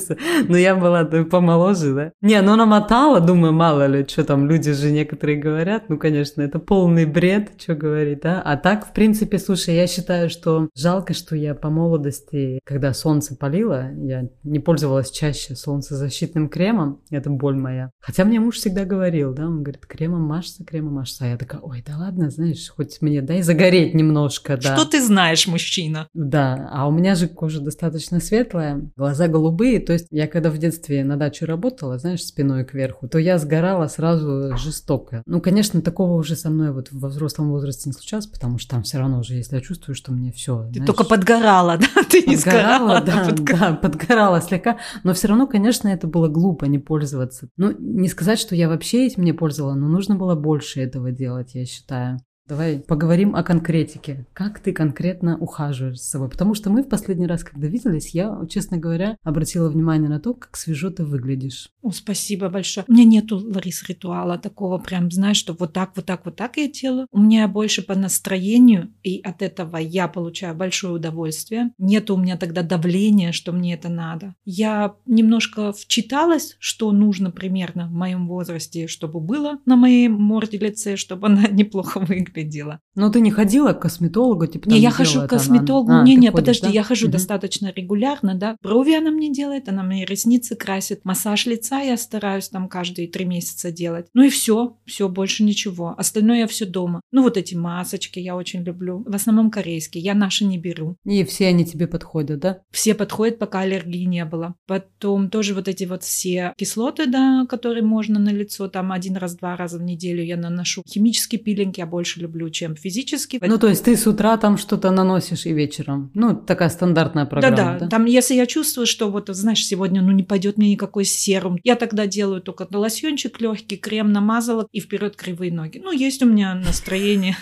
Ну, 0.48 0.56
я 0.56 0.76
была 0.76 1.04
да, 1.04 1.24
помоложе, 1.24 1.94
да. 1.94 2.12
Не, 2.22 2.42
ну 2.42 2.56
намотала, 2.56 3.20
думаю, 3.20 3.54
мало 3.54 3.86
ли, 3.88 4.06
что 4.08 4.24
там 4.24 4.48
люди 4.50 4.72
же 4.74 4.92
некоторые 4.92 5.38
говорят. 5.38 5.90
Ну, 5.90 5.98
конечно, 5.98 6.42
это 6.42 6.60
полный 6.60 7.06
бред, 7.06 7.52
что 7.58 7.76
говорить, 7.76 8.22
да. 8.22 8.42
А 8.42 8.58
так, 8.58 8.88
в 8.88 8.94
принципе, 8.94 9.40
слушай, 9.40 9.76
я 9.76 9.88
считаю, 9.88 10.30
что 10.30 10.70
жалко, 10.76 11.14
что 11.14 11.36
я 11.36 11.56
по 11.56 11.70
молодости, 11.70 12.60
когда 12.66 12.94
солнце 12.94 13.36
палило, 13.36 13.92
я 13.98 14.28
не 14.44 14.60
пользовалась 14.60 15.12
чаще 15.12 15.56
солнцезащитным 15.56 16.50
кремом. 16.50 17.02
Это 17.10 17.30
боль 17.30 17.56
моя. 17.56 17.92
Хотя 18.00 18.26
мне 18.26 18.40
муж 18.40 18.56
всегда 18.56 18.86
говорил, 18.86 19.34
да, 19.34 19.48
он 19.48 19.64
говорит, 19.64 19.86
кремом 19.86 20.22
машься, 20.22 20.64
кремом 20.64 20.94
машься. 20.94 21.26
А 21.26 21.28
я 21.28 21.38
такая, 21.38 21.62
ой, 21.62 21.84
да 21.86 21.98
ладно, 21.98 22.30
знаешь, 22.30 22.70
хоть 22.70 23.02
мне 23.02 23.22
дай 23.22 23.42
загореть 23.42 23.94
немножко, 23.94 24.58
да. 24.58 24.76
Что 24.76 24.86
ты 24.86 25.02
знаешь, 25.02 25.48
мужчина? 25.48 26.08
Да, 26.14 26.70
а 26.72 26.88
у 26.88 26.92
меня 26.92 27.16
же 27.16 27.28
кожа 27.46 27.62
достаточно 27.62 28.20
светлая, 28.20 28.90
глаза 28.98 29.28
голубые, 29.28 29.80
то 29.80 29.94
есть 29.94 30.08
я 30.10 30.26
когда 30.26 30.50
в 30.50 30.58
детстве 30.58 31.04
на 31.04 31.16
даче 31.16 31.46
работала, 31.46 32.00
знаешь, 32.00 32.26
спиной 32.26 32.66
кверху, 32.66 33.08
то 33.08 33.20
я 33.20 33.38
сгорала 33.38 33.86
сразу 33.86 34.58
жестоко. 34.58 35.22
Ну, 35.28 35.42
конечно, 35.42 35.84
такого 35.84 36.14
уже 36.14 36.36
со 36.36 36.50
мной 36.50 36.72
вот 36.72 36.88
во 36.92 37.08
взрослом 37.08 37.52
возрасте 37.52 37.88
не 37.88 37.94
случалось, 37.94 38.26
потому 38.26 38.58
что 38.58 38.72
там 38.72 38.82
все 38.82 38.98
равно 38.98 39.20
уже, 39.20 39.36
если 39.36 39.58
я 39.58 39.62
чувствую, 39.62 39.94
что 39.94 40.12
мне 40.12 40.32
все. 40.32 40.64
Ты 40.70 40.80
знаешь, 40.80 40.88
только 40.88 41.04
подгорала, 41.04 41.78
да? 41.96 42.04
Ты 42.10 42.24
не 42.26 42.36
сгорала, 42.36 43.00
да, 43.02 43.26
подгорала. 43.26 43.72
да, 43.74 43.76
подгорала 43.76 44.42
слегка, 44.42 44.80
но 45.04 45.14
все 45.14 45.28
равно, 45.28 45.46
конечно, 45.46 45.88
это 45.88 46.08
было 46.08 46.28
глупо 46.28 46.66
не 46.66 46.80
пользоваться. 46.80 47.50
Ну, 47.58 47.76
не 47.78 48.08
сказать, 48.08 48.40
что 48.40 48.56
я 48.56 48.70
вообще 48.70 49.06
этим 49.06 49.24
не 49.24 49.34
пользовала, 49.34 49.76
но 49.76 49.88
нужно 49.88 50.16
было 50.16 50.34
больше 50.34 50.82
этого 50.82 51.12
делать, 51.12 51.54
я 51.54 51.64
считаю. 51.66 52.18
Давай 52.48 52.78
поговорим 52.78 53.36
о 53.36 53.42
конкретике. 53.42 54.28
Как 54.34 54.60
ты 54.60 54.72
конкретно 54.72 55.36
ухаживаешь 55.36 55.98
за 55.98 56.04
собой? 56.04 56.30
Потому 56.30 56.54
что 56.54 56.70
мы 56.70 56.84
в 56.84 56.88
последний 56.88 57.26
раз, 57.26 57.44
когда 57.44 57.66
виделись, 57.66 58.14
я, 58.14 58.40
честно 58.48 58.78
говоря, 58.78 59.18
обратила 59.24 59.68
внимание 59.68 60.10
на 60.10 60.20
то, 60.20 60.36
как 60.36 60.56
свежо 60.56 60.92
ты 60.92 61.04
выглядишь. 61.04 61.70
О, 61.82 61.90
спасибо 61.92 62.50
большое. 62.50 62.86
У 62.88 62.94
меня 62.94 63.04
нету, 63.04 63.38
Ларис, 63.38 63.84
ритуала 63.90 64.38
такого 64.38 64.78
прям, 64.78 65.10
знаешь, 65.10 65.38
что 65.38 65.56
вот 65.58 65.74
так, 65.74 65.94
вот 65.96 66.06
так, 66.06 66.24
вот 66.26 66.36
так 66.36 66.58
я 66.58 66.70
делаю. 66.70 67.08
У 67.12 67.20
меня 67.20 67.48
больше 67.48 67.82
по 67.82 67.96
настроению, 67.96 68.94
и 69.02 69.20
от 69.22 69.42
этого 69.42 69.78
я 69.78 70.08
получаю 70.08 70.54
большое 70.54 70.94
удовольствие. 70.94 71.72
Нет 71.80 72.12
у 72.12 72.18
меня 72.18 72.38
тогда 72.38 72.62
давления, 72.62 73.32
что 73.32 73.54
мне 73.54 73.74
это 73.74 73.90
надо. 73.90 74.36
Я 74.46 74.94
немножко 75.08 75.74
вчиталась, 75.74 76.58
что 76.60 76.92
нужно 76.92 77.32
примерно 77.32 77.88
в 77.88 77.92
моем 77.92 78.28
возрасте, 78.28 78.86
чтобы 78.86 79.20
было 79.20 79.58
на 79.66 79.76
моей 79.76 80.10
морде 80.10 80.60
лице, 80.60 80.96
чтобы 80.96 81.26
она 81.26 81.48
неплохо 81.52 82.00
выглядела 82.02 82.35
выглядела. 82.36 82.80
Но 82.96 83.10
ты 83.10 83.20
не 83.20 83.32
ходила 83.32 83.74
к 83.74 83.82
косметологу, 83.82 84.48
типа 84.48 84.70
Не, 84.70 84.80
я 84.80 84.92
хожу 84.92 85.22
к 85.22 85.28
косметологу. 85.28 85.92
Она... 85.92 86.04
Не, 86.04 86.16
а, 86.16 86.20
не, 86.20 86.32
подожди, 86.32 86.68
да? 86.68 86.72
я 86.72 86.84
хожу 86.84 87.08
угу. 87.08 87.14
достаточно 87.14 87.74
регулярно, 87.76 88.36
да. 88.36 88.56
Брови 88.62 88.94
она 88.94 89.12
мне 89.12 89.32
делает, 89.32 89.70
она 89.70 89.84
мне 89.84 90.06
ресницы 90.06 90.56
красит. 90.56 91.04
Массаж 91.04 91.46
лица 91.46 91.80
я 91.82 91.98
стараюсь 91.98 92.50
там 92.50 92.70
каждые 92.70 93.08
три 93.08 93.26
месяца 93.26 93.72
делать. 93.72 94.08
Ну 94.14 94.24
и 94.24 94.30
все, 94.30 94.78
все, 94.86 95.10
больше 95.10 95.44
ничего. 95.44 95.94
Остальное 95.98 96.40
я 96.40 96.48
все 96.48 96.66
дома. 96.66 97.02
Ну 97.12 97.24
вот 97.24 97.38
эти 97.38 97.56
масочки 97.56 98.20
я 98.20 98.36
очень 98.36 98.64
люблю. 98.64 99.04
В 99.06 99.16
основном 99.16 99.52
корейские, 99.52 100.04
я 100.04 100.14
наши 100.14 100.46
не 100.46 100.58
беру. 100.58 100.96
И 101.06 101.24
все 101.24 101.48
они 101.48 101.66
тебе 101.66 101.88
подходят, 101.88 102.40
да? 102.40 102.60
Все 102.72 102.96
подходят, 102.96 103.40
пока 103.40 103.62
аллергии 103.62 104.06
не 104.06 104.26
было. 104.26 104.56
Потом 104.68 105.30
тоже 105.30 105.54
вот 105.54 105.68
эти 105.68 105.84
вот 105.84 106.04
все 106.04 106.54
кислоты, 106.58 107.08
да, 107.08 107.46
которые 107.50 107.84
можно 107.84 108.20
на 108.20 108.30
лицо, 108.30 108.68
там 108.68 108.92
один 108.92 109.18
раз, 109.18 109.36
два 109.36 109.56
раза 109.56 109.78
в 109.78 109.84
неделю 109.84 110.24
я 110.24 110.38
наношу. 110.38 110.84
Химический 110.88 111.38
пилинг 111.38 111.78
я 111.78 111.86
больше 111.86 112.20
люблю, 112.26 112.50
чем 112.50 112.76
физически. 112.76 113.40
Ну, 113.46 113.58
то 113.58 113.68
есть 113.68 113.86
ты 113.86 113.96
с 113.96 114.08
утра 114.08 114.38
там 114.38 114.58
что-то 114.58 114.92
наносишь 114.92 115.46
и 115.46 115.54
вечером. 115.54 116.12
Ну, 116.14 116.36
такая 116.36 116.70
стандартная 116.70 117.26
программа. 117.26 117.56
Да-да. 117.56 117.80
Да? 117.80 117.88
Там, 117.88 118.06
если 118.06 118.36
я 118.36 118.46
чувствую, 118.46 118.88
что 118.88 119.10
вот, 119.10 119.30
знаешь, 119.30 119.66
сегодня 119.66 120.02
ну 120.02 120.12
не 120.12 120.24
пойдет 120.24 120.58
мне 120.58 120.72
никакой 120.72 121.06
серум, 121.06 121.58
я 121.64 121.76
тогда 121.76 122.08
делаю 122.08 122.42
только 122.42 122.68
лосьончик 122.72 123.42
легкий, 123.42 123.78
крем 123.78 124.12
намазала 124.12 124.68
и 124.72 124.80
вперед 124.80 125.16
кривые 125.16 125.52
ноги. 125.54 125.82
Ну, 125.84 125.92
есть 125.92 126.24
у 126.24 126.26
меня 126.26 126.56
настроение. 126.56 127.38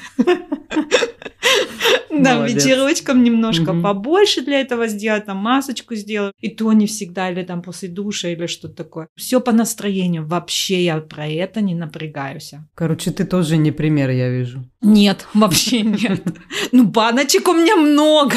Да, 2.19 2.47
вечерочком 2.47 3.23
немножко 3.23 3.71
угу. 3.71 3.81
побольше 3.81 4.41
для 4.41 4.61
этого 4.61 4.87
сделать, 4.87 5.25
там 5.25 5.37
масочку 5.37 5.95
сделать. 5.95 6.33
И 6.39 6.49
то 6.49 6.71
не 6.73 6.85
всегда, 6.85 7.31
или 7.31 7.43
там 7.43 7.61
после 7.61 7.89
душа, 7.89 8.29
или 8.29 8.47
что-то 8.47 8.75
такое. 8.75 9.07
Все 9.15 9.39
по 9.39 9.51
настроению. 9.51 10.25
Вообще 10.25 10.83
я 10.83 10.97
про 10.99 11.27
это 11.27 11.61
не 11.61 11.75
напрягаюсь. 11.75 12.53
Короче, 12.75 13.11
ты 13.11 13.25
тоже 13.25 13.57
не 13.57 13.71
пример, 13.71 14.09
я 14.09 14.29
вижу. 14.29 14.63
Нет, 14.83 15.27
вообще 15.33 15.81
нет. 15.81 16.21
Ну, 16.71 16.85
баночек 16.85 17.47
у 17.47 17.53
меня 17.53 17.77
много. 17.77 18.35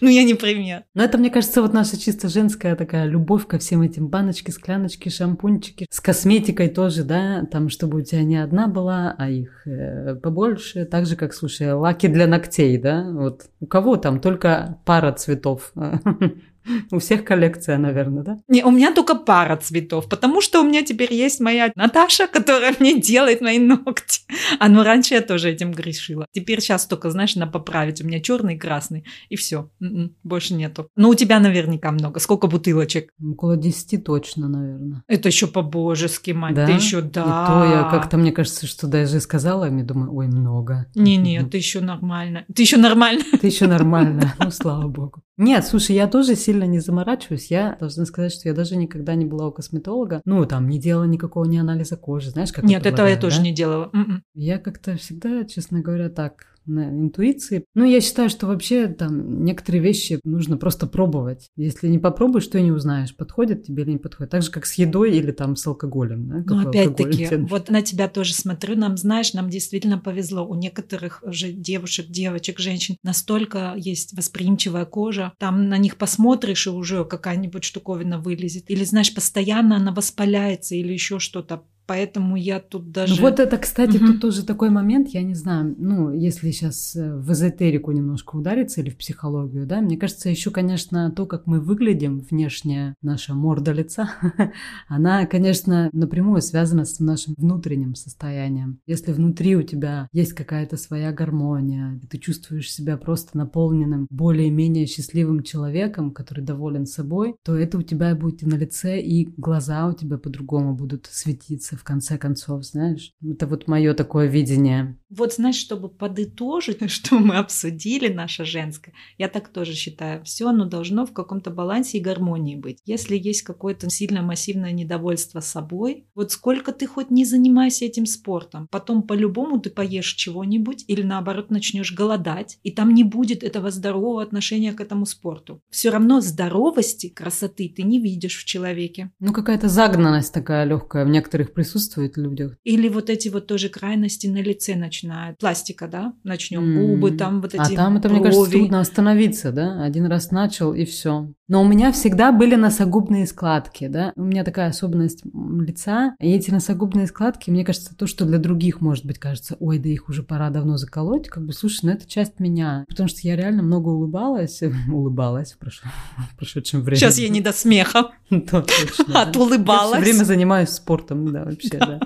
Ну, 0.00 0.08
я 0.08 0.22
не 0.22 0.34
пример. 0.34 0.84
Но 0.94 1.02
это, 1.02 1.18
мне 1.18 1.30
кажется, 1.30 1.62
вот 1.62 1.72
наша 1.72 1.98
чисто 1.98 2.28
женская 2.28 2.76
такая 2.76 3.06
любовь 3.06 3.46
ко 3.46 3.58
всем 3.58 3.82
этим 3.82 4.08
баночки, 4.08 4.52
скляночки, 4.52 5.08
шампунчики. 5.08 5.86
С 5.90 6.00
косметикой 6.00 6.68
тоже, 6.68 7.02
да, 7.02 7.44
там, 7.50 7.68
чтобы 7.68 7.98
у 7.98 8.02
тебя 8.02 8.22
не 8.22 8.36
одна 8.36 8.68
была, 8.68 9.14
а 9.18 9.28
их 9.28 9.66
э, 9.66 10.14
побольше. 10.14 10.84
Так 10.84 11.06
же, 11.06 11.16
как, 11.16 11.34
слушай, 11.34 11.72
лаки 11.72 12.06
для 12.06 12.28
ногтей, 12.28 12.78
да? 12.78 13.10
Вот 13.10 13.46
у 13.58 13.66
кого 13.66 13.96
там 13.96 14.20
только 14.20 14.78
пара 14.84 15.12
цветов. 15.12 15.72
У 16.90 16.98
всех 16.98 17.24
коллекция, 17.24 17.78
наверное, 17.78 18.22
да? 18.22 18.38
Не, 18.48 18.64
у 18.64 18.70
меня 18.70 18.92
только 18.92 19.14
пара 19.14 19.56
цветов, 19.56 20.08
потому 20.08 20.40
что 20.40 20.60
у 20.60 20.64
меня 20.64 20.82
теперь 20.82 21.12
есть 21.12 21.40
моя 21.40 21.72
Наташа, 21.74 22.26
которая 22.26 22.74
мне 22.78 23.00
делает 23.00 23.40
мои 23.40 23.58
ногти. 23.58 24.20
А 24.58 24.68
ну 24.68 24.82
раньше 24.82 25.14
я 25.14 25.20
тоже 25.20 25.50
этим 25.50 25.72
грешила. 25.72 26.26
Теперь 26.32 26.60
сейчас 26.60 26.86
только, 26.86 27.10
знаешь, 27.10 27.36
на 27.36 27.46
поправить. 27.46 28.00
У 28.02 28.06
меня 28.06 28.20
черный 28.20 28.54
и 28.54 28.58
красный, 28.58 29.04
и 29.28 29.36
все. 29.36 29.70
М-м, 29.80 30.14
больше 30.22 30.54
нету. 30.54 30.88
Но 30.96 31.08
у 31.08 31.14
тебя 31.14 31.40
наверняка 31.40 31.90
много. 31.92 32.20
Сколько 32.20 32.46
бутылочек? 32.46 33.10
Около 33.22 33.56
десяти 33.56 33.98
точно, 33.98 34.48
наверное. 34.48 35.02
Это 35.08 35.28
еще 35.28 35.46
по-божески, 35.46 36.30
мать. 36.32 36.54
Да? 36.54 36.66
Ты 36.66 36.72
еще, 36.72 37.00
да. 37.00 37.22
И 37.22 37.24
то 37.24 37.64
я 37.64 37.88
как-то, 37.90 38.16
мне 38.16 38.32
кажется, 38.32 38.66
что 38.66 38.86
даже 38.86 39.20
сказала, 39.20 39.64
я 39.64 39.84
думаю, 39.84 40.14
ой, 40.14 40.26
много. 40.26 40.86
Не-не, 40.94 41.42
ты 41.44 41.56
еще 41.56 41.80
нормально. 41.80 42.44
Ты 42.54 42.62
еще 42.62 42.76
нормально. 42.76 43.24
Ты 43.40 43.46
еще 43.46 43.66
нормально. 43.66 44.34
Ну, 44.38 44.50
слава 44.50 44.88
богу. 44.88 45.22
Нет, 45.36 45.66
слушай, 45.66 45.96
я 45.96 46.06
тоже 46.06 46.36
сильно 46.36 46.59
не 46.66 46.80
заморачиваюсь. 46.80 47.50
Я 47.50 47.76
должна 47.78 48.04
сказать, 48.04 48.32
что 48.32 48.48
я 48.48 48.54
даже 48.54 48.76
никогда 48.76 49.14
не 49.14 49.24
была 49.24 49.48
у 49.48 49.52
косметолога. 49.52 50.22
Ну, 50.24 50.44
там, 50.46 50.68
не 50.68 50.78
делала 50.78 51.04
никакого 51.04 51.44
ни 51.44 51.56
анализа 51.58 51.96
кожи, 51.96 52.30
знаешь, 52.30 52.52
как 52.52 52.64
Нет, 52.64 52.86
этого 52.86 53.06
я 53.06 53.16
тоже 53.16 53.38
да? 53.38 53.42
не 53.42 53.52
делала. 53.52 53.90
М-м. 53.92 54.22
Я 54.34 54.58
как-то 54.58 54.96
всегда, 54.96 55.44
честно 55.44 55.80
говоря, 55.80 56.08
так 56.08 56.46
на 56.70 56.88
интуиции. 56.88 57.64
Ну, 57.74 57.84
я 57.84 58.00
считаю, 58.00 58.30
что 58.30 58.46
вообще 58.46 58.88
там 58.88 59.44
некоторые 59.44 59.82
вещи 59.82 60.20
нужно 60.24 60.56
просто 60.56 60.86
пробовать. 60.86 61.48
Если 61.56 61.88
не 61.88 61.98
попробуешь, 61.98 62.46
то 62.46 62.58
и 62.58 62.62
не 62.62 62.72
узнаешь, 62.72 63.14
подходит 63.14 63.64
тебе 63.64 63.82
или 63.82 63.92
не 63.92 63.98
подходит. 63.98 64.30
Так 64.30 64.42
же, 64.42 64.50
как 64.50 64.66
с 64.66 64.74
едой 64.74 65.16
или 65.16 65.32
там 65.32 65.56
с 65.56 65.66
алкоголем. 65.66 66.28
Да? 66.28 66.54
Ну, 66.54 66.68
опять-таки, 66.68 67.36
вот 67.36 67.70
на 67.70 67.82
тебя 67.82 68.08
тоже 68.08 68.34
смотрю. 68.34 68.76
Нам, 68.76 68.96
знаешь, 68.96 69.32
нам 69.34 69.50
действительно 69.50 69.98
повезло. 69.98 70.46
У 70.46 70.54
некоторых 70.54 71.22
же 71.26 71.52
девушек, 71.52 72.06
девочек, 72.08 72.58
женщин 72.58 72.96
настолько 73.02 73.74
есть 73.76 74.16
восприимчивая 74.16 74.84
кожа. 74.84 75.32
Там 75.38 75.68
на 75.68 75.78
них 75.78 75.96
посмотришь, 75.96 76.66
и 76.66 76.70
уже 76.70 77.04
какая-нибудь 77.04 77.64
штуковина 77.64 78.18
вылезет. 78.18 78.70
Или, 78.70 78.84
знаешь, 78.84 79.14
постоянно 79.14 79.76
она 79.76 79.92
воспаляется 79.92 80.74
или 80.74 80.92
еще 80.92 81.18
что-то 81.18 81.64
поэтому 81.90 82.36
я 82.36 82.60
тут 82.60 82.86
ну, 82.86 82.92
даже... 82.92 83.16
Ну 83.16 83.22
вот 83.22 83.40
это, 83.40 83.58
кстати, 83.58 83.96
угу. 83.96 84.06
тут 84.06 84.20
тоже 84.20 84.44
такой 84.44 84.70
момент, 84.70 85.08
я 85.08 85.22
не 85.22 85.34
знаю, 85.34 85.74
ну, 85.76 86.12
если 86.12 86.52
сейчас 86.52 86.94
э, 86.94 87.16
в 87.16 87.32
эзотерику 87.32 87.90
немножко 87.90 88.36
удариться 88.36 88.80
или 88.80 88.90
в 88.90 88.96
психологию, 88.96 89.66
да, 89.66 89.80
мне 89.80 89.96
кажется, 89.96 90.28
еще, 90.28 90.52
конечно, 90.52 91.10
то, 91.10 91.26
как 91.26 91.48
мы 91.48 91.58
выглядим, 91.58 92.20
внешняя 92.20 92.94
наша 93.02 93.34
морда 93.34 93.72
лица, 93.72 94.08
она, 94.86 95.26
конечно, 95.26 95.90
напрямую 95.92 96.42
связана 96.42 96.84
с 96.84 97.00
нашим 97.00 97.34
внутренним 97.36 97.96
состоянием. 97.96 98.78
Если 98.86 99.10
внутри 99.10 99.56
у 99.56 99.62
тебя 99.62 100.08
есть 100.12 100.34
какая-то 100.34 100.76
своя 100.76 101.10
гармония, 101.10 102.00
ты 102.08 102.18
чувствуешь 102.18 102.72
себя 102.72 102.98
просто 102.98 103.36
наполненным, 103.36 104.06
более-менее 104.10 104.86
счастливым 104.86 105.42
человеком, 105.42 106.12
который 106.12 106.44
доволен 106.44 106.86
собой, 106.86 107.34
то 107.42 107.56
это 107.56 107.78
у 107.78 107.82
тебя 107.82 108.14
будет 108.14 108.44
и 108.44 108.46
на 108.46 108.54
лице, 108.54 109.00
и 109.00 109.28
глаза 109.36 109.88
у 109.88 109.92
тебя 109.92 110.18
по-другому 110.18 110.76
будут 110.76 111.08
светиться 111.10 111.79
в 111.80 111.84
конце 111.84 112.18
концов, 112.18 112.64
знаешь. 112.64 113.12
Это 113.24 113.46
вот 113.46 113.66
мое 113.66 113.94
такое 113.94 114.26
видение. 114.26 114.98
Вот, 115.08 115.34
знаешь, 115.34 115.56
чтобы 115.56 115.88
подытожить, 115.88 116.78
что 116.90 117.18
мы 117.18 117.36
обсудили, 117.36 118.08
наше 118.12 118.44
женское, 118.44 118.92
я 119.18 119.28
так 119.28 119.48
тоже 119.48 119.72
считаю, 119.72 120.22
все 120.24 120.48
оно 120.48 120.66
должно 120.66 121.06
в 121.06 121.12
каком-то 121.12 121.50
балансе 121.50 121.98
и 121.98 122.02
гармонии 122.02 122.54
быть. 122.54 122.78
Если 122.84 123.16
есть 123.16 123.42
какое-то 123.42 123.88
сильно 123.90 124.22
массивное 124.22 124.72
недовольство 124.72 125.40
собой, 125.40 126.06
вот 126.14 126.32
сколько 126.32 126.72
ты 126.72 126.86
хоть 126.86 127.10
не 127.10 127.24
занимайся 127.24 127.86
этим 127.86 128.04
спортом, 128.04 128.68
потом 128.70 129.02
по-любому 129.02 129.58
ты 129.58 129.70
поешь 129.70 130.12
чего-нибудь 130.12 130.84
или 130.86 131.02
наоборот 131.02 131.50
начнешь 131.50 131.94
голодать, 131.94 132.58
и 132.62 132.70
там 132.70 132.94
не 132.94 133.04
будет 133.04 133.42
этого 133.42 133.70
здорового 133.70 134.22
отношения 134.22 134.72
к 134.72 134.80
этому 134.80 135.06
спорту. 135.06 135.62
Все 135.70 135.88
равно 135.90 136.20
здоровости, 136.20 137.08
красоты 137.08 137.72
ты 137.74 137.82
не 137.82 138.00
видишь 138.00 138.36
в 138.36 138.44
человеке. 138.44 139.10
Ну, 139.18 139.32
какая-то 139.32 139.68
загнанность 139.68 140.34
такая 140.34 140.64
легкая 140.64 141.06
в 141.06 141.08
некоторых 141.08 141.54
присутствиях 141.54 141.69
присутствует 141.70 142.16
в 142.16 142.20
людях. 142.20 142.56
Или 142.64 142.88
вот 142.88 143.10
эти 143.10 143.28
вот 143.28 143.46
тоже 143.46 143.68
крайности 143.68 144.26
на 144.26 144.42
лице 144.42 144.74
начинают. 144.74 145.38
Пластика, 145.38 145.88
да? 145.88 146.14
Начнем 146.24 146.74
губы, 146.78 147.12
там 147.12 147.40
вот 147.40 147.54
эти 147.54 147.72
А 147.72 147.76
там 147.76 147.96
это, 147.96 148.08
брови. 148.08 148.20
мне 148.20 148.30
кажется, 148.30 148.50
трудно 148.50 148.80
остановиться, 148.80 149.52
да? 149.52 149.82
Один 149.84 150.06
раз 150.06 150.30
начал, 150.30 150.74
и 150.74 150.84
все. 150.84 151.32
Но 151.50 151.62
у 151.62 151.66
меня 151.66 151.90
всегда 151.90 152.30
были 152.30 152.54
носогубные 152.54 153.26
складки, 153.26 153.88
да? 153.88 154.12
У 154.14 154.22
меня 154.22 154.44
такая 154.44 154.68
особенность 154.68 155.24
лица. 155.24 156.14
И 156.20 156.30
эти 156.30 156.52
носогубные 156.52 157.08
складки, 157.08 157.50
мне 157.50 157.64
кажется, 157.64 157.92
то, 157.96 158.06
что 158.06 158.24
для 158.24 158.38
других, 158.38 158.80
может 158.80 159.04
быть, 159.04 159.18
кажется, 159.18 159.56
ой, 159.58 159.80
да 159.80 159.88
их 159.88 160.08
уже 160.08 160.22
пора 160.22 160.50
давно 160.50 160.76
заколоть, 160.76 161.26
как 161.26 161.44
бы, 161.44 161.52
слушай, 161.52 161.80
ну 161.82 161.90
это 161.90 162.08
часть 162.08 162.38
меня. 162.38 162.84
Потому 162.88 163.08
что 163.08 163.18
я 163.24 163.34
реально 163.34 163.64
много 163.64 163.88
улыбалась, 163.88 164.62
улыбалась 164.92 165.54
в 165.54 165.58
прош- 165.58 165.82
в 166.32 166.36
прошедшем 166.36 166.82
времени. 166.82 167.00
Сейчас 167.00 167.18
я 167.18 167.28
не 167.28 167.40
до 167.40 167.52
смеха. 167.52 168.12
Да, 168.30 168.62
точно, 168.62 169.04
да. 169.12 169.22
Отулыбалась. 169.22 169.96
Я 169.96 170.02
все 170.02 170.12
время 170.12 170.24
занимаюсь 170.24 170.68
спортом, 170.68 171.32
да, 171.32 171.46
вообще, 171.46 171.78
да. 171.78 171.98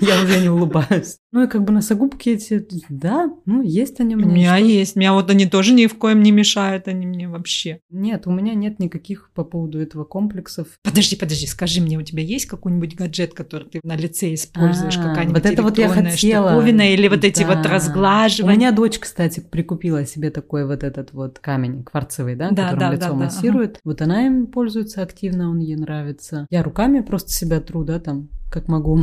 Я 0.00 0.22
уже 0.22 0.40
не 0.40 0.48
улыбаюсь. 0.48 1.18
Ну 1.30 1.44
и 1.44 1.46
как 1.46 1.62
бы 1.64 1.72
носогубки 1.74 2.30
эти, 2.30 2.66
да, 2.88 3.30
ну 3.44 3.60
есть 3.62 4.00
они 4.00 4.14
у 4.16 4.18
У 4.18 4.22
меня. 4.22 4.34
меня 4.34 4.56
Что- 4.56 4.66
есть. 4.66 4.96
Меня 4.96 5.12
вот 5.12 5.28
они 5.30 5.44
тоже 5.44 5.74
ни 5.74 5.86
в 5.86 5.94
коем 5.98 6.22
не 6.22 6.30
мешают, 6.32 6.88
они 6.88 7.06
мне 7.06 7.28
вообще. 7.28 7.80
Нет, 7.90 8.26
у 8.26 8.30
меня 8.30 8.54
нет 8.54 8.78
никаких 8.78 9.30
по 9.34 9.44
поводу 9.44 9.78
этого 9.78 10.04
комплексов. 10.04 10.68
Подожди, 10.82 11.16
подожди, 11.16 11.46
скажи 11.46 11.82
мне, 11.82 11.98
у 11.98 12.02
тебя 12.02 12.22
есть 12.22 12.46
какой-нибудь 12.46 12.94
гаджет, 12.96 13.34
который 13.34 13.68
ты 13.68 13.80
на 13.82 13.94
лице 13.94 14.32
используешь, 14.32 14.96
А, 14.96 15.02
какая-нибудь 15.02 15.42
вот 15.42 15.52
это 15.52 15.62
вот 15.62 15.76
я 15.78 15.88
хотела. 15.90 16.48
штуковина, 16.50 16.94
или 16.94 17.08
вот 17.08 17.22
эти 17.24 17.42
вот 17.42 17.62
Да. 17.62 17.68
У 17.68 17.72
разглаживания? 17.74 18.56
меня 18.56 18.72
дочь, 18.72 18.98
кстати, 18.98 19.40
прикупила 19.40 20.06
себе 20.06 20.30
такой 20.30 20.66
вот 20.66 20.82
этот 20.82 21.12
вот 21.12 21.40
камень 21.40 21.84
кварцевый, 21.84 22.36
да, 22.36 22.48
Да, 22.52 22.70
которым 22.70 22.78
да, 22.80 22.90
лицо 22.92 23.04
да, 23.04 23.10
да, 23.10 23.14
массирует. 23.16 23.80
Вот 23.84 24.00
она 24.00 24.26
им 24.26 24.46
пользуется 24.46 25.02
активно, 25.02 25.50
он 25.50 25.58
ей 25.58 25.76
нравится. 25.76 26.46
Я 26.48 26.62
руками 26.62 27.00
просто 27.00 27.32
себя 27.32 27.60
тру, 27.60 27.84
да, 27.84 28.00
там, 28.00 28.30
как 28.50 28.68
могу. 28.68 29.02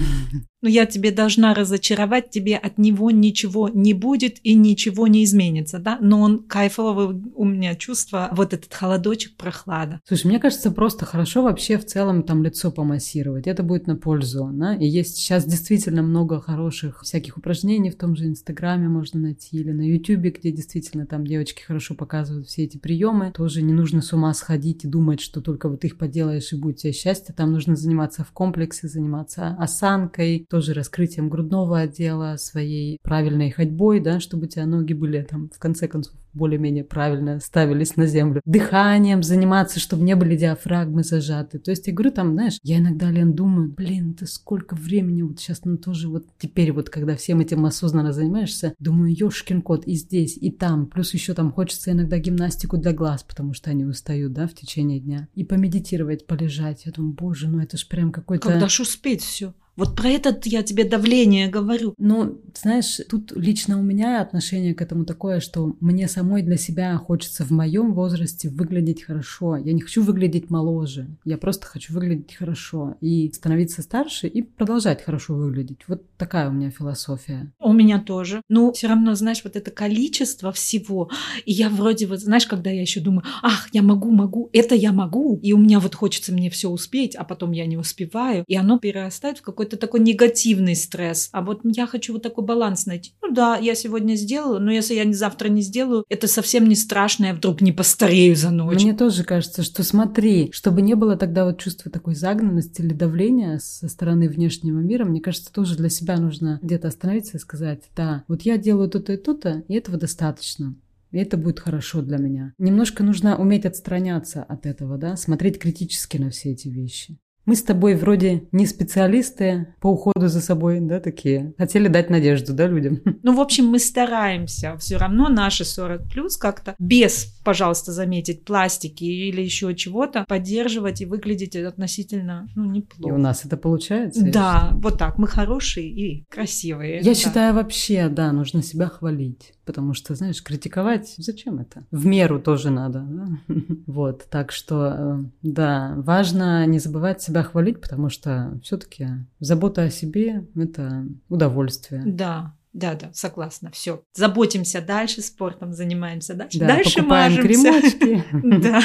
Но 0.62 0.70
я 0.70 0.88
тебе 0.88 1.12
должна 1.12 1.54
разочаровать, 1.54 2.32
тебе 2.32 2.58
от 2.58 2.80
него 2.80 3.12
ничего 3.12 3.70
не 3.70 3.94
будет 3.94 4.40
и 4.44 4.56
ничего 4.56 5.06
не 5.06 5.24
изменится, 5.24 5.78
да? 5.78 6.00
Но 6.02 6.22
он 6.22 6.40
кайфовый, 6.40 7.22
у 7.36 7.46
меня 7.46 7.76
чувство, 7.76 8.30
вот 8.32 8.52
этот 8.52 8.74
холодочек, 8.74 9.38
прохлада. 9.38 10.02
Слушай, 10.08 10.28
мне 10.28 10.40
кажется, 10.40 10.72
просто 10.72 11.06
хорошо 11.06 11.44
вообще 11.44 11.78
в 11.78 11.86
целом 11.86 12.24
там 12.24 12.42
лицо 12.42 12.72
помассировать. 12.72 13.46
Это 13.46 13.62
будет 13.62 13.86
на 13.86 13.96
пользу, 13.96 14.50
да? 14.54 14.74
И 14.76 14.88
есть 14.88 15.18
сейчас 15.18 15.46
действительно 15.46 16.02
много 16.02 16.42
хороших 16.42 17.04
всяких 17.04 17.38
упражнений 17.38 17.92
в 17.92 17.98
том 17.98 18.16
же 18.16 18.26
Инстаграме 18.26 18.88
можно 18.88 19.20
найти 19.20 19.58
или 19.58 19.72
на 19.72 19.88
Ютубе, 19.88 20.32
где 20.32 20.52
действительно 20.52 21.06
там 21.06 21.28
девочки 21.28 21.62
хорошо 21.62 21.94
показывают 21.94 22.48
все 22.48 22.64
эти 22.64 22.78
приемы. 22.78 23.32
Тоже 23.36 23.62
не 23.62 23.74
нужно 23.74 24.02
с 24.02 24.12
ума 24.14 24.34
сходить 24.34 24.84
и 24.84 24.88
думать, 24.88 25.22
что 25.22 25.42
только 25.42 25.70
вот 25.70 25.86
их 25.86 26.00
поделаешь 26.00 26.52
и 26.54 26.56
будет 26.56 26.78
тебе 26.78 26.94
счастье. 26.94 27.36
Там 27.36 27.52
нужно 27.52 27.76
заниматься 27.76 28.24
в 28.24 28.32
комплексе, 28.32 28.88
заниматься 28.88 29.35
осанкой, 29.38 30.46
тоже 30.50 30.74
раскрытием 30.74 31.30
грудного 31.30 31.80
отдела, 31.80 32.38
своей 32.38 32.98
правильной 33.02 33.52
ходьбой, 33.52 34.00
да, 34.00 34.20
чтобы 34.20 34.46
у 34.46 34.48
тебя 34.48 34.66
ноги 34.66 34.94
были 34.94 35.22
там 35.24 35.50
в 35.50 35.60
конце 35.60 35.88
концов 35.88 36.16
более-менее 36.36 36.84
правильно 36.84 37.40
ставились 37.40 37.96
на 37.96 38.06
землю. 38.06 38.42
Дыханием 38.46 39.24
заниматься, 39.24 39.80
чтобы 39.80 40.04
не 40.04 40.16
были 40.16 40.36
диафрагмы 40.36 41.04
зажаты. 41.04 41.60
То 41.60 41.72
есть 41.72 41.88
я 41.88 41.94
говорю, 41.94 42.12
там, 42.12 42.34
знаешь, 42.34 42.58
я 42.64 42.78
иногда, 42.78 43.10
Лен, 43.10 43.34
думаю, 43.34 43.72
блин, 43.72 44.12
это 44.12 44.26
сколько 44.26 44.76
времени 44.76 45.22
вот 45.22 45.40
сейчас, 45.40 45.64
ну 45.64 45.78
тоже 45.78 46.10
вот 46.10 46.26
теперь 46.38 46.72
вот, 46.72 46.90
когда 46.90 47.16
всем 47.16 47.40
этим 47.40 47.66
осознанно 47.66 48.14
занимаешься, 48.14 48.74
думаю, 48.80 49.16
ёшкин 49.18 49.62
кот 49.62 49.86
и 49.88 49.96
здесь, 49.96 50.38
и 50.38 50.52
там. 50.52 50.88
Плюс 50.88 51.14
еще 51.14 51.34
там 51.34 51.52
хочется 51.52 51.92
иногда 51.92 52.18
гимнастику 52.20 52.78
для 52.78 52.94
глаз, 52.94 53.24
потому 53.24 53.54
что 53.54 53.72
они 53.72 53.86
устают, 53.86 54.34
да, 54.34 54.48
в 54.48 54.54
течение 54.54 55.00
дня. 55.00 55.28
И 55.34 55.44
помедитировать, 55.44 56.28
полежать. 56.28 56.86
Я 56.86 56.92
думаю, 56.92 57.14
боже, 57.14 57.48
ну 57.48 57.60
это 57.60 57.78
ж 57.78 57.88
прям 57.88 58.12
какой-то... 58.12 58.50
Когда 58.50 58.68
ж 58.68 58.82
успеть 58.82 59.22
все? 59.22 59.54
Вот 59.78 59.96
про 59.96 60.10
это 60.10 60.38
я 60.46 60.64
тебе 60.64 60.86
давление 60.86 61.48
говорю. 61.48 61.94
Ну, 61.98 62.42
знаешь, 62.56 63.00
тут 63.10 63.34
лично 63.36 63.78
у 63.78 63.84
меня 63.84 64.22
отношение 64.22 64.74
к 64.74 64.82
этому 64.82 65.06
такое, 65.06 65.40
что 65.42 65.76
мне 65.82 66.08
самой 66.08 66.44
для 66.44 66.58
себя 66.58 66.96
хочется 66.98 67.44
в 67.44 67.52
моем 67.52 67.94
возрасте 67.94 68.50
выглядеть 68.50 69.04
хорошо. 69.04 69.58
Я 69.58 69.74
не 69.74 69.82
хочу 69.82 70.02
выглядеть 70.02 70.50
моложе. 70.50 71.08
Я 71.26 71.38
просто 71.38 71.68
хочу 71.68 71.94
выглядеть 71.94 72.34
хорошо 72.36 72.96
и 73.02 73.32
становиться 73.34 73.82
старше 73.82 74.28
и 74.28 74.42
продолжать 74.42 75.04
хорошо 75.04 75.36
выглядеть. 75.36 75.80
Вот 75.88 76.04
такая 76.18 76.50
у 76.50 76.54
меня 76.54 76.72
философия. 76.72 77.52
У 77.60 77.74
меня 77.74 78.00
тоже. 78.00 78.42
Ну, 78.48 78.72
все 78.72 78.88
равно, 78.88 79.14
знаешь, 79.16 79.42
вот 79.44 79.58
это 79.58 79.72
количество 79.72 80.54
всего. 80.54 81.10
И 81.46 81.52
я 81.52 81.70
вроде 81.70 82.08
вот, 82.08 82.20
знаешь, 82.20 82.48
когда 82.48 82.70
я 82.70 82.82
еще 82.82 83.02
думаю, 83.02 83.24
ах, 83.42 83.68
я 83.74 83.82
могу, 83.82 84.12
могу, 84.12 84.50
это 84.54 84.74
я 84.74 84.94
могу. 84.94 85.38
И 85.44 85.52
у 85.52 85.58
меня 85.58 85.80
вот 85.80 85.96
хочется 85.96 86.32
мне 86.32 86.50
все 86.50 86.70
успеть, 86.70 87.16
а 87.16 87.26
потом 87.26 87.52
я 87.52 87.66
не 87.66 87.78
успеваю. 87.78 88.46
И 88.48 88.56
оно 88.56 88.80
перерастает 88.80 89.40
в 89.40 89.42
какой-то 89.42 89.65
такой 89.66 90.00
негативный 90.00 90.76
стресс. 90.76 91.30
А 91.32 91.42
вот 91.42 91.62
я 91.64 91.88
хочу 91.88 92.14
вот 92.14 92.24
такой 92.24 92.44
баланс 92.44 92.86
найти. 92.86 93.14
Ну 93.22 93.32
да, 93.32 93.58
я 93.58 93.76
сегодня 93.76 94.16
сделаю, 94.16 94.60
но 94.60 94.72
если 94.72 94.94
я 94.94 95.12
завтра 95.14 95.50
не 95.50 95.62
сделаю, 95.62 96.06
это 96.10 96.28
совсем 96.28 96.68
не 96.68 96.76
страшно, 96.76 97.26
я 97.26 97.34
вдруг 97.34 97.62
не 97.62 97.72
постарею 97.72 98.36
за 98.36 98.52
ночь. 98.52 98.82
Мне 98.82 98.94
тоже 98.94 99.24
кажется, 99.24 99.64
что 99.64 99.84
смотри, 99.84 100.52
чтобы 100.52 100.82
не 100.82 100.96
было 100.96 101.16
тогда 101.18 101.46
вот 101.46 101.60
чувства 101.60 101.92
такой 101.92 102.16
загнанности 102.16 102.82
или 102.82 102.94
давления 102.94 103.60
со 103.60 103.88
стороны 103.88 104.30
внешнего 104.30 104.80
мира, 104.80 105.06
мне 105.06 105.22
кажется, 105.22 105.52
тоже 105.52 105.76
для 105.76 105.90
себя 105.90 106.18
нужно 106.18 106.60
где-то 106.62 106.88
остановиться 106.88 107.38
и 107.38 107.40
сказать, 107.40 107.84
да, 107.96 108.24
вот 108.28 108.44
я 108.44 108.58
делаю 108.58 108.90
то-то 108.90 109.14
и 109.14 109.18
то-то, 109.18 109.64
и 109.68 109.74
этого 109.76 109.98
достаточно. 109.98 110.76
И 111.12 111.18
это 111.18 111.38
будет 111.38 111.62
хорошо 111.62 112.02
для 112.02 112.18
меня. 112.18 112.54
Немножко 112.58 113.02
нужно 113.02 113.38
уметь 113.38 113.66
отстраняться 113.66 114.44
от 114.44 114.66
этого, 114.66 114.98
да, 114.98 115.16
смотреть 115.16 115.60
критически 115.60 116.18
на 116.18 116.30
все 116.30 116.52
эти 116.52 116.68
вещи. 116.68 117.18
Мы 117.46 117.56
с 117.56 117.62
тобой 117.62 117.96
вроде 117.96 118.48
не 118.52 118.66
специалисты 118.66 119.68
по 119.80 119.88
уходу 119.88 120.28
за 120.28 120.42
собой, 120.42 120.80
да, 120.80 121.00
такие. 121.00 121.54
Хотели 121.58 121.88
дать 121.88 122.10
надежду, 122.10 122.54
да, 122.54 122.68
людям. 122.68 123.02
Ну, 123.22 123.36
в 123.36 123.40
общем, 123.40 123.66
мы 123.66 123.80
стараемся 123.80 124.78
все 124.78 124.98
равно 124.98 125.30
наши 125.30 125.66
40 125.66 126.08
плюс 126.10 126.38
как-то 126.38 126.76
без, 126.80 127.35
пожалуйста, 127.46 127.92
заметить 127.94 128.44
пластики 128.44 129.04
или 129.06 129.42
еще 129.42 129.74
чего-то 129.76 130.26
поддерживать 130.28 131.00
и 131.02 131.06
выглядеть 131.06 131.56
относительно, 131.56 132.50
ну, 132.56 132.66
И 132.66 132.68
у 132.68 132.72
неплохо. 132.72 133.18
нас 133.18 133.46
это 133.46 133.56
получается. 133.56 134.26
Да, 134.30 134.72
вот 134.76 134.98
так. 134.98 135.18
Мы 135.18 135.28
хорошие 135.28 135.88
и 135.88 136.26
красивые. 136.30 136.98
Я 136.98 137.04
Да. 137.04 137.14
считаю, 137.16 137.54
вообще, 137.54 138.10
да, 138.10 138.32
нужно 138.34 138.62
себя 138.64 138.88
хвалить. 138.88 139.54
Потому 139.66 139.94
что, 139.96 140.14
знаешь, 140.16 140.44
критиковать, 140.44 141.16
зачем 141.18 141.60
это? 141.60 141.86
В 141.92 142.06
меру 142.06 142.40
тоже 142.40 142.70
надо. 142.70 143.00
да? 143.00 143.28
Вот, 143.88 144.26
так 144.30 144.52
что, 144.52 144.96
э, 144.98 145.24
да, 145.42 145.94
важно 145.98 146.66
не 146.68 146.80
забывать 146.80 147.22
себя 147.22 147.44
хвалить, 147.44 147.82
потому 147.82 148.10
что 148.10 148.60
все-таки 148.64 149.08
забота 149.40 149.84
о 149.84 149.90
себе– 149.90 150.46
это 150.56 151.06
удовольствие. 151.30 152.04
Да, 152.06 152.54
да, 152.76 152.94
да, 152.96 153.10
согласна. 153.14 153.72
Все. 153.72 154.04
Заботимся 154.14 154.82
дальше, 154.82 155.22
спортом 155.22 155.72
занимаемся 155.72 156.34
дальше. 156.34 156.60
Да, 156.60 156.68
дальше 156.68 156.98
покупаем 156.98 157.36
мажемся. 157.36 157.48
кремочки. 157.48 158.26
Да, 158.66 158.82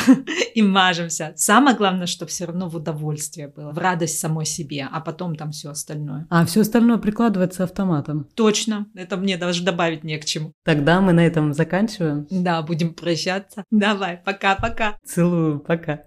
и 0.55 0.63
мажемся. 0.63 1.33
Самое 1.35 1.77
главное, 1.77 2.07
чтобы 2.07 2.31
все 2.31 2.45
равно 2.45 2.69
в 2.69 2.77
удовольствие 2.77 3.49
было, 3.49 3.73
в 3.73 3.79
радость 3.79 4.21
самой 4.21 4.47
себе, 4.47 4.89
а 4.91 5.01
потом 5.01 5.35
там 5.35 5.51
все 5.51 5.71
остальное. 5.71 6.27
А 6.31 6.47
все 6.47 6.61
остальное 6.61 6.99
прикладывается 6.99 7.65
автоматом. 7.65 8.29
Точно, 8.37 8.87
это 8.95 9.17
мне 9.17 9.37
даже 9.37 9.65
добавить 9.65 10.05
не 10.05 10.19
к 10.19 10.25
чему. 10.25 10.53
Тогда 10.65 11.01
мы 11.01 11.13
на 11.13 11.27
этом 11.27 11.53
заканчиваем. 11.53 12.29
Да, 12.31 12.63
будем 12.63 12.95
прощаться. 12.95 13.65
Давай, 13.73 14.21
пока-пока. 14.25 14.99
Целую, 15.05 15.59
пока. 15.59 16.05